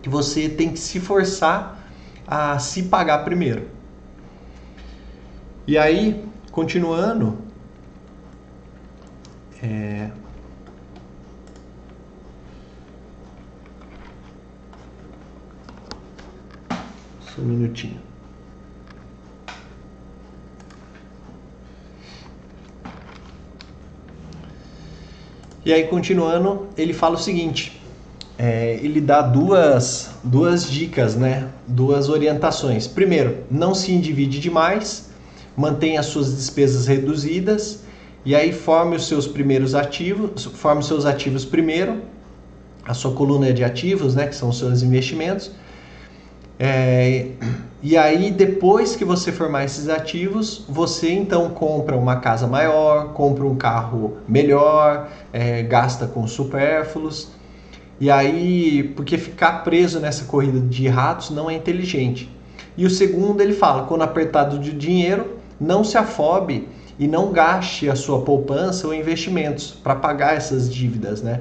que 0.02 0.08
você 0.08 0.48
tem 0.48 0.70
que 0.70 0.78
se 0.78 1.00
forçar 1.00 1.78
a 2.26 2.58
se 2.58 2.84
pagar 2.84 3.18
primeiro. 3.24 3.68
E 5.66 5.78
aí, 5.78 6.24
continuando, 6.50 7.38
é, 9.62 10.10
Só 17.34 17.42
um 17.42 17.44
minutinho. 17.44 17.98
E 25.64 25.72
aí, 25.72 25.84
continuando, 25.84 26.66
ele 26.76 26.92
fala 26.92 27.14
o 27.14 27.18
seguinte: 27.18 27.80
é, 28.36 28.80
ele 28.82 29.00
dá 29.00 29.22
duas, 29.22 30.10
duas 30.24 30.68
dicas, 30.68 31.14
né? 31.14 31.48
duas 31.66 32.08
orientações. 32.08 32.86
Primeiro, 32.86 33.38
não 33.50 33.74
se 33.74 33.92
endivide 33.92 34.40
demais, 34.40 35.10
mantenha 35.56 36.00
as 36.00 36.06
suas 36.06 36.34
despesas 36.34 36.86
reduzidas 36.86 37.84
e 38.24 38.34
aí 38.34 38.52
forme 38.52 38.96
os 38.96 39.06
seus 39.06 39.26
primeiros 39.26 39.74
ativos, 39.74 40.44
forme 40.44 40.80
os 40.80 40.86
seus 40.86 41.06
ativos 41.06 41.44
primeiro, 41.44 42.02
a 42.84 42.94
sua 42.94 43.12
coluna 43.12 43.52
de 43.52 43.62
ativos, 43.62 44.14
né, 44.14 44.26
que 44.26 44.34
são 44.34 44.48
os 44.48 44.58
seus 44.58 44.82
investimentos. 44.82 45.50
É, 46.64 47.26
e 47.82 47.96
aí, 47.96 48.30
depois 48.30 48.94
que 48.94 49.04
você 49.04 49.32
formar 49.32 49.64
esses 49.64 49.88
ativos, 49.88 50.64
você 50.68 51.10
então 51.10 51.50
compra 51.50 51.96
uma 51.96 52.20
casa 52.20 52.46
maior, 52.46 53.14
compra 53.14 53.44
um 53.44 53.56
carro 53.56 54.18
melhor, 54.28 55.08
é, 55.32 55.64
gasta 55.64 56.06
com 56.06 56.24
supérfluos. 56.24 57.30
E 57.98 58.08
aí, 58.08 58.92
porque 58.94 59.18
ficar 59.18 59.64
preso 59.64 59.98
nessa 59.98 60.24
corrida 60.26 60.60
de 60.60 60.86
ratos 60.86 61.30
não 61.30 61.50
é 61.50 61.54
inteligente. 61.54 62.30
E 62.76 62.86
o 62.86 62.90
segundo, 62.90 63.40
ele 63.40 63.54
fala: 63.54 63.82
quando 63.88 64.02
apertado 64.02 64.60
de 64.60 64.70
dinheiro, 64.70 65.38
não 65.60 65.82
se 65.82 65.98
afobe 65.98 66.68
e 66.96 67.08
não 67.08 67.32
gaste 67.32 67.90
a 67.90 67.96
sua 67.96 68.20
poupança 68.20 68.86
ou 68.86 68.94
investimentos 68.94 69.72
para 69.72 69.96
pagar 69.96 70.36
essas 70.36 70.72
dívidas, 70.72 71.22
né? 71.22 71.40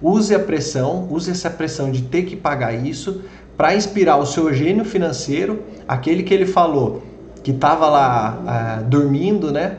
Use 0.00 0.34
a 0.34 0.38
pressão, 0.38 1.06
use 1.10 1.30
essa 1.30 1.50
pressão 1.50 1.90
de 1.90 2.02
ter 2.02 2.22
que 2.22 2.34
pagar 2.34 2.72
isso 2.72 3.22
para 3.56 3.74
inspirar 3.74 4.16
o 4.16 4.26
seu 4.26 4.52
gênio 4.52 4.84
financeiro, 4.84 5.62
aquele 5.86 6.22
que 6.22 6.34
ele 6.34 6.46
falou 6.46 7.02
que 7.42 7.50
estava 7.50 7.88
lá 7.88 8.42
ah, 8.46 8.82
dormindo, 8.82 9.52
né? 9.52 9.76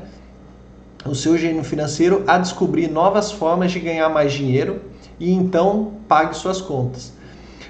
O 1.03 1.15
seu 1.15 1.37
gênio 1.37 1.63
financeiro 1.63 2.23
a 2.27 2.37
descobrir 2.37 2.87
novas 2.87 3.31
formas 3.31 3.71
de 3.71 3.79
ganhar 3.79 4.07
mais 4.09 4.31
dinheiro 4.31 4.81
e 5.19 5.31
então 5.31 5.93
pague 6.07 6.35
suas 6.35 6.61
contas. 6.61 7.13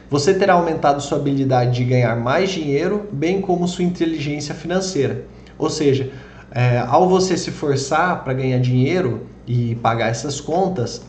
Você 0.09 0.33
terá 0.33 0.53
aumentado 0.53 1.01
sua 1.01 1.17
habilidade 1.17 1.71
de 1.71 1.83
ganhar 1.83 2.15
mais 2.15 2.51
dinheiro, 2.51 3.07
bem 3.11 3.41
como 3.41 3.67
sua 3.67 3.83
inteligência 3.83 4.53
financeira. 4.53 5.25
Ou 5.57 5.69
seja, 5.69 6.11
é, 6.51 6.77
ao 6.87 7.09
você 7.09 7.37
se 7.37 7.51
forçar 7.51 8.23
para 8.23 8.33
ganhar 8.33 8.59
dinheiro 8.59 9.27
e 9.47 9.75
pagar 9.75 10.09
essas 10.09 10.39
contas, 10.39 11.01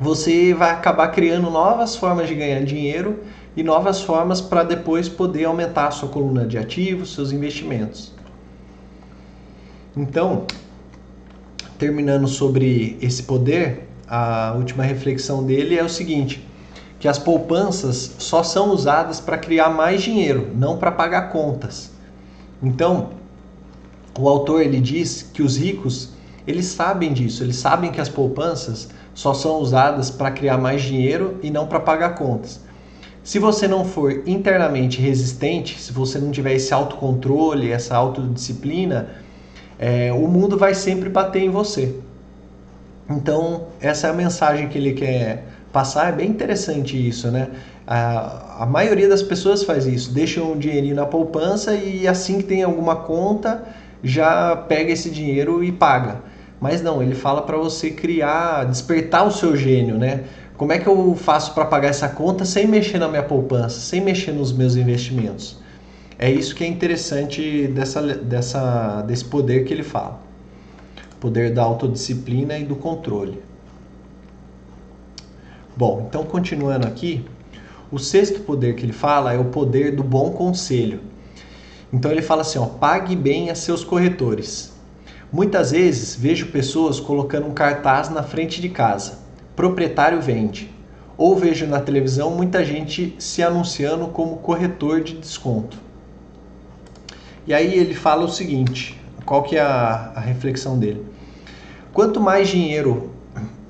você 0.00 0.54
vai 0.54 0.70
acabar 0.70 1.08
criando 1.08 1.50
novas 1.50 1.96
formas 1.96 2.28
de 2.28 2.34
ganhar 2.34 2.62
dinheiro 2.62 3.18
e 3.58 3.62
novas 3.64 4.00
formas 4.00 4.40
para 4.40 4.62
depois 4.62 5.08
poder 5.08 5.46
aumentar 5.46 5.90
sua 5.90 6.08
coluna 6.08 6.46
de 6.46 6.56
ativos, 6.56 7.12
seus 7.12 7.32
investimentos. 7.32 8.12
Então, 9.96 10.44
terminando 11.76 12.28
sobre 12.28 12.96
esse 13.02 13.24
poder, 13.24 13.88
a 14.06 14.54
última 14.56 14.84
reflexão 14.84 15.44
dele 15.44 15.76
é 15.76 15.82
o 15.82 15.88
seguinte: 15.88 16.46
que 17.00 17.08
as 17.08 17.18
poupanças 17.18 18.14
só 18.20 18.44
são 18.44 18.70
usadas 18.70 19.18
para 19.18 19.36
criar 19.36 19.70
mais 19.70 20.02
dinheiro, 20.02 20.52
não 20.54 20.78
para 20.78 20.92
pagar 20.92 21.22
contas. 21.30 21.90
Então, 22.62 23.10
o 24.16 24.28
autor 24.28 24.62
ele 24.62 24.80
diz 24.80 25.28
que 25.34 25.42
os 25.42 25.56
ricos 25.56 26.10
eles 26.46 26.66
sabem 26.66 27.12
disso, 27.12 27.42
eles 27.42 27.56
sabem 27.56 27.90
que 27.90 28.00
as 28.00 28.08
poupanças 28.08 28.88
só 29.14 29.34
são 29.34 29.56
usadas 29.58 30.10
para 30.10 30.30
criar 30.30 30.58
mais 30.58 30.80
dinheiro 30.80 31.40
e 31.42 31.50
não 31.50 31.66
para 31.66 31.80
pagar 31.80 32.14
contas. 32.14 32.67
Se 33.28 33.38
você 33.38 33.68
não 33.68 33.84
for 33.84 34.22
internamente 34.26 35.02
resistente, 35.02 35.78
se 35.78 35.92
você 35.92 36.18
não 36.18 36.30
tiver 36.30 36.54
esse 36.54 36.72
autocontrole, 36.72 37.70
essa 37.70 37.94
autodisciplina, 37.94 39.10
é, 39.78 40.10
o 40.14 40.26
mundo 40.26 40.56
vai 40.56 40.72
sempre 40.72 41.10
bater 41.10 41.42
em 41.42 41.50
você. 41.50 41.94
Então, 43.06 43.66
essa 43.82 44.06
é 44.06 44.10
a 44.10 44.14
mensagem 44.14 44.70
que 44.70 44.78
ele 44.78 44.94
quer 44.94 45.44
passar. 45.70 46.08
É 46.08 46.12
bem 46.12 46.30
interessante 46.30 46.96
isso, 47.06 47.30
né? 47.30 47.48
A, 47.86 48.62
a 48.62 48.66
maioria 48.66 49.10
das 49.10 49.22
pessoas 49.22 49.62
faz 49.62 49.86
isso, 49.86 50.10
deixam 50.10 50.52
um 50.52 50.58
dinheirinho 50.58 50.96
na 50.96 51.04
poupança 51.04 51.74
e 51.74 52.08
assim 52.08 52.38
que 52.38 52.44
tem 52.44 52.62
alguma 52.62 52.96
conta, 52.96 53.62
já 54.02 54.56
pega 54.56 54.90
esse 54.90 55.10
dinheiro 55.10 55.62
e 55.62 55.70
paga. 55.70 56.22
Mas 56.58 56.80
não, 56.80 57.02
ele 57.02 57.14
fala 57.14 57.42
para 57.42 57.58
você 57.58 57.90
criar, 57.90 58.64
despertar 58.64 59.26
o 59.26 59.30
seu 59.30 59.54
gênio, 59.54 59.98
né? 59.98 60.24
Como 60.58 60.72
é 60.72 60.78
que 60.80 60.88
eu 60.88 61.14
faço 61.14 61.54
para 61.54 61.64
pagar 61.64 61.90
essa 61.90 62.08
conta 62.08 62.44
sem 62.44 62.66
mexer 62.66 62.98
na 62.98 63.06
minha 63.06 63.22
poupança, 63.22 63.78
sem 63.78 64.00
mexer 64.00 64.32
nos 64.32 64.52
meus 64.52 64.74
investimentos? 64.74 65.56
É 66.18 66.28
isso 66.28 66.52
que 66.52 66.64
é 66.64 66.66
interessante 66.66 67.68
dessa, 67.68 68.02
dessa, 68.02 69.02
desse 69.02 69.24
poder 69.24 69.64
que 69.64 69.72
ele 69.72 69.84
fala. 69.84 70.18
Poder 71.20 71.54
da 71.54 71.62
autodisciplina 71.62 72.58
e 72.58 72.64
do 72.64 72.74
controle. 72.74 73.40
Bom, 75.76 76.06
então 76.08 76.24
continuando 76.24 76.88
aqui, 76.88 77.24
o 77.88 77.98
sexto 78.00 78.40
poder 78.40 78.74
que 78.74 78.84
ele 78.84 78.92
fala 78.92 79.32
é 79.32 79.38
o 79.38 79.44
poder 79.44 79.94
do 79.94 80.02
bom 80.02 80.32
conselho. 80.32 81.02
Então 81.92 82.10
ele 82.10 82.20
fala 82.20 82.42
assim, 82.42 82.58
ó, 82.58 82.66
pague 82.66 83.14
bem 83.14 83.48
a 83.48 83.54
seus 83.54 83.84
corretores. 83.84 84.72
Muitas 85.32 85.70
vezes 85.70 86.16
vejo 86.16 86.46
pessoas 86.46 86.98
colocando 86.98 87.46
um 87.46 87.54
cartaz 87.54 88.10
na 88.10 88.24
frente 88.24 88.60
de 88.60 88.70
casa 88.70 89.17
proprietário 89.58 90.22
vende. 90.22 90.70
Ou 91.16 91.34
vejo 91.34 91.66
na 91.66 91.80
televisão 91.80 92.30
muita 92.30 92.64
gente 92.64 93.16
se 93.18 93.42
anunciando 93.42 94.06
como 94.06 94.36
corretor 94.36 95.00
de 95.00 95.14
desconto. 95.14 95.76
E 97.44 97.52
aí 97.52 97.76
ele 97.76 97.92
fala 97.92 98.24
o 98.24 98.28
seguinte, 98.28 98.96
qual 99.26 99.42
que 99.42 99.56
é 99.56 99.60
a, 99.60 100.12
a 100.14 100.20
reflexão 100.20 100.78
dele? 100.78 101.04
Quanto 101.92 102.20
mais 102.20 102.46
dinheiro 102.46 103.10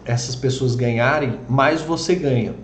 essas 0.05 0.37
pessoas 0.37 0.74
ganharem, 0.74 1.40
mais 1.48 1.81
você 1.81 2.14
ganha. 2.14 2.55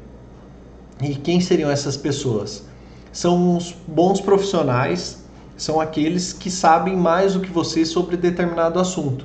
E 1.00 1.14
quem 1.14 1.40
seriam 1.40 1.70
essas 1.70 1.96
pessoas? 1.96 2.66
São 3.10 3.56
os 3.56 3.74
bons 3.88 4.20
profissionais, 4.20 5.24
são 5.56 5.80
aqueles 5.80 6.34
que 6.34 6.50
sabem 6.50 6.94
mais 6.94 7.32
do 7.32 7.40
que 7.40 7.50
você 7.50 7.87
sobre 7.87 8.18
determinado 8.18 8.78
assunto. 8.78 9.24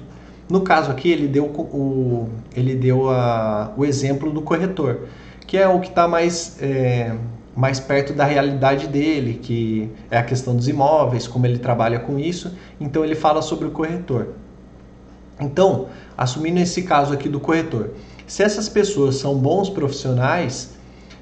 No 0.50 0.62
caso 0.62 0.90
aqui, 0.90 1.12
ele 1.12 1.28
deu, 1.28 1.46
o, 1.46 2.28
ele 2.56 2.74
deu 2.74 3.10
a, 3.10 3.72
o 3.78 3.86
exemplo 3.86 4.32
do 4.32 4.42
corretor, 4.42 5.02
que 5.46 5.56
é 5.56 5.68
o 5.68 5.80
que 5.80 5.90
está 5.90 6.08
mais, 6.08 6.58
é, 6.60 7.16
mais 7.56 7.80
perto 7.80 8.14
da 8.14 8.26
realidade 8.26 8.88
dele, 8.88 9.40
que 9.42 9.92
é 10.10 10.18
a 10.18 10.24
questão 10.24 10.56
dos 10.56 10.68
imóveis, 10.68 11.28
como 11.28 11.46
ele 11.46 11.60
trabalha 11.60 12.00
com 12.00 12.18
isso. 12.18 12.52
Então, 12.80 13.06
ele 13.06 13.14
fala 13.14 13.44
sobre 13.44 13.68
o 13.68 13.72
corretor. 13.72 14.30
Então, 15.40 15.88
assumindo 16.18 16.60
esse 16.60 16.82
caso 16.82 17.14
aqui 17.14 17.30
do 17.30 17.40
corretor, 17.40 17.92
se 18.26 18.42
essas 18.42 18.68
pessoas 18.68 19.16
são 19.18 19.36
bons 19.36 19.70
profissionais, 19.70 20.72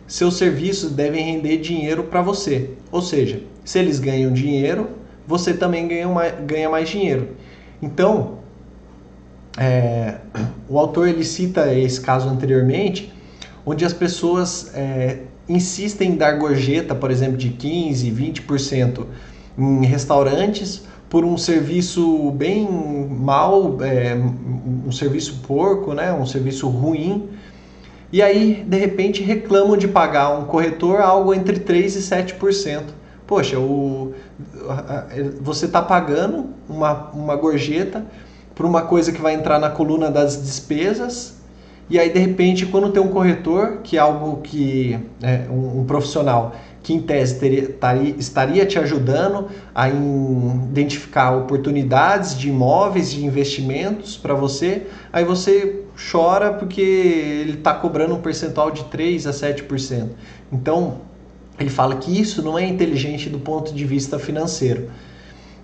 seus 0.08 0.38
serviços 0.38 0.92
devem 0.92 1.24
render 1.24 1.58
dinheiro 1.58 2.06
para 2.06 2.22
você. 2.22 2.72
Ou 2.92 3.02
seja, 3.02 3.42
se 3.66 3.78
eles 3.78 4.00
ganham 4.00 4.32
dinheiro, 4.32 4.88
você 5.28 5.54
também 5.54 5.86
ganha 5.86 6.08
mais, 6.08 6.34
ganha 6.46 6.70
mais 6.70 6.90
dinheiro. 6.90 7.36
Então, 7.82 8.37
é, 9.58 10.16
o 10.70 10.78
autor 10.78 11.08
ele 11.08 11.24
cita 11.24 11.74
esse 11.74 12.00
caso 12.00 12.30
anteriormente, 12.30 13.12
onde 13.66 13.84
as 13.84 13.94
pessoas 13.94 14.72
é, 14.76 15.20
insistem 15.50 16.12
em 16.12 16.16
dar 16.16 16.34
gorjeta, 16.34 16.94
por 16.94 17.10
exemplo, 17.10 17.38
de 17.38 17.50
15, 17.50 18.12
20% 18.12 19.06
em 19.58 19.86
restaurantes 19.86 20.84
por 21.10 21.26
um 21.26 21.38
serviço 21.38 22.32
bem 22.32 22.70
mal, 22.70 23.78
é, 23.82 24.16
um 24.86 24.92
serviço 24.92 25.42
porco, 25.48 25.94
né, 25.94 26.14
um 26.14 26.26
serviço 26.26 26.68
ruim. 26.68 27.30
E 28.12 28.22
aí, 28.22 28.64
de 28.68 28.78
repente, 28.78 29.24
reclamam 29.24 29.76
de 29.76 29.88
pagar 29.88 30.38
um 30.38 30.46
corretor 30.46 31.02
algo 31.02 31.34
entre 31.34 31.60
3 31.60 31.96
e 31.96 32.00
7%. 32.00 32.84
Poxa, 33.26 33.60
o, 33.60 34.14
você 35.42 35.66
está 35.66 35.82
pagando 35.82 36.48
uma, 36.70 37.10
uma 37.12 37.36
gorjeta 37.36 38.06
para 38.58 38.66
uma 38.66 38.82
coisa 38.82 39.12
que 39.12 39.22
vai 39.22 39.36
entrar 39.36 39.60
na 39.60 39.70
coluna 39.70 40.10
das 40.10 40.42
despesas. 40.42 41.38
E 41.88 42.00
aí, 42.00 42.10
de 42.10 42.20
repente, 42.20 42.66
quando 42.66 42.90
tem 42.90 43.02
um 43.02 43.10
corretor, 43.10 43.78
que 43.84 43.96
é 43.96 44.00
algo 44.00 44.42
que 44.42 45.00
é 45.22 45.46
um, 45.50 45.82
um 45.82 45.86
profissional 45.86 46.56
que 46.82 46.94
em 46.94 47.02
tese 47.02 47.38
teria, 47.38 47.68
taria, 47.68 48.16
estaria 48.18 48.66
te 48.66 48.80
ajudando 48.80 49.50
a 49.76 49.90
identificar 49.90 51.36
oportunidades 51.36 52.38
de 52.38 52.48
imóveis, 52.48 53.12
de 53.12 53.26
investimentos 53.26 54.16
para 54.16 54.34
você, 54.34 54.88
aí 55.12 55.26
você 55.26 55.84
chora 56.12 56.54
porque 56.54 56.82
ele 56.82 57.54
está 57.56 57.74
cobrando 57.74 58.16
um 58.16 58.22
percentual 58.22 58.72
de 58.72 58.86
3 58.86 59.28
a 59.28 59.32
7%. 59.32 60.08
Então, 60.52 61.00
ele 61.60 61.70
fala 61.70 61.98
que 61.98 62.20
isso 62.20 62.42
não 62.42 62.58
é 62.58 62.66
inteligente 62.66 63.30
do 63.30 63.40
ponto 63.40 63.74
de 63.74 63.84
vista 63.84 64.18
financeiro. 64.18 64.90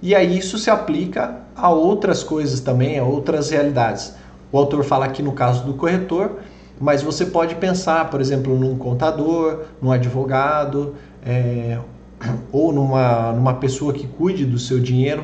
E 0.04 0.14
aí 0.14 0.38
isso 0.38 0.58
se 0.58 0.70
aplica 0.70 1.38
a 1.56 1.70
outras 1.70 2.24
coisas 2.24 2.60
também, 2.60 3.00
a 3.00 3.06
outras 3.06 3.52
realidades. 3.52 4.14
O 4.52 4.58
autor 4.58 4.84
fala 4.84 5.06
aqui 5.06 5.24
no 5.24 5.32
caso 5.32 5.64
do 5.64 5.76
corretor, 5.76 6.40
mas 6.78 7.02
você 7.02 7.26
pode 7.26 7.56
pensar, 7.56 8.10
por 8.10 8.20
exemplo, 8.20 8.54
num 8.60 8.78
contador, 8.78 9.62
num 9.82 9.94
advogado, 9.94 10.94
é, 11.26 11.80
ou 12.52 12.74
numa, 12.74 13.32
numa 13.32 13.54
pessoa 13.54 13.94
que 13.94 14.06
cuide 14.06 14.44
do 14.44 14.60
seu 14.60 14.78
dinheiro. 14.78 15.24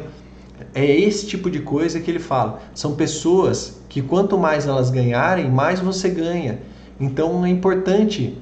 É 0.74 0.86
esse 0.86 1.28
tipo 1.28 1.52
de 1.52 1.60
coisa 1.60 2.00
que 2.00 2.10
ele 2.10 2.18
fala. 2.18 2.62
São 2.74 2.96
pessoas 2.96 3.82
que 3.90 4.02
quanto 4.02 4.38
mais 4.38 4.66
elas 4.66 4.90
ganharem, 4.90 5.52
mais 5.52 5.82
você 5.82 6.08
ganha. 6.08 6.58
Então 6.98 7.46
é 7.46 7.50
importante, 7.50 8.38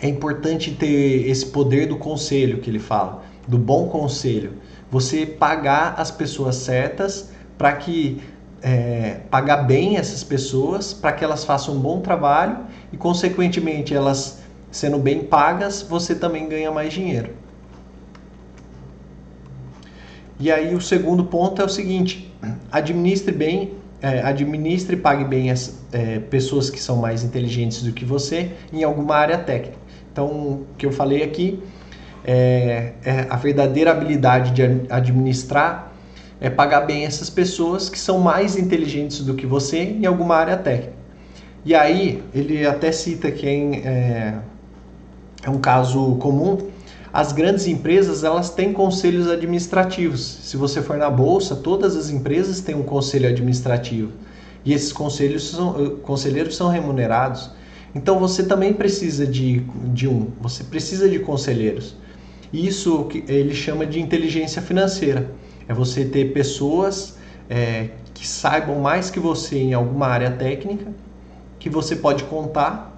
é 0.00 0.08
importante 0.08 0.70
ter 0.70 1.28
esse 1.28 1.44
poder 1.44 1.88
do 1.88 1.98
conselho 1.98 2.56
que 2.56 2.70
ele 2.70 2.78
fala, 2.78 3.22
do 3.46 3.58
bom 3.58 3.88
conselho 3.88 4.52
você 4.92 5.24
pagar 5.24 5.94
as 5.96 6.10
pessoas 6.10 6.56
certas 6.56 7.30
para 7.56 7.72
que 7.72 8.20
é, 8.62 9.20
pagar 9.30 9.62
bem 9.62 9.96
essas 9.96 10.22
pessoas 10.22 10.92
para 10.92 11.12
que 11.12 11.24
elas 11.24 11.44
façam 11.46 11.74
um 11.74 11.80
bom 11.80 12.00
trabalho 12.00 12.58
e 12.92 12.96
consequentemente 12.98 13.94
elas 13.94 14.42
sendo 14.70 14.98
bem 14.98 15.24
pagas 15.24 15.80
você 15.80 16.14
também 16.14 16.46
ganha 16.46 16.70
mais 16.70 16.92
dinheiro. 16.92 17.30
E 20.38 20.52
aí 20.52 20.74
o 20.74 20.80
segundo 20.80 21.24
ponto 21.24 21.62
é 21.62 21.64
o 21.64 21.68
seguinte: 21.68 22.30
administre 22.70 23.32
bem, 23.32 23.72
é, 24.02 24.20
administre 24.20 24.96
e 24.96 24.98
pague 24.98 25.24
bem 25.24 25.50
as 25.50 25.78
é, 25.90 26.18
pessoas 26.18 26.68
que 26.68 26.80
são 26.80 26.96
mais 26.96 27.24
inteligentes 27.24 27.82
do 27.82 27.92
que 27.92 28.04
você 28.04 28.50
em 28.70 28.84
alguma 28.84 29.16
área 29.16 29.38
técnica. 29.38 29.78
Então, 30.12 30.26
o 30.26 30.66
que 30.76 30.84
eu 30.84 30.92
falei 30.92 31.22
aqui 31.22 31.62
é, 32.24 32.92
é 33.04 33.26
a 33.28 33.36
verdadeira 33.36 33.90
habilidade 33.90 34.52
de 34.52 34.62
administrar 34.90 35.92
é 36.40 36.50
pagar 36.50 36.80
bem 36.80 37.04
essas 37.04 37.30
pessoas 37.30 37.88
que 37.88 37.98
são 37.98 38.18
mais 38.18 38.56
inteligentes 38.56 39.20
do 39.20 39.34
que 39.34 39.46
você 39.46 39.78
em 39.78 40.06
alguma 40.06 40.34
área 40.34 40.56
técnica. 40.56 40.94
E 41.64 41.72
aí, 41.72 42.20
ele 42.34 42.66
até 42.66 42.90
cita 42.90 43.30
que 43.30 43.46
é, 43.46 44.34
é 45.44 45.50
um 45.50 45.58
caso 45.58 46.16
comum, 46.16 46.58
as 47.12 47.30
grandes 47.30 47.68
empresas 47.68 48.24
elas 48.24 48.50
têm 48.50 48.72
conselhos 48.72 49.28
administrativos. 49.28 50.20
Se 50.42 50.56
você 50.56 50.82
for 50.82 50.96
na 50.96 51.08
bolsa, 51.08 51.54
todas 51.54 51.94
as 51.94 52.10
empresas 52.10 52.60
têm 52.60 52.74
um 52.74 52.82
conselho 52.82 53.28
administrativo 53.28 54.10
e 54.64 54.72
esses 54.72 54.92
conselhos 54.92 55.50
são, 55.50 55.84
eh, 55.84 55.90
conselheiros 56.02 56.56
são 56.56 56.68
remunerados. 56.68 57.50
Então 57.94 58.18
você 58.18 58.44
também 58.44 58.72
precisa 58.72 59.26
de, 59.26 59.60
de 59.92 60.08
um, 60.08 60.28
você 60.40 60.64
precisa 60.64 61.08
de 61.08 61.18
conselheiros. 61.18 61.94
Isso 62.52 63.08
ele 63.26 63.54
chama 63.54 63.86
de 63.86 64.00
inteligência 64.00 64.60
financeira. 64.60 65.30
É 65.66 65.72
você 65.72 66.04
ter 66.04 66.32
pessoas 66.32 67.16
é, 67.48 67.90
que 68.12 68.26
saibam 68.26 68.78
mais 68.80 69.10
que 69.10 69.18
você 69.18 69.58
em 69.58 69.74
alguma 69.74 70.06
área 70.06 70.30
técnica, 70.30 70.92
que 71.58 71.70
você 71.70 71.96
pode 71.96 72.24
contar 72.24 72.96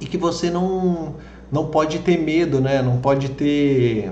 e 0.00 0.06
que 0.06 0.18
você 0.18 0.50
não 0.50 1.14
não 1.52 1.68
pode 1.68 2.00
ter 2.00 2.18
medo, 2.18 2.60
né? 2.60 2.82
Não 2.82 2.98
pode 2.98 3.28
ter 3.28 4.10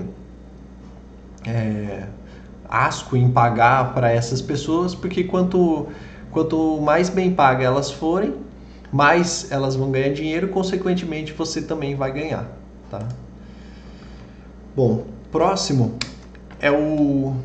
é, 1.45 2.07
asco 2.69 3.17
em 3.17 3.29
pagar 3.29 3.93
para 3.93 4.11
essas 4.11 4.41
pessoas, 4.41 4.95
porque 4.95 5.23
quanto, 5.25 5.87
quanto 6.31 6.79
mais 6.81 7.09
bem 7.09 7.33
paga 7.33 7.63
elas 7.63 7.91
forem, 7.91 8.33
mais 8.91 9.51
elas 9.51 9.75
vão 9.75 9.91
ganhar 9.91 10.13
dinheiro, 10.13 10.47
consequentemente 10.47 11.33
você 11.33 11.61
também 11.61 11.95
vai 11.95 12.11
ganhar, 12.11 12.49
tá? 12.89 13.07
Bom, 14.75 15.05
próximo 15.31 15.99
é 16.59 16.71
o, 16.71 17.35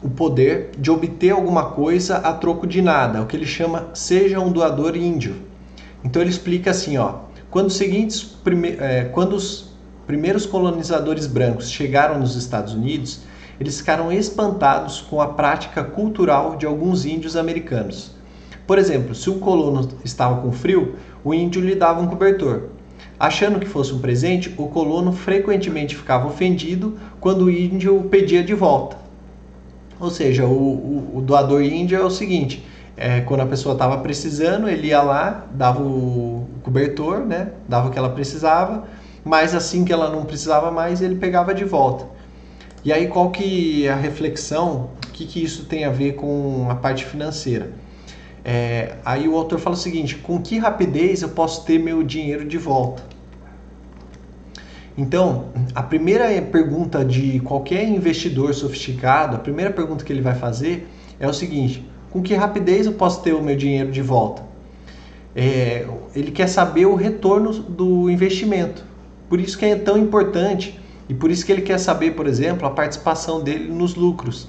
o 0.00 0.08
poder 0.08 0.70
de 0.78 0.88
obter 0.88 1.30
alguma 1.30 1.70
coisa 1.70 2.18
a 2.18 2.32
troco 2.32 2.64
de 2.64 2.80
nada, 2.80 3.22
o 3.22 3.26
que 3.26 3.36
ele 3.36 3.44
chama 3.44 3.88
seja 3.92 4.38
um 4.38 4.52
doador 4.52 4.96
índio. 4.96 5.34
Então 6.04 6.22
ele 6.22 6.30
explica 6.30 6.70
assim, 6.70 6.96
ó, 6.96 7.22
quando 7.50 7.66
os, 7.66 7.76
seguintes, 7.76 8.22
prime, 8.22 8.76
é, 8.78 9.06
quando 9.06 9.32
os 9.32 9.72
primeiros 10.06 10.46
colonizadores 10.46 11.26
brancos 11.26 11.68
chegaram 11.68 12.20
nos 12.20 12.36
Estados 12.36 12.72
Unidos, 12.72 13.22
eles 13.58 13.80
ficaram 13.80 14.12
espantados 14.12 15.00
com 15.00 15.20
a 15.20 15.26
prática 15.26 15.82
cultural 15.82 16.54
de 16.54 16.66
alguns 16.66 17.04
índios 17.04 17.34
americanos. 17.34 18.12
Por 18.64 18.78
exemplo, 18.78 19.12
se 19.12 19.28
um 19.28 19.40
colono 19.40 19.88
estava 20.04 20.40
com 20.40 20.52
frio, 20.52 20.94
o 21.24 21.34
índio 21.34 21.60
lhe 21.60 21.74
dava 21.74 22.00
um 22.00 22.06
cobertor. 22.06 22.75
Achando 23.18 23.58
que 23.58 23.66
fosse 23.66 23.94
um 23.94 23.98
presente, 23.98 24.54
o 24.58 24.68
colono 24.68 25.12
frequentemente 25.12 25.96
ficava 25.96 26.26
ofendido 26.26 26.98
quando 27.18 27.46
o 27.46 27.50
índio 27.50 28.02
pedia 28.10 28.44
de 28.44 28.52
volta. 28.52 28.98
Ou 29.98 30.10
seja, 30.10 30.44
o, 30.44 30.52
o, 30.52 31.12
o 31.16 31.22
doador 31.22 31.62
índio 31.62 31.98
é 31.98 32.04
o 32.04 32.10
seguinte: 32.10 32.62
é, 32.96 33.22
quando 33.22 33.40
a 33.40 33.46
pessoa 33.46 33.72
estava 33.72 33.98
precisando, 33.98 34.68
ele 34.68 34.88
ia 34.88 35.00
lá, 35.00 35.46
dava 35.50 35.82
o 35.82 36.46
cobertor, 36.62 37.20
né? 37.20 37.52
Dava 37.66 37.88
o 37.88 37.90
que 37.90 37.98
ela 37.98 38.10
precisava, 38.10 38.84
mas 39.24 39.54
assim 39.54 39.84
que 39.84 39.92
ela 39.92 40.10
não 40.10 40.24
precisava 40.24 40.70
mais, 40.70 41.00
ele 41.00 41.14
pegava 41.14 41.54
de 41.54 41.64
volta. 41.64 42.06
E 42.84 42.92
aí 42.92 43.08
qual 43.08 43.30
que 43.30 43.86
é 43.86 43.90
a 43.90 43.96
reflexão? 43.96 44.90
O 45.06 45.10
que, 45.12 45.26
que 45.26 45.42
isso 45.42 45.64
tem 45.64 45.84
a 45.84 45.90
ver 45.90 46.12
com 46.12 46.68
a 46.70 46.74
parte 46.74 47.06
financeira? 47.06 47.70
É, 48.48 48.98
aí 49.04 49.26
o 49.26 49.36
autor 49.36 49.58
fala 49.58 49.74
o 49.74 49.78
seguinte: 49.78 50.14
com 50.14 50.40
que 50.40 50.56
rapidez 50.56 51.20
eu 51.20 51.30
posso 51.30 51.64
ter 51.64 51.80
meu 51.80 52.04
dinheiro 52.04 52.44
de 52.44 52.56
volta? 52.56 53.02
Então, 54.96 55.46
a 55.74 55.82
primeira 55.82 56.40
pergunta 56.40 57.04
de 57.04 57.40
qualquer 57.40 57.88
investidor 57.88 58.54
sofisticado, 58.54 59.34
a 59.34 59.40
primeira 59.40 59.72
pergunta 59.72 60.04
que 60.04 60.12
ele 60.12 60.20
vai 60.20 60.36
fazer 60.36 60.88
é 61.18 61.26
o 61.26 61.34
seguinte: 61.34 61.84
com 62.08 62.22
que 62.22 62.34
rapidez 62.36 62.86
eu 62.86 62.92
posso 62.92 63.20
ter 63.20 63.32
o 63.32 63.42
meu 63.42 63.56
dinheiro 63.56 63.90
de 63.90 64.00
volta? 64.00 64.42
É, 65.34 65.84
ele 66.14 66.30
quer 66.30 66.46
saber 66.46 66.86
o 66.86 66.94
retorno 66.94 67.52
do 67.52 68.08
investimento. 68.08 68.84
Por 69.28 69.40
isso 69.40 69.58
que 69.58 69.64
é 69.64 69.74
tão 69.74 69.98
importante 69.98 70.78
e 71.08 71.14
por 71.14 71.32
isso 71.32 71.44
que 71.44 71.50
ele 71.50 71.62
quer 71.62 71.78
saber, 71.78 72.12
por 72.12 72.28
exemplo, 72.28 72.64
a 72.64 72.70
participação 72.70 73.42
dele 73.42 73.68
nos 73.68 73.96
lucros. 73.96 74.46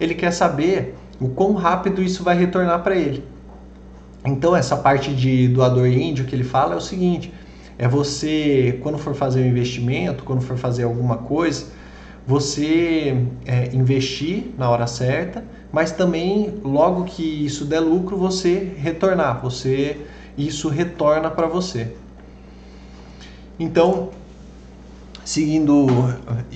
Ele 0.00 0.14
quer 0.14 0.30
saber 0.30 0.94
o 1.20 1.28
quão 1.28 1.52
rápido 1.52 2.02
isso 2.02 2.24
vai 2.24 2.38
retornar 2.38 2.82
para 2.82 2.96
ele. 2.96 3.33
Então 4.24 4.56
essa 4.56 4.76
parte 4.76 5.14
de 5.14 5.48
doador 5.48 5.86
índio 5.86 6.24
que 6.24 6.34
ele 6.34 6.44
fala 6.44 6.74
é 6.74 6.76
o 6.76 6.80
seguinte: 6.80 7.32
é 7.78 7.86
você 7.86 8.78
quando 8.82 8.98
for 8.98 9.14
fazer 9.14 9.42
um 9.42 9.46
investimento, 9.46 10.24
quando 10.24 10.40
for 10.40 10.56
fazer 10.56 10.84
alguma 10.84 11.18
coisa, 11.18 11.66
você 12.26 13.16
é, 13.44 13.74
investir 13.74 14.44
na 14.56 14.70
hora 14.70 14.86
certa, 14.86 15.44
mas 15.70 15.92
também 15.92 16.54
logo 16.62 17.04
que 17.04 17.22
isso 17.22 17.66
der 17.66 17.80
lucro, 17.80 18.16
você 18.16 18.72
retornar, 18.78 19.42
você 19.42 19.98
isso 20.36 20.68
retorna 20.68 21.30
para 21.30 21.46
você. 21.46 21.92
Então, 23.58 24.10
seguindo 25.24 25.86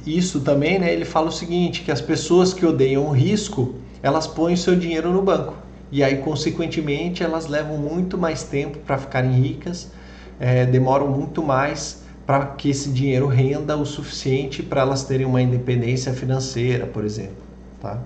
isso 0.07 0.41
também, 0.41 0.79
né, 0.79 0.93
ele 0.93 1.05
fala 1.05 1.29
o 1.29 1.33
seguinte, 1.33 1.83
que 1.83 1.93
as 1.93 2.01
pessoas 2.01 2.55
que 2.55 2.64
odeiam 2.64 3.07
o 3.07 3.11
risco, 3.11 3.75
elas 4.03 4.27
põem 4.27 4.57
seu 4.57 4.75
dinheiro 4.75 5.12
no 5.12 5.23
banco. 5.23 5.55
E 5.91 6.03
aí, 6.03 6.18
consequentemente, 6.18 7.22
elas 7.22 7.47
levam 7.47 7.78
muito 7.78 8.18
mais 8.18 8.43
tempo 8.43 8.78
para 8.78 8.99
ficarem 8.99 9.32
ricas, 9.32 9.91
é, 10.39 10.66
demoram 10.66 11.09
muito 11.09 11.43
mais 11.43 12.03
para 12.26 12.45
que 12.45 12.68
esse 12.68 12.91
dinheiro 12.91 13.26
renda 13.26 13.76
o 13.76 13.86
suficiente 13.86 14.62
para 14.62 14.82
elas 14.82 15.05
terem 15.05 15.26
uma 15.26 15.41
independência 15.41 16.12
financeira, 16.12 16.86
por 16.86 17.05
exemplo. 17.05 17.43
Tá? 17.80 17.99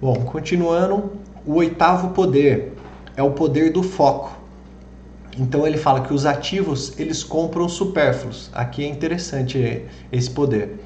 Bom, 0.00 0.14
continuando, 0.24 1.12
o 1.44 1.56
oitavo 1.56 2.10
poder 2.10 2.72
é 3.14 3.22
o 3.22 3.32
poder 3.32 3.70
do 3.70 3.82
foco. 3.82 4.38
Então 5.38 5.66
ele 5.66 5.76
fala 5.76 6.00
que 6.00 6.14
os 6.14 6.24
ativos 6.24 6.98
eles 6.98 7.22
compram 7.22 7.68
supérfluos. 7.68 8.50
Aqui 8.54 8.84
é 8.84 8.88
interessante 8.88 9.84
esse 10.10 10.30
poder. 10.30 10.80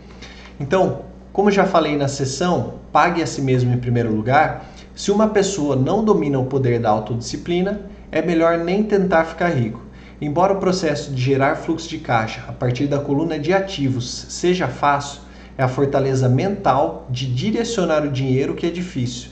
Então, 0.59 1.03
como 1.33 1.51
já 1.51 1.65
falei 1.65 1.97
na 1.97 2.09
sessão, 2.09 2.75
pague 2.93 3.23
a 3.23 3.27
si 3.27 3.41
mesmo 3.41 3.73
em 3.73 3.79
primeiro 3.79 4.13
lugar. 4.15 4.67
Se 4.95 5.11
uma 5.11 5.29
pessoa 5.29 5.75
não 5.75 6.05
domina 6.05 6.39
o 6.39 6.47
poder 6.47 6.79
da 6.79 6.89
autodisciplina, 6.89 7.81
é 8.13 8.23
melhor 8.23 8.59
nem 8.59 8.85
tentar 8.85 9.25
ficar 9.25 9.49
rico. 9.49 9.83
Embora 10.21 10.53
o 10.53 10.61
processo 10.61 11.11
de 11.11 11.21
gerar 11.21 11.57
fluxo 11.57 11.89
de 11.89 11.99
caixa 11.99 12.45
a 12.47 12.53
partir 12.53 12.87
da 12.87 13.01
coluna 13.01 13.37
de 13.37 13.53
ativos 13.53 14.27
seja 14.29 14.69
fácil, 14.69 15.23
é 15.59 15.65
a 15.65 15.69
fortaleza 15.69 16.29
mental 16.29 17.09
de 17.11 17.27
direcionar 17.27 18.05
o 18.05 18.11
dinheiro 18.11 18.55
que 18.55 18.67
é 18.67 18.71
difícil. 18.71 19.31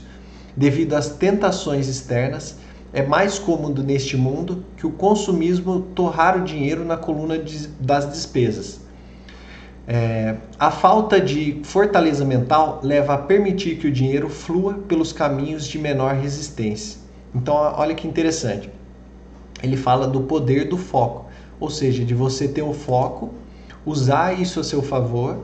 Devido 0.55 0.95
às 0.95 1.07
tentações 1.07 1.87
externas, 1.87 2.57
é 2.91 3.01
mais 3.01 3.39
cômodo 3.39 3.81
neste 3.81 4.17
mundo 4.17 4.65
que 4.75 4.85
o 4.85 4.91
consumismo 4.91 5.79
torrar 5.95 6.37
o 6.37 6.43
dinheiro 6.43 6.83
na 6.83 6.97
coluna 6.97 7.37
de, 7.37 7.67
das 7.79 8.11
despesas. 8.11 8.81
É, 9.87 10.35
a 10.57 10.71
falta 10.71 11.19
de 11.19 11.59
fortaleza 11.63 12.23
mental 12.23 12.79
leva 12.83 13.15
a 13.15 13.17
permitir 13.17 13.77
que 13.77 13.87
o 13.87 13.91
dinheiro 13.91 14.29
flua 14.29 14.75
pelos 14.87 15.11
caminhos 15.11 15.67
de 15.67 15.77
menor 15.77 16.15
resistência. 16.15 16.99
Então, 17.35 17.55
olha 17.55 17.93
que 17.93 18.07
interessante 18.07 18.69
ele 19.63 19.77
fala 19.77 20.05
do 20.05 20.21
poder 20.21 20.67
do 20.67 20.77
foco, 20.77 21.25
ou 21.57 21.69
seja, 21.69 22.03
de 22.03 22.13
você 22.13 22.49
ter 22.49 22.61
o 22.61 22.73
foco, 22.73 23.33
usar 23.85 24.37
isso 24.39 24.59
a 24.59 24.63
seu 24.63 24.81
favor. 24.81 25.39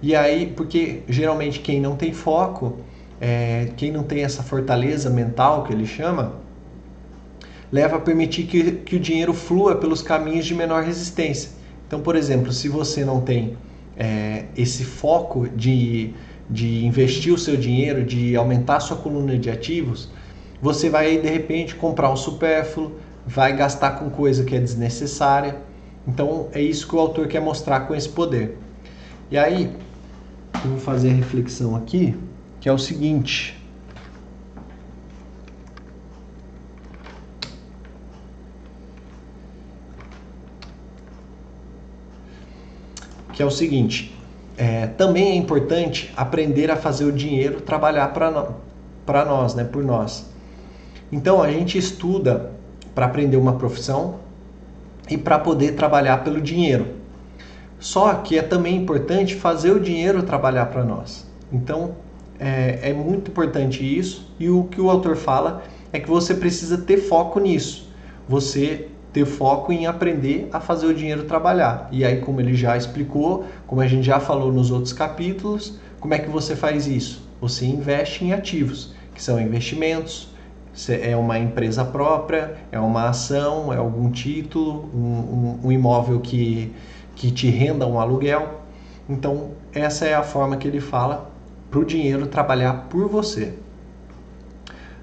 E 0.00 0.14
aí, 0.14 0.46
porque 0.46 1.02
geralmente 1.08 1.58
quem 1.58 1.80
não 1.80 1.96
tem 1.96 2.12
foco, 2.12 2.78
é, 3.20 3.70
quem 3.76 3.90
não 3.90 4.04
tem 4.04 4.22
essa 4.22 4.44
fortaleza 4.44 5.10
mental 5.10 5.64
que 5.64 5.72
ele 5.72 5.86
chama, 5.86 6.34
leva 7.70 7.96
a 7.96 8.00
permitir 8.00 8.44
que, 8.44 8.72
que 8.72 8.96
o 8.96 9.00
dinheiro 9.00 9.34
flua 9.34 9.74
pelos 9.74 10.02
caminhos 10.02 10.46
de 10.46 10.54
menor 10.54 10.84
resistência. 10.84 11.50
Então, 11.92 12.00
por 12.00 12.16
exemplo, 12.16 12.50
se 12.54 12.70
você 12.70 13.04
não 13.04 13.20
tem 13.20 13.54
é, 13.98 14.46
esse 14.56 14.82
foco 14.82 15.46
de, 15.46 16.14
de 16.48 16.86
investir 16.86 17.34
o 17.34 17.36
seu 17.36 17.54
dinheiro, 17.54 18.02
de 18.02 18.34
aumentar 18.34 18.76
a 18.76 18.80
sua 18.80 18.96
coluna 18.96 19.36
de 19.36 19.50
ativos, 19.50 20.08
você 20.62 20.88
vai 20.88 21.18
de 21.18 21.28
repente 21.28 21.74
comprar 21.74 22.10
um 22.10 22.16
supérfluo, 22.16 22.92
vai 23.26 23.54
gastar 23.54 23.98
com 23.98 24.08
coisa 24.08 24.42
que 24.42 24.56
é 24.56 24.58
desnecessária. 24.58 25.58
Então 26.08 26.48
é 26.54 26.62
isso 26.62 26.88
que 26.88 26.96
o 26.96 26.98
autor 26.98 27.28
quer 27.28 27.42
mostrar 27.42 27.80
com 27.80 27.94
esse 27.94 28.08
poder. 28.08 28.56
E 29.30 29.36
aí, 29.36 29.70
vou 30.64 30.78
fazer 30.78 31.10
a 31.10 31.12
reflexão 31.12 31.76
aqui, 31.76 32.16
que 32.58 32.70
é 32.70 32.72
o 32.72 32.78
seguinte. 32.78 33.61
Que 43.32 43.42
é 43.42 43.46
o 43.46 43.50
seguinte, 43.50 44.14
é, 44.56 44.86
também 44.86 45.30
é 45.30 45.34
importante 45.34 46.12
aprender 46.16 46.70
a 46.70 46.76
fazer 46.76 47.04
o 47.04 47.12
dinheiro 47.12 47.60
trabalhar 47.60 48.08
para 48.08 48.30
no, 48.30 48.54
nós, 49.24 49.54
né, 49.54 49.64
por 49.64 49.82
nós. 49.82 50.30
Então 51.10 51.42
a 51.42 51.50
gente 51.50 51.76
estuda 51.76 52.52
para 52.94 53.06
aprender 53.06 53.36
uma 53.36 53.54
profissão 53.54 54.16
e 55.10 55.16
para 55.16 55.38
poder 55.38 55.72
trabalhar 55.72 56.18
pelo 56.18 56.40
dinheiro. 56.40 56.86
Só 57.80 58.14
que 58.14 58.38
é 58.38 58.42
também 58.42 58.76
importante 58.76 59.34
fazer 59.34 59.72
o 59.72 59.80
dinheiro 59.80 60.22
trabalhar 60.22 60.66
para 60.66 60.84
nós. 60.84 61.26
Então 61.52 61.96
é, 62.38 62.90
é, 62.90 62.92
muito 62.92 63.30
importante 63.30 63.82
isso 63.82 64.26
e 64.38 64.48
o 64.48 64.64
que 64.64 64.80
o 64.80 64.90
autor 64.90 65.16
fala 65.16 65.62
é 65.92 65.98
que 65.98 66.08
você 66.08 66.34
precisa 66.34 66.78
ter 66.78 66.98
foco 66.98 67.40
nisso. 67.40 67.90
Você 68.28 68.88
ter 69.12 69.26
foco 69.26 69.72
em 69.72 69.86
aprender 69.86 70.48
a 70.52 70.60
fazer 70.60 70.86
o 70.86 70.94
dinheiro 70.94 71.24
trabalhar. 71.24 71.88
E 71.92 72.04
aí, 72.04 72.20
como 72.20 72.40
ele 72.40 72.54
já 72.54 72.76
explicou, 72.76 73.44
como 73.66 73.80
a 73.80 73.86
gente 73.86 74.04
já 74.04 74.18
falou 74.18 74.52
nos 74.52 74.70
outros 74.70 74.92
capítulos, 74.92 75.78
como 76.00 76.14
é 76.14 76.18
que 76.18 76.30
você 76.30 76.56
faz 76.56 76.86
isso? 76.86 77.28
Você 77.40 77.66
investe 77.66 78.24
em 78.24 78.32
ativos, 78.32 78.94
que 79.14 79.22
são 79.22 79.40
investimentos, 79.40 80.28
é 80.88 81.14
uma 81.14 81.38
empresa 81.38 81.84
própria, 81.84 82.56
é 82.72 82.80
uma 82.80 83.08
ação, 83.08 83.72
é 83.72 83.76
algum 83.76 84.10
título, 84.10 84.88
um, 84.94 84.98
um, 84.98 85.60
um 85.64 85.72
imóvel 85.72 86.20
que, 86.20 86.72
que 87.14 87.30
te 87.30 87.48
renda 87.50 87.86
um 87.86 88.00
aluguel. 88.00 88.60
Então, 89.08 89.50
essa 89.74 90.06
é 90.06 90.14
a 90.14 90.22
forma 90.22 90.56
que 90.56 90.66
ele 90.66 90.80
fala 90.80 91.30
para 91.70 91.80
o 91.80 91.84
dinheiro 91.84 92.26
trabalhar 92.26 92.86
por 92.88 93.08
você. 93.08 93.54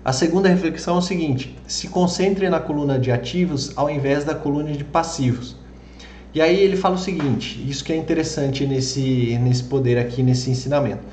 A 0.09 0.11
segunda 0.11 0.49
reflexão 0.49 0.95
é 0.95 0.97
o 0.97 1.03
seguinte: 1.03 1.55
se 1.67 1.87
concentre 1.87 2.49
na 2.49 2.59
coluna 2.59 2.97
de 2.97 3.11
ativos 3.11 3.71
ao 3.75 3.91
invés 3.91 4.23
da 4.23 4.33
coluna 4.33 4.71
de 4.71 4.83
passivos. 4.83 5.55
E 6.33 6.41
aí 6.41 6.59
ele 6.59 6.75
fala 6.75 6.95
o 6.95 6.97
seguinte: 6.97 7.63
isso 7.69 7.83
que 7.83 7.93
é 7.93 7.95
interessante 7.95 8.65
nesse, 8.65 9.37
nesse 9.37 9.65
poder 9.65 9.99
aqui, 9.99 10.23
nesse 10.23 10.49
ensinamento. 10.49 11.03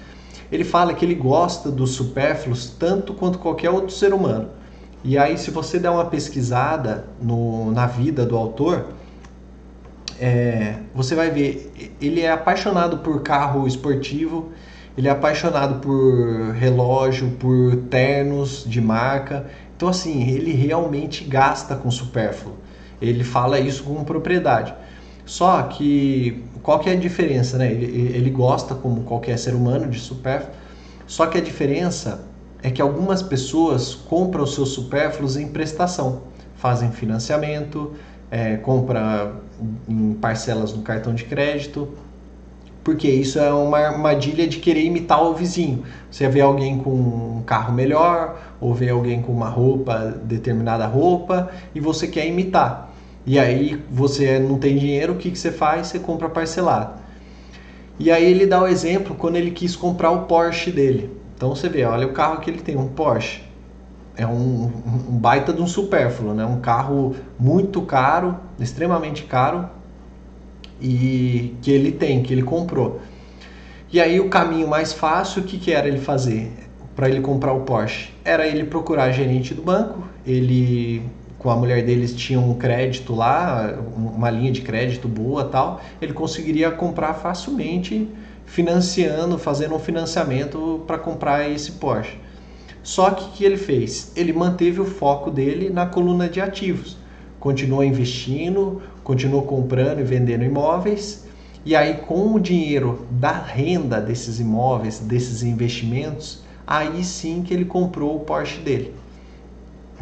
Ele 0.50 0.64
fala 0.64 0.94
que 0.94 1.04
ele 1.04 1.14
gosta 1.14 1.70
dos 1.70 1.90
supérfluos 1.90 2.70
tanto 2.70 3.12
quanto 3.12 3.38
qualquer 3.38 3.68
outro 3.68 3.90
ser 3.90 4.14
humano. 4.14 4.48
E 5.04 5.18
aí, 5.18 5.36
se 5.36 5.50
você 5.50 5.78
der 5.78 5.90
uma 5.90 6.06
pesquisada 6.06 7.04
no, 7.20 7.72
na 7.72 7.86
vida 7.86 8.24
do 8.24 8.34
autor, 8.34 8.86
é, 10.18 10.76
você 10.94 11.14
vai 11.14 11.30
ver, 11.30 11.70
ele 12.00 12.22
é 12.22 12.32
apaixonado 12.32 13.00
por 13.00 13.20
carro 13.20 13.66
esportivo, 13.68 14.52
ele 14.96 15.08
é 15.08 15.10
apaixonado 15.10 15.80
por 15.80 16.52
relógio, 16.54 17.30
por 17.32 17.76
ternos 17.90 18.64
de 18.66 18.80
marca. 18.80 19.46
Então, 19.76 19.88
assim, 19.88 20.28
ele 20.30 20.52
realmente 20.52 21.24
gasta 21.24 21.76
com 21.76 21.90
supérfluo. 21.90 22.54
Ele 23.00 23.22
fala 23.22 23.60
isso 23.60 23.84
com 23.84 24.02
propriedade. 24.04 24.74
Só 25.26 25.62
que 25.64 26.44
qual 26.62 26.78
que 26.78 26.88
é 26.88 26.92
a 26.92 26.96
diferença, 26.96 27.58
né? 27.58 27.70
Ele, 27.70 28.16
ele 28.16 28.30
gosta, 28.30 28.74
como 28.74 29.02
qualquer 29.02 29.38
ser 29.38 29.54
humano, 29.54 29.88
de 29.88 30.00
supérfluo. 30.00 30.54
Só 31.06 31.26
que 31.26 31.36
a 31.36 31.40
diferença 31.40 32.24
é 32.62 32.70
que 32.70 32.80
algumas 32.80 33.22
pessoas 33.22 33.94
compram 33.94 34.46
seus 34.46 34.70
supérfluos 34.70 35.36
em 35.36 35.48
prestação, 35.48 36.22
fazem 36.56 36.90
financiamento, 36.90 37.92
é, 38.30 38.56
compra 38.56 39.32
em 39.88 40.14
parcelas 40.14 40.72
no 40.72 40.82
cartão 40.82 41.14
de 41.14 41.24
crédito, 41.24 41.88
porque 42.86 43.08
isso 43.08 43.40
é 43.40 43.52
uma 43.52 43.80
armadilha 43.80 44.46
de 44.46 44.58
querer 44.58 44.84
imitar 44.84 45.20
o 45.20 45.34
vizinho. 45.34 45.82
Você 46.08 46.28
vê 46.28 46.40
alguém 46.40 46.78
com 46.78 46.92
um 46.92 47.42
carro 47.44 47.74
melhor, 47.74 48.40
ou 48.60 48.72
vê 48.72 48.90
alguém 48.90 49.20
com 49.20 49.32
uma 49.32 49.48
roupa, 49.48 50.14
determinada 50.22 50.86
roupa, 50.86 51.50
e 51.74 51.80
você 51.80 52.06
quer 52.06 52.28
imitar. 52.28 52.94
E 53.26 53.40
aí 53.40 53.82
você 53.90 54.38
não 54.38 54.56
tem 54.56 54.78
dinheiro, 54.78 55.14
o 55.14 55.16
que, 55.16 55.32
que 55.32 55.36
você 55.36 55.50
faz? 55.50 55.88
Você 55.88 55.98
compra 55.98 56.28
parcelado. 56.28 57.00
E 57.98 58.08
aí 58.08 58.24
ele 58.24 58.46
dá 58.46 58.62
o 58.62 58.68
exemplo 58.68 59.16
quando 59.16 59.34
ele 59.34 59.50
quis 59.50 59.74
comprar 59.74 60.12
o 60.12 60.26
Porsche 60.26 60.70
dele. 60.70 61.10
Então 61.34 61.56
você 61.56 61.68
vê, 61.68 61.84
olha 61.84 62.06
o 62.06 62.12
carro 62.12 62.38
que 62.38 62.48
ele 62.48 62.60
tem, 62.60 62.76
um 62.76 62.86
Porsche. 62.86 63.42
É 64.16 64.24
um, 64.24 64.70
um 65.08 65.18
baita 65.18 65.52
de 65.52 65.60
um 65.60 65.66
supérfluo, 65.66 66.34
né? 66.34 66.46
Um 66.46 66.60
carro 66.60 67.16
muito 67.36 67.82
caro, 67.82 68.36
extremamente 68.60 69.24
caro, 69.24 69.68
e 70.80 71.54
que 71.62 71.70
ele 71.70 71.92
tem, 71.92 72.22
que 72.22 72.32
ele 72.32 72.42
comprou. 72.42 73.00
E 73.92 74.00
aí 74.00 74.20
o 74.20 74.28
caminho 74.28 74.68
mais 74.68 74.92
fácil, 74.92 75.42
o 75.42 75.44
que, 75.44 75.58
que 75.58 75.72
era 75.72 75.88
ele 75.88 75.98
fazer 75.98 76.52
para 76.94 77.08
ele 77.08 77.20
comprar 77.20 77.52
o 77.52 77.60
Porsche? 77.60 78.10
Era 78.24 78.46
ele 78.46 78.64
procurar 78.64 79.10
gerente 79.10 79.54
do 79.54 79.62
banco, 79.62 80.04
ele 80.26 81.02
com 81.38 81.50
a 81.50 81.56
mulher 81.56 81.84
deles 81.84 82.14
tinha 82.14 82.40
um 82.40 82.54
crédito 82.54 83.14
lá, 83.14 83.78
uma 83.94 84.30
linha 84.30 84.50
de 84.50 84.62
crédito 84.62 85.06
boa 85.06 85.44
tal, 85.44 85.80
ele 86.00 86.12
conseguiria 86.12 86.70
comprar 86.70 87.14
facilmente 87.14 88.08
financiando, 88.46 89.38
fazendo 89.38 89.74
um 89.74 89.78
financiamento 89.78 90.82
para 90.86 90.98
comprar 90.98 91.48
esse 91.48 91.72
Porsche. 91.72 92.18
Só 92.82 93.10
que 93.10 93.24
o 93.24 93.28
que 93.28 93.44
ele 93.44 93.56
fez? 93.56 94.12
Ele 94.16 94.32
manteve 94.32 94.80
o 94.80 94.84
foco 94.84 95.30
dele 95.30 95.70
na 95.70 95.86
coluna 95.86 96.28
de 96.28 96.40
ativos 96.40 96.96
continuou 97.46 97.84
investindo, 97.84 98.82
continuou 99.06 99.42
comprando 99.42 100.00
e 100.00 100.02
vendendo 100.02 100.42
imóveis. 100.42 101.24
E 101.64 101.76
aí, 101.76 101.94
com 101.94 102.34
o 102.34 102.40
dinheiro 102.40 103.06
da 103.08 103.30
renda 103.30 104.00
desses 104.00 104.40
imóveis, 104.40 104.98
desses 104.98 105.44
investimentos, 105.44 106.42
aí 106.66 107.04
sim 107.04 107.40
que 107.40 107.54
ele 107.54 107.64
comprou 107.64 108.16
o 108.16 108.20
Porsche 108.20 108.58
dele. 108.58 108.92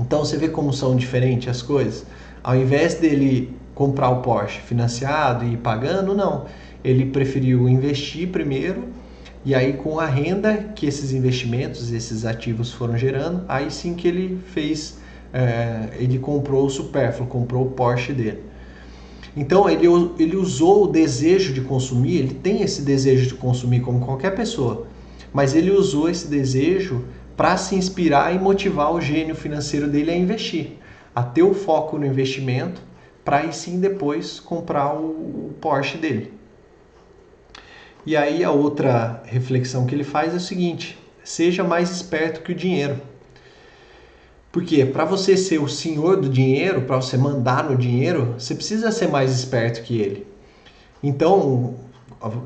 Então 0.00 0.20
você 0.20 0.38
vê 0.38 0.48
como 0.48 0.72
são 0.72 0.96
diferentes 0.96 1.48
as 1.48 1.61
coisas. 1.61 2.07
Ao 2.42 2.57
invés 2.57 2.94
dele 2.94 3.55
comprar 3.74 4.09
o 4.09 4.22
Porsche 4.22 4.61
financiado 4.62 5.44
e 5.44 5.52
ir 5.52 5.59
pagando, 5.59 6.14
não. 6.14 6.46
Ele 6.82 7.05
preferiu 7.05 7.68
investir 7.68 8.28
primeiro 8.28 8.88
e 9.44 9.55
aí 9.55 9.74
com 9.74 10.00
a 10.00 10.07
renda 10.07 10.70
que 10.74 10.86
esses 10.86 11.12
investimentos, 11.12 11.92
esses 11.92 12.24
ativos 12.24 12.72
foram 12.72 12.96
gerando, 12.96 13.44
aí 13.48 13.70
sim 13.70 13.92
que 13.92 14.09
ele 14.09 14.40
fez 14.46 14.96
é, 15.30 15.90
ele 15.98 16.18
comprou 16.18 16.64
o 16.64 16.70
supérfluo, 16.70 17.28
comprou 17.28 17.66
o 17.66 17.70
Porsche 17.72 18.14
dele. 18.14 18.53
Então 19.37 19.68
ele, 19.68 19.87
ele 20.18 20.37
usou 20.37 20.85
o 20.85 20.89
desejo 20.89 21.53
de 21.53 21.61
consumir, 21.61 22.18
ele 22.18 22.35
tem 22.35 22.62
esse 22.62 22.82
desejo 22.82 23.26
de 23.26 23.35
consumir 23.35 23.80
como 23.80 24.05
qualquer 24.05 24.35
pessoa, 24.35 24.87
mas 25.32 25.55
ele 25.55 25.70
usou 25.70 26.09
esse 26.09 26.28
desejo 26.28 27.05
para 27.37 27.57
se 27.57 27.74
inspirar 27.74 28.35
e 28.35 28.39
motivar 28.39 28.93
o 28.93 29.01
gênio 29.01 29.35
financeiro 29.35 29.89
dele 29.89 30.12
a 30.12 30.16
investir, 30.16 30.78
a 31.14 31.22
ter 31.22 31.43
o 31.43 31.53
foco 31.53 31.99
no 31.99 32.07
investimento, 32.07 32.80
para 33.24 33.39
aí 33.39 33.53
sim 33.53 33.80
depois 33.80 34.39
comprar 34.39 34.95
o, 34.95 35.49
o 35.49 35.55
Porsche 35.61 35.99
dele. 35.99 36.32
E 38.07 38.16
aí 38.16 38.45
a 38.45 38.51
outra 38.51 39.22
reflexão 39.24 39.87
que 39.87 39.95
ele 39.95 40.05
faz 40.05 40.32
é 40.35 40.37
o 40.37 40.41
seguinte: 40.41 40.99
seja 41.24 41.64
mais 41.64 41.91
esperto 41.91 42.43
que 42.43 42.53
o 42.53 42.55
dinheiro. 42.55 43.01
Porque 44.55 44.84
para 44.86 45.05
você 45.05 45.36
ser 45.36 45.59
o 45.59 45.68
senhor 45.68 46.16
do 46.16 46.28
dinheiro, 46.28 46.82
para 46.82 46.94
você 46.94 47.16
mandar 47.16 47.68
no 47.68 47.76
dinheiro, 47.76 48.36
você 48.38 48.55
precisa 48.55 48.92
ser 48.92 49.09
mais 49.09 49.36
esperto 49.36 49.82
que 49.82 50.00
ele. 50.00 50.28
Então, 51.02 51.74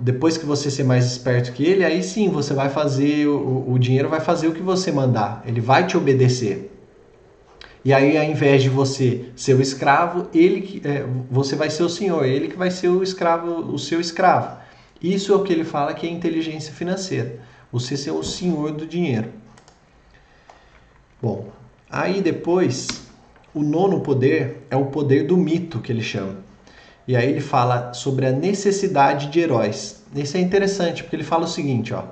depois 0.01 0.39
que 0.39 0.47
você 0.47 0.71
ser 0.71 0.85
mais 0.85 1.05
esperto 1.05 1.53
que 1.53 1.63
ele, 1.63 1.85
aí 1.85 2.03
sim 2.03 2.31
você 2.31 2.55
vai 2.55 2.71
fazer, 2.71 3.27
o, 3.27 3.73
o 3.73 3.79
dinheiro 3.79 4.09
vai 4.09 4.21
fazer 4.21 4.49
o 4.49 4.55
que 4.55 4.63
você 4.63 4.91
mandar, 4.91 5.43
ele 5.47 5.61
vai 5.61 5.87
te 5.87 5.99
obedecer. 5.99 6.75
E 7.85 7.93
aí, 7.93 8.17
ao 8.17 8.25
invés 8.25 8.63
de 8.63 8.71
você 8.71 9.27
ser 9.37 9.53
o 9.53 9.61
escravo, 9.61 10.29
ele 10.33 10.81
é, 10.87 11.05
você 11.31 11.57
vai 11.57 11.69
ser 11.69 11.83
o 11.83 11.91
senhor, 11.91 12.25
ele 12.25 12.49
que 12.49 12.57
vai 12.57 12.71
ser 12.71 12.89
o 12.89 13.03
escravo, 13.03 13.71
o 13.71 13.79
seu 13.79 14.01
escravo. 14.01 14.57
Isso 15.03 15.31
é 15.31 15.37
o 15.37 15.43
que 15.43 15.53
ele 15.53 15.63
fala 15.63 15.93
que 15.93 16.07
é 16.07 16.11
inteligência 16.11 16.73
financeira. 16.73 17.39
Você 17.71 17.99
ser 17.99 18.13
o 18.13 18.23
senhor 18.23 18.73
do 18.73 18.87
dinheiro. 18.87 19.29
Bom, 21.21 21.58
Aí 21.91 22.21
depois, 22.21 22.87
o 23.55 23.63
nono 23.63 24.01
poder 24.01 24.67
é 24.71 24.77
o 24.77 24.87
poder 24.87 25.27
do 25.27 25.37
mito 25.39 25.81
que 25.81 25.91
ele 25.91 26.03
chama. 26.03 26.37
E 27.07 27.17
aí 27.17 27.31
ele 27.31 27.41
fala 27.41 27.95
sobre 27.95 28.27
a 28.27 28.33
necessidade 28.33 29.29
de 29.29 29.41
heróis. 29.41 30.05
Isso 30.15 30.37
é 30.37 30.41
interessante 30.41 31.03
porque 31.03 31.17
ele 31.17 31.25
fala 31.25 31.45
o 31.45 31.49
seguinte, 31.49 31.95
ó: 31.95 32.05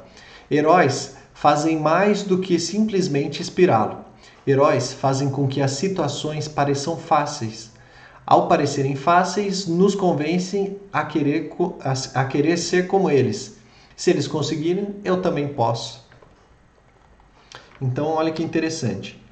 Heróis 0.51 1.17
fazem 1.35 1.79
mais 1.79 2.23
do 2.23 2.39
que 2.39 2.59
simplesmente 2.59 3.43
inspirá-lo. 3.43 3.99
Heróis 4.47 4.95
fazem 4.95 5.29
com 5.29 5.47
que 5.47 5.61
as 5.61 5.73
situações 5.73 6.49
pareçam 6.49 6.97
fáceis. 6.97 7.71
Ao 8.27 8.49
parecerem 8.49 8.97
fáceis, 8.97 9.67
nos 9.67 9.95
convencem 9.95 10.79
a 10.91 11.05
querer, 11.05 11.53
a, 11.81 12.21
a 12.23 12.25
querer 12.25 12.57
ser 12.57 12.87
como 12.87 13.11
eles. 13.11 13.59
Se 13.95 14.11
eles 14.11 14.27
conseguirem, 14.27 14.97
eu 15.05 15.21
também 15.21 15.49
posso. 15.49 16.05
Então, 17.81 18.07
olha 18.07 18.33
que 18.33 18.43
interessante. 18.43 19.26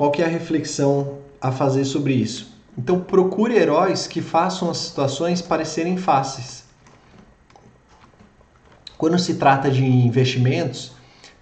Qual 0.00 0.10
que 0.10 0.22
é 0.22 0.24
a 0.24 0.28
reflexão 0.28 1.18
a 1.38 1.52
fazer 1.52 1.84
sobre 1.84 2.14
isso? 2.14 2.54
Então 2.78 3.00
procure 3.00 3.54
heróis 3.54 4.06
que 4.06 4.22
façam 4.22 4.70
as 4.70 4.78
situações 4.78 5.42
parecerem 5.42 5.98
fáceis. 5.98 6.64
Quando 8.96 9.18
se 9.18 9.34
trata 9.34 9.70
de 9.70 9.84
investimentos, 9.84 10.92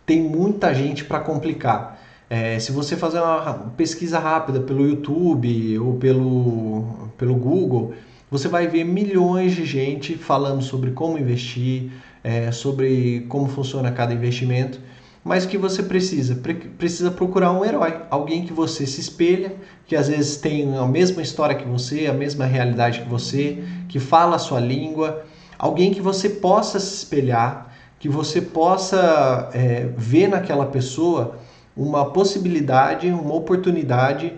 tem 0.04 0.20
muita 0.20 0.74
gente 0.74 1.04
para 1.04 1.20
complicar. 1.20 2.00
É, 2.28 2.58
se 2.58 2.72
você 2.72 2.96
fazer 2.96 3.20
uma 3.20 3.72
pesquisa 3.76 4.18
rápida 4.18 4.58
pelo 4.58 4.84
YouTube 4.84 5.78
ou 5.78 5.94
pelo, 5.94 7.10
pelo 7.16 7.36
Google, 7.36 7.94
você 8.28 8.48
vai 8.48 8.66
ver 8.66 8.82
milhões 8.82 9.54
de 9.54 9.64
gente 9.64 10.16
falando 10.16 10.62
sobre 10.62 10.90
como 10.90 11.16
investir, 11.16 11.92
é, 12.24 12.50
sobre 12.50 13.24
como 13.28 13.48
funciona 13.48 13.92
cada 13.92 14.12
investimento 14.12 14.80
mas 15.24 15.44
que 15.44 15.58
você 15.58 15.82
precisa? 15.82 16.40
Precisa 16.78 17.10
procurar 17.10 17.52
um 17.52 17.64
herói, 17.64 18.00
alguém 18.10 18.44
que 18.44 18.52
você 18.52 18.86
se 18.86 19.00
espelha, 19.00 19.54
que 19.86 19.96
às 19.96 20.08
vezes 20.08 20.36
tem 20.36 20.76
a 20.76 20.86
mesma 20.86 21.22
história 21.22 21.54
que 21.54 21.66
você, 21.66 22.06
a 22.06 22.12
mesma 22.12 22.44
realidade 22.44 23.00
que 23.00 23.08
você, 23.08 23.62
que 23.88 23.98
fala 23.98 24.36
a 24.36 24.38
sua 24.38 24.60
língua, 24.60 25.24
alguém 25.58 25.92
que 25.92 26.00
você 26.00 26.28
possa 26.28 26.78
se 26.78 26.94
espelhar, 26.94 27.74
que 27.98 28.08
você 28.08 28.40
possa 28.40 29.50
é, 29.52 29.88
ver 29.96 30.28
naquela 30.28 30.66
pessoa 30.66 31.38
uma 31.76 32.10
possibilidade, 32.10 33.08
uma 33.10 33.34
oportunidade 33.34 34.32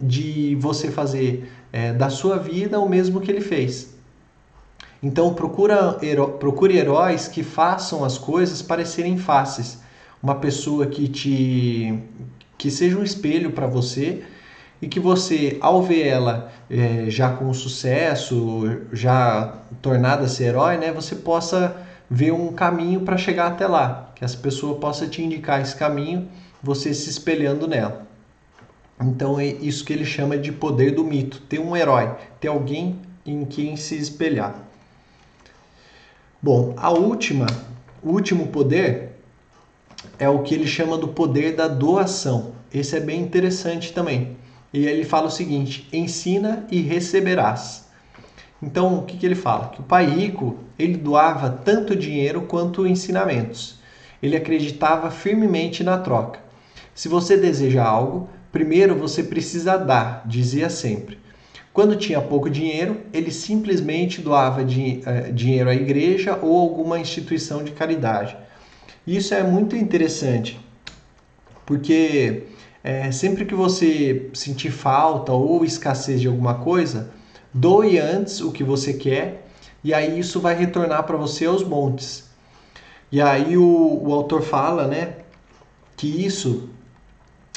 de 0.00 0.56
você 0.60 0.90
fazer 0.90 1.50
é, 1.72 1.92
da 1.92 2.10
sua 2.10 2.38
vida 2.38 2.78
o 2.80 2.88
mesmo 2.88 3.20
que 3.20 3.30
ele 3.30 3.40
fez. 3.40 3.94
Então 5.02 5.34
procura, 5.34 5.98
procure 6.38 6.76
heróis 6.76 7.28
que 7.28 7.42
façam 7.42 8.04
as 8.04 8.16
coisas 8.16 8.62
parecerem 8.62 9.18
fáceis. 9.18 9.83
Uma 10.24 10.36
pessoa 10.36 10.86
que 10.86 11.06
te 11.06 11.98
que 12.56 12.70
seja 12.70 12.98
um 12.98 13.02
espelho 13.02 13.50
para 13.50 13.66
você 13.66 14.24
e 14.80 14.88
que 14.88 14.98
você, 14.98 15.58
ao 15.60 15.82
ver 15.82 16.06
ela 16.06 16.50
é, 16.70 17.10
já 17.10 17.30
com 17.30 17.52
sucesso, 17.52 18.80
já 18.90 19.58
tornada 19.82 20.26
ser 20.26 20.44
herói, 20.44 20.78
né, 20.78 20.90
você 20.90 21.14
possa 21.14 21.76
ver 22.08 22.32
um 22.32 22.54
caminho 22.54 23.02
para 23.02 23.18
chegar 23.18 23.48
até 23.48 23.66
lá, 23.66 24.12
que 24.14 24.24
essa 24.24 24.38
pessoa 24.38 24.78
possa 24.78 25.06
te 25.06 25.22
indicar 25.22 25.60
esse 25.60 25.76
caminho, 25.76 26.26
você 26.62 26.94
se 26.94 27.10
espelhando 27.10 27.68
nela. 27.68 28.06
Então 28.98 29.38
é 29.38 29.44
isso 29.44 29.84
que 29.84 29.92
ele 29.92 30.06
chama 30.06 30.38
de 30.38 30.50
poder 30.50 30.92
do 30.92 31.04
mito, 31.04 31.42
ter 31.42 31.58
um 31.58 31.76
herói, 31.76 32.14
ter 32.40 32.48
alguém 32.48 32.98
em 33.26 33.44
quem 33.44 33.76
se 33.76 33.94
espelhar. 33.98 34.54
Bom, 36.40 36.72
a 36.78 36.90
última, 36.90 37.44
o 38.02 38.08
último 38.08 38.46
poder 38.46 39.13
é 40.18 40.28
o 40.28 40.42
que 40.42 40.54
ele 40.54 40.66
chama 40.66 40.96
do 40.96 41.08
poder 41.08 41.54
da 41.54 41.68
doação. 41.68 42.52
Esse 42.72 42.96
é 42.96 43.00
bem 43.00 43.20
interessante 43.20 43.92
também. 43.92 44.36
E 44.72 44.86
ele 44.86 45.04
fala 45.04 45.26
o 45.26 45.30
seguinte: 45.30 45.88
ensina 45.92 46.66
e 46.70 46.80
receberás. 46.80 47.84
Então, 48.62 48.98
o 48.98 49.02
que, 49.02 49.16
que 49.16 49.26
ele 49.26 49.34
fala? 49.34 49.68
Que 49.68 49.80
o 49.80 49.84
pai 49.84 50.06
rico 50.06 50.58
ele 50.78 50.96
doava 50.96 51.50
tanto 51.50 51.94
dinheiro 51.94 52.42
quanto 52.42 52.86
ensinamentos. 52.86 53.78
Ele 54.22 54.36
acreditava 54.36 55.10
firmemente 55.10 55.84
na 55.84 55.98
troca. 55.98 56.40
Se 56.94 57.08
você 57.08 57.36
deseja 57.36 57.84
algo, 57.84 58.28
primeiro 58.50 58.94
você 58.96 59.22
precisa 59.22 59.76
dar, 59.76 60.22
dizia 60.26 60.70
sempre. 60.70 61.18
Quando 61.72 61.96
tinha 61.96 62.20
pouco 62.20 62.48
dinheiro, 62.48 63.00
ele 63.12 63.32
simplesmente 63.32 64.20
doava 64.20 64.62
uh, 64.62 65.32
dinheiro 65.32 65.68
à 65.68 65.74
igreja 65.74 66.38
ou 66.40 66.56
alguma 66.56 66.98
instituição 66.98 67.64
de 67.64 67.72
caridade. 67.72 68.36
Isso 69.06 69.34
é 69.34 69.42
muito 69.42 69.76
interessante, 69.76 70.58
porque 71.66 72.44
é, 72.82 73.10
sempre 73.12 73.44
que 73.44 73.54
você 73.54 74.30
sentir 74.32 74.70
falta 74.70 75.32
ou 75.32 75.64
escassez 75.64 76.20
de 76.20 76.28
alguma 76.28 76.54
coisa, 76.54 77.10
doe 77.52 77.98
antes 77.98 78.40
o 78.40 78.50
que 78.50 78.64
você 78.64 78.94
quer 78.94 79.46
e 79.82 79.92
aí 79.92 80.18
isso 80.18 80.40
vai 80.40 80.54
retornar 80.54 81.04
para 81.04 81.16
você 81.16 81.44
aos 81.44 81.62
montes. 81.62 82.24
E 83.12 83.20
aí 83.20 83.56
o, 83.58 84.00
o 84.02 84.12
autor 84.14 84.42
fala, 84.42 84.86
né, 84.86 85.16
que 85.96 86.06
isso 86.24 86.70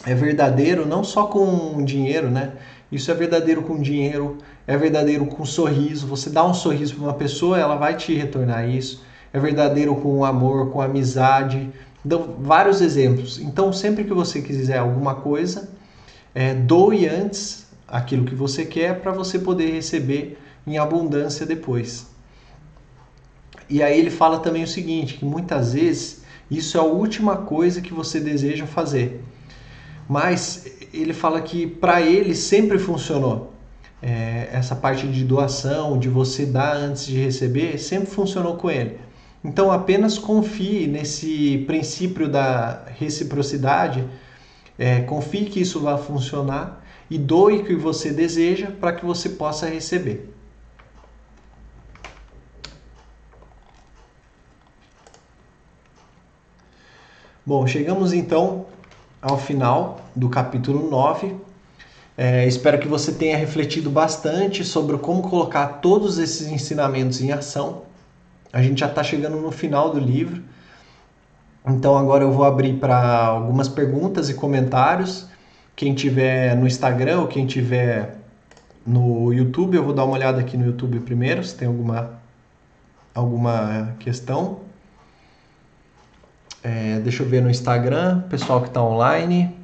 é 0.05 0.13
verdadeiro 0.13 0.85
não 0.85 1.03
só 1.03 1.27
com 1.27 1.83
dinheiro, 1.83 2.29
né? 2.29 2.53
Isso 2.91 3.09
é 3.09 3.13
verdadeiro 3.13 3.63
com 3.63 3.81
dinheiro, 3.81 4.37
é 4.65 4.77
verdadeiro 4.77 5.25
com 5.25 5.45
sorriso. 5.45 6.07
Você 6.07 6.29
dá 6.29 6.45
um 6.45 6.53
sorriso 6.53 6.95
para 6.95 7.03
uma 7.03 7.13
pessoa, 7.13 7.59
ela 7.59 7.75
vai 7.75 7.95
te 7.95 8.13
retornar 8.13 8.69
isso. 8.69 9.03
É 9.37 9.39
verdadeiro 9.39 9.95
com 9.95 10.25
amor, 10.25 10.71
com 10.71 10.81
amizade, 10.81 11.71
Dou 12.07 12.37
vários 12.39 12.79
exemplos. 12.79 13.37
Então, 13.37 13.73
sempre 13.73 14.05
que 14.05 14.13
você 14.13 14.41
quiser 14.41 14.77
alguma 14.77 15.15
coisa, 15.15 15.69
é, 16.33 16.53
doe 16.53 17.05
antes 17.05 17.67
aquilo 17.85 18.25
que 18.25 18.33
você 18.33 18.65
quer 18.65 19.01
para 19.01 19.11
você 19.11 19.37
poder 19.37 19.71
receber 19.73 20.37
em 20.65 20.77
abundância 20.77 21.45
depois. 21.45 22.07
E 23.69 23.83
aí 23.83 23.99
ele 23.99 24.09
fala 24.09 24.39
também 24.39 24.63
o 24.63 24.67
seguinte, 24.67 25.15
que 25.15 25.25
muitas 25.25 25.73
vezes 25.73 26.23
isso 26.49 26.77
é 26.77 26.79
a 26.79 26.83
última 26.83 27.35
coisa 27.35 27.81
que 27.81 27.93
você 27.93 28.21
deseja 28.21 28.65
fazer. 28.65 29.21
Mas 30.07 30.65
ele 30.93 31.11
fala 31.11 31.41
que 31.41 31.67
para 31.67 32.01
ele 32.01 32.33
sempre 32.33 32.79
funcionou. 32.79 33.53
É, 34.01 34.47
essa 34.53 34.75
parte 34.75 35.07
de 35.07 35.25
doação, 35.25 35.97
de 35.97 36.07
você 36.07 36.45
dar 36.45 36.77
antes 36.77 37.05
de 37.05 37.19
receber, 37.19 37.77
sempre 37.79 38.07
funcionou 38.07 38.55
com 38.55 38.69
ele. 38.69 39.06
Então 39.43 39.71
apenas 39.71 40.17
confie 40.17 40.87
nesse 40.87 41.63
princípio 41.67 42.27
da 42.27 42.83
reciprocidade, 42.97 44.07
é, 44.77 45.01
confie 45.01 45.45
que 45.45 45.61
isso 45.61 45.79
vai 45.79 45.97
funcionar 45.97 46.83
e 47.09 47.17
doe 47.17 47.57
o 47.57 47.65
que 47.65 47.75
você 47.75 48.11
deseja 48.11 48.71
para 48.71 48.93
que 48.93 49.05
você 49.05 49.29
possa 49.29 49.67
receber. 49.67 50.33
Bom, 57.45 57.65
chegamos 57.65 58.11
então 58.11 58.65
ao 59.21 59.37
final 59.37 60.01
do 60.13 60.27
capítulo 60.27 60.89
9. 60.89 61.33
É, 62.17 62.45
espero 62.45 62.77
que 62.77 62.87
você 62.87 63.13
tenha 63.13 63.37
refletido 63.37 63.89
bastante 63.89 64.65
sobre 64.65 64.97
como 64.97 65.21
colocar 65.21 65.79
todos 65.79 66.17
esses 66.17 66.47
ensinamentos 66.47 67.21
em 67.21 67.31
ação 67.31 67.86
a 68.57 68.61
gente 68.63 68.79
já 68.79 68.87
está 68.87 69.03
chegando 69.03 69.37
no 69.37 69.51
final 69.51 69.91
do 69.91 69.99
livro. 69.99 70.41
Então 71.63 71.95
agora 71.95 72.23
eu 72.23 72.31
vou 72.31 72.43
abrir 72.43 72.73
para 72.79 73.27
algumas 73.27 73.69
perguntas 73.69 74.31
e 74.31 74.33
comentários. 74.33 75.27
Quem 75.75 75.93
tiver 75.93 76.55
no 76.55 76.65
Instagram 76.65 77.19
ou 77.19 77.27
quem 77.27 77.45
tiver 77.45 78.17
no 78.83 79.31
YouTube, 79.31 79.77
eu 79.77 79.83
vou 79.83 79.93
dar 79.93 80.05
uma 80.05 80.15
olhada 80.15 80.39
aqui 80.39 80.57
no 80.57 80.65
YouTube 80.65 81.01
primeiro, 81.01 81.43
se 81.43 81.55
tem 81.55 81.67
alguma, 81.67 82.13
alguma 83.13 83.95
questão. 83.99 84.61
É, 86.63 86.99
deixa 87.01 87.21
eu 87.21 87.29
ver 87.29 87.43
no 87.43 87.51
Instagram, 87.51 88.21
pessoal 88.21 88.61
que 88.61 88.69
está 88.69 88.81
online. 88.81 89.55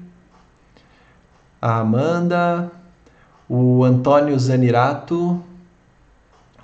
A 1.59 1.79
Amanda, 1.79 2.71
o 3.49 3.83
Antônio 3.83 4.37
Zanirato, 4.37 5.43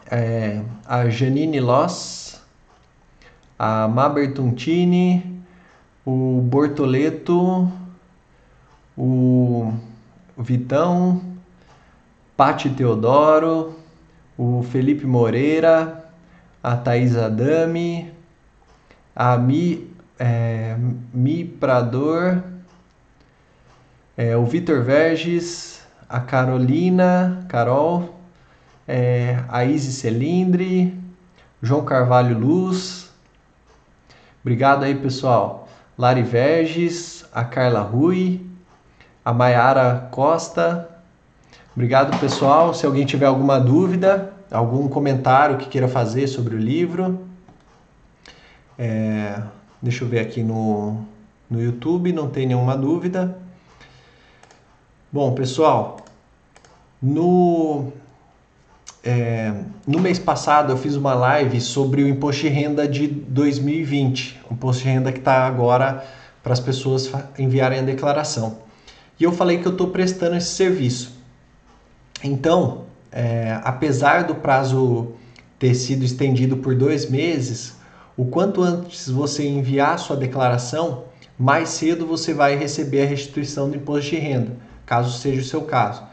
é, 0.10 0.62
a 0.86 1.07
Janine 1.10 1.60
Loss, 1.60 2.41
a 3.57 3.88
Mabertontini, 3.88 5.43
o 6.05 6.41
Bortoleto, 6.41 7.72
o 8.97 9.74
Vitão, 10.38 11.22
Pati 12.36 12.70
Teodoro, 12.70 13.78
o 14.38 14.64
Felipe 14.64 15.05
Moreira, 15.05 16.10
a 16.64 16.76
Thaís 16.76 17.16
Adame, 17.16 18.12
a 19.16 19.38
Mi, 19.38 19.93
é, 20.18 20.76
Mi 21.14 21.43
Prador, 21.45 22.41
é, 24.18 24.36
o 24.36 24.45
Vitor 24.45 24.84
Verges, 24.84 25.82
a 26.07 26.20
Carolina, 26.20 27.45
Carol, 27.47 28.18
é, 28.90 29.44
a 29.48 29.64
Celindre, 29.78 31.00
João 31.62 31.86
Carvalho 31.86 32.36
Luz. 32.40 33.12
Obrigado 34.42 34.84
aí, 34.84 34.96
pessoal. 34.96 35.70
Lari 35.96 36.24
Verges, 36.24 37.24
a 37.32 37.44
Carla 37.44 37.82
Rui, 37.82 38.42
a 39.24 39.32
Maiara 39.32 40.08
Costa. 40.10 40.90
Obrigado, 41.76 42.20
pessoal. 42.20 42.74
Se 42.74 42.84
alguém 42.84 43.06
tiver 43.06 43.28
alguma 43.28 43.60
dúvida, 43.60 44.34
algum 44.50 44.88
comentário 44.88 45.58
que 45.58 45.70
queira 45.70 45.88
fazer 45.88 46.28
sobre 46.28 46.56
o 46.56 46.60
livro, 46.60 47.28
é, 48.76 49.40
deixa 49.80 50.04
eu 50.04 50.08
ver 50.08 50.22
aqui 50.22 50.42
no, 50.42 51.06
no 51.48 51.62
YouTube, 51.62 52.12
não 52.12 52.28
tem 52.28 52.48
nenhuma 52.48 52.76
dúvida. 52.76 53.38
Bom, 55.12 55.36
pessoal, 55.36 55.98
no 57.00 57.94
é, 59.04 59.54
no 59.88 60.00
mês 60.00 60.20
passado 60.20 60.74
eu 60.74 60.78
fiz 60.78 60.95
uma 60.95 61.14
live 61.14 61.62
sobre 61.62 62.04
o 62.04 62.08
imposto 62.08 62.41
de 62.41 62.50
renda 62.50 62.88
de 62.88 63.08
2020, 63.08 64.41
o 64.50 64.54
imposto 64.54 64.84
de 64.84 64.89
renda 64.89 65.12
que 65.12 65.20
está 65.20 65.47
agora 65.47 66.06
para 66.43 66.54
as 66.54 66.60
pessoas 66.60 67.10
enviarem 67.38 67.80
a 67.80 67.84
declaração. 67.84 68.58
E 69.20 69.24
eu 69.24 69.32
falei 69.32 69.60
que 69.60 69.68
eu 69.68 69.72
estou 69.72 69.88
prestando 69.88 70.36
esse 70.36 70.50
serviço. 70.50 71.18
Então, 72.24 72.86
é, 73.12 73.60
apesar 73.64 74.24
do 74.24 74.36
prazo 74.36 75.14
ter 75.58 75.76
sido 75.76 76.04
estendido 76.04 76.58
por 76.58 76.76
dois 76.76 77.10
meses, 77.10 77.76
o 78.18 78.26
quanto 78.26 78.62
antes 78.62 79.10
você 79.10 79.47
enviar 79.47 79.93
a 79.93 79.97
sua 79.97 80.16
declaração, 80.16 81.06
mais 81.38 81.70
cedo 81.70 82.06
você 82.06 82.34
vai 82.34 82.58
receber 82.58 83.04
a 83.04 83.06
restituição 83.06 83.70
do 83.70 83.78
imposto 83.78 84.10
de 84.10 84.18
renda, 84.18 84.58
caso 84.86 85.18
seja 85.18 85.41
o 85.41 85.45
seu 85.45 85.62
caso. 85.62 86.04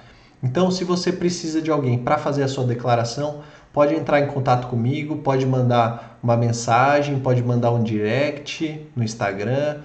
Então, 0.47 0.71
se 0.71 0.85
você 0.85 1.13
precisa 1.13 1.61
de 1.61 1.73
alguém 1.73 1.99
para 1.99 2.17
fazer 2.19 2.45
a 2.45 2.49
sua 2.49 2.65
declaração, 2.65 3.41
pode 3.73 3.97
entrar 3.97 4.21
em 4.21 4.29
contato 4.29 4.69
comigo, 4.69 5.17
pode 5.17 5.45
mandar 5.45 6.21
uma 6.23 6.37
mensagem, 6.37 7.19
pode 7.19 7.43
mandar 7.43 7.73
um 7.73 7.83
direct 7.83 8.87
no 8.95 9.03
Instagram, 9.03 9.79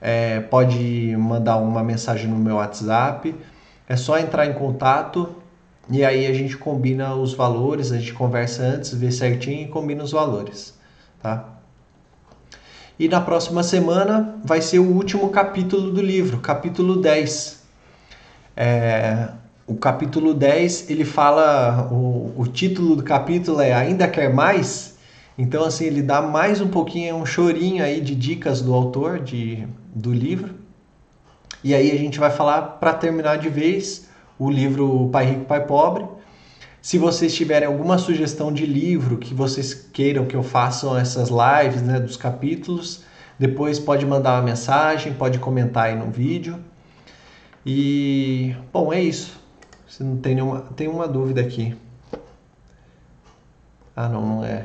é, 0.00 0.40
pode 0.40 1.14
mandar 1.18 1.58
uma 1.58 1.84
mensagem 1.84 2.28
no 2.28 2.36
meu 2.36 2.56
WhatsApp. 2.56 3.34
É 3.86 3.94
só 3.94 4.18
entrar 4.18 4.46
em 4.46 4.54
contato 4.54 5.36
e 5.90 6.02
aí 6.02 6.26
a 6.26 6.32
gente 6.32 6.56
combina 6.56 7.14
os 7.14 7.34
valores, 7.34 7.92
a 7.92 7.98
gente 7.98 8.14
conversa 8.14 8.62
antes, 8.62 8.94
vê 8.94 9.12
certinho 9.12 9.66
e 9.66 9.68
combina 9.68 10.02
os 10.02 10.12
valores, 10.12 10.74
tá? 11.22 11.46
E 12.98 13.06
na 13.06 13.20
próxima 13.20 13.62
semana 13.62 14.40
vai 14.42 14.62
ser 14.62 14.78
o 14.78 14.90
último 14.90 15.28
capítulo 15.28 15.92
do 15.92 16.00
livro, 16.00 16.38
capítulo 16.38 16.96
10. 16.96 17.62
É, 18.56 19.28
o 19.66 19.74
capítulo 19.74 20.32
10, 20.32 20.90
ele 20.90 21.04
fala, 21.04 21.88
o, 21.90 22.32
o 22.36 22.46
título 22.46 22.94
do 22.94 23.02
capítulo 23.02 23.60
é 23.60 23.72
Ainda 23.72 24.06
Quer 24.06 24.32
Mais? 24.32 24.96
Então, 25.36 25.64
assim, 25.64 25.86
ele 25.86 26.02
dá 26.02 26.22
mais 26.22 26.60
um 26.60 26.68
pouquinho, 26.68 27.16
um 27.16 27.26
chorinho 27.26 27.82
aí 27.84 28.00
de 28.00 28.14
dicas 28.14 28.62
do 28.62 28.72
autor, 28.72 29.18
de, 29.18 29.66
do 29.92 30.12
livro. 30.12 30.54
E 31.64 31.74
aí 31.74 31.90
a 31.90 31.96
gente 31.96 32.18
vai 32.18 32.30
falar, 32.30 32.62
para 32.62 32.94
terminar 32.94 33.38
de 33.38 33.48
vez, 33.48 34.08
o 34.38 34.48
livro 34.48 35.08
Pai 35.10 35.26
Rico, 35.26 35.44
Pai 35.46 35.66
Pobre. 35.66 36.06
Se 36.80 36.96
vocês 36.96 37.34
tiverem 37.34 37.66
alguma 37.66 37.98
sugestão 37.98 38.52
de 38.52 38.64
livro 38.64 39.18
que 39.18 39.34
vocês 39.34 39.74
queiram 39.92 40.26
que 40.26 40.36
eu 40.36 40.44
faça 40.44 40.88
essas 40.98 41.28
lives 41.28 41.82
né, 41.82 41.98
dos 41.98 42.16
capítulos, 42.16 43.02
depois 43.36 43.80
pode 43.80 44.06
mandar 44.06 44.34
uma 44.34 44.42
mensagem, 44.42 45.12
pode 45.12 45.40
comentar 45.40 45.86
aí 45.86 45.96
no 45.96 46.08
vídeo. 46.08 46.56
E, 47.64 48.54
bom, 48.72 48.92
é 48.92 49.02
isso. 49.02 49.45
Se 49.88 50.02
não 50.02 50.16
tem 50.16 50.34
nenhuma. 50.34 50.60
Tem 50.76 50.88
uma 50.88 51.06
dúvida 51.06 51.40
aqui. 51.40 51.76
Ah, 53.94 54.08
não, 54.08 54.26
não 54.26 54.44
é. 54.44 54.64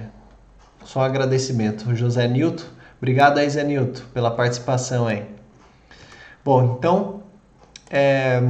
Só 0.83 0.99
um 0.99 1.03
agradecimento. 1.03 1.95
José 1.95 2.27
Nilton. 2.27 2.65
Obrigado 2.97 3.37
aí, 3.37 3.49
Zé 3.49 3.63
Nilton, 3.63 4.03
pela 4.13 4.31
participação 4.31 5.07
aí. 5.07 5.25
Bom, 6.43 6.75
então. 6.77 7.23
É... 7.89 8.41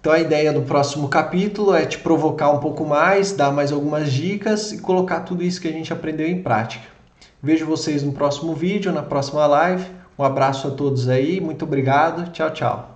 Então 0.00 0.12
a 0.12 0.18
ideia 0.18 0.52
do 0.52 0.62
próximo 0.62 1.08
capítulo 1.08 1.72
é 1.72 1.86
te 1.86 1.96
provocar 1.96 2.50
um 2.50 2.58
pouco 2.58 2.84
mais, 2.84 3.30
dar 3.30 3.52
mais 3.52 3.70
algumas 3.70 4.12
dicas 4.12 4.72
e 4.72 4.78
colocar 4.78 5.20
tudo 5.20 5.44
isso 5.44 5.60
que 5.60 5.68
a 5.68 5.72
gente 5.72 5.92
aprendeu 5.92 6.26
em 6.26 6.42
prática. 6.42 6.88
Vejo 7.40 7.64
vocês 7.66 8.02
no 8.02 8.12
próximo 8.12 8.52
vídeo, 8.52 8.92
na 8.92 9.02
próxima 9.02 9.46
live. 9.46 9.86
Um 10.18 10.24
abraço 10.24 10.66
a 10.66 10.70
todos 10.72 11.08
aí, 11.08 11.40
muito 11.40 11.64
obrigado, 11.64 12.32
tchau, 12.32 12.50
tchau. 12.50 12.91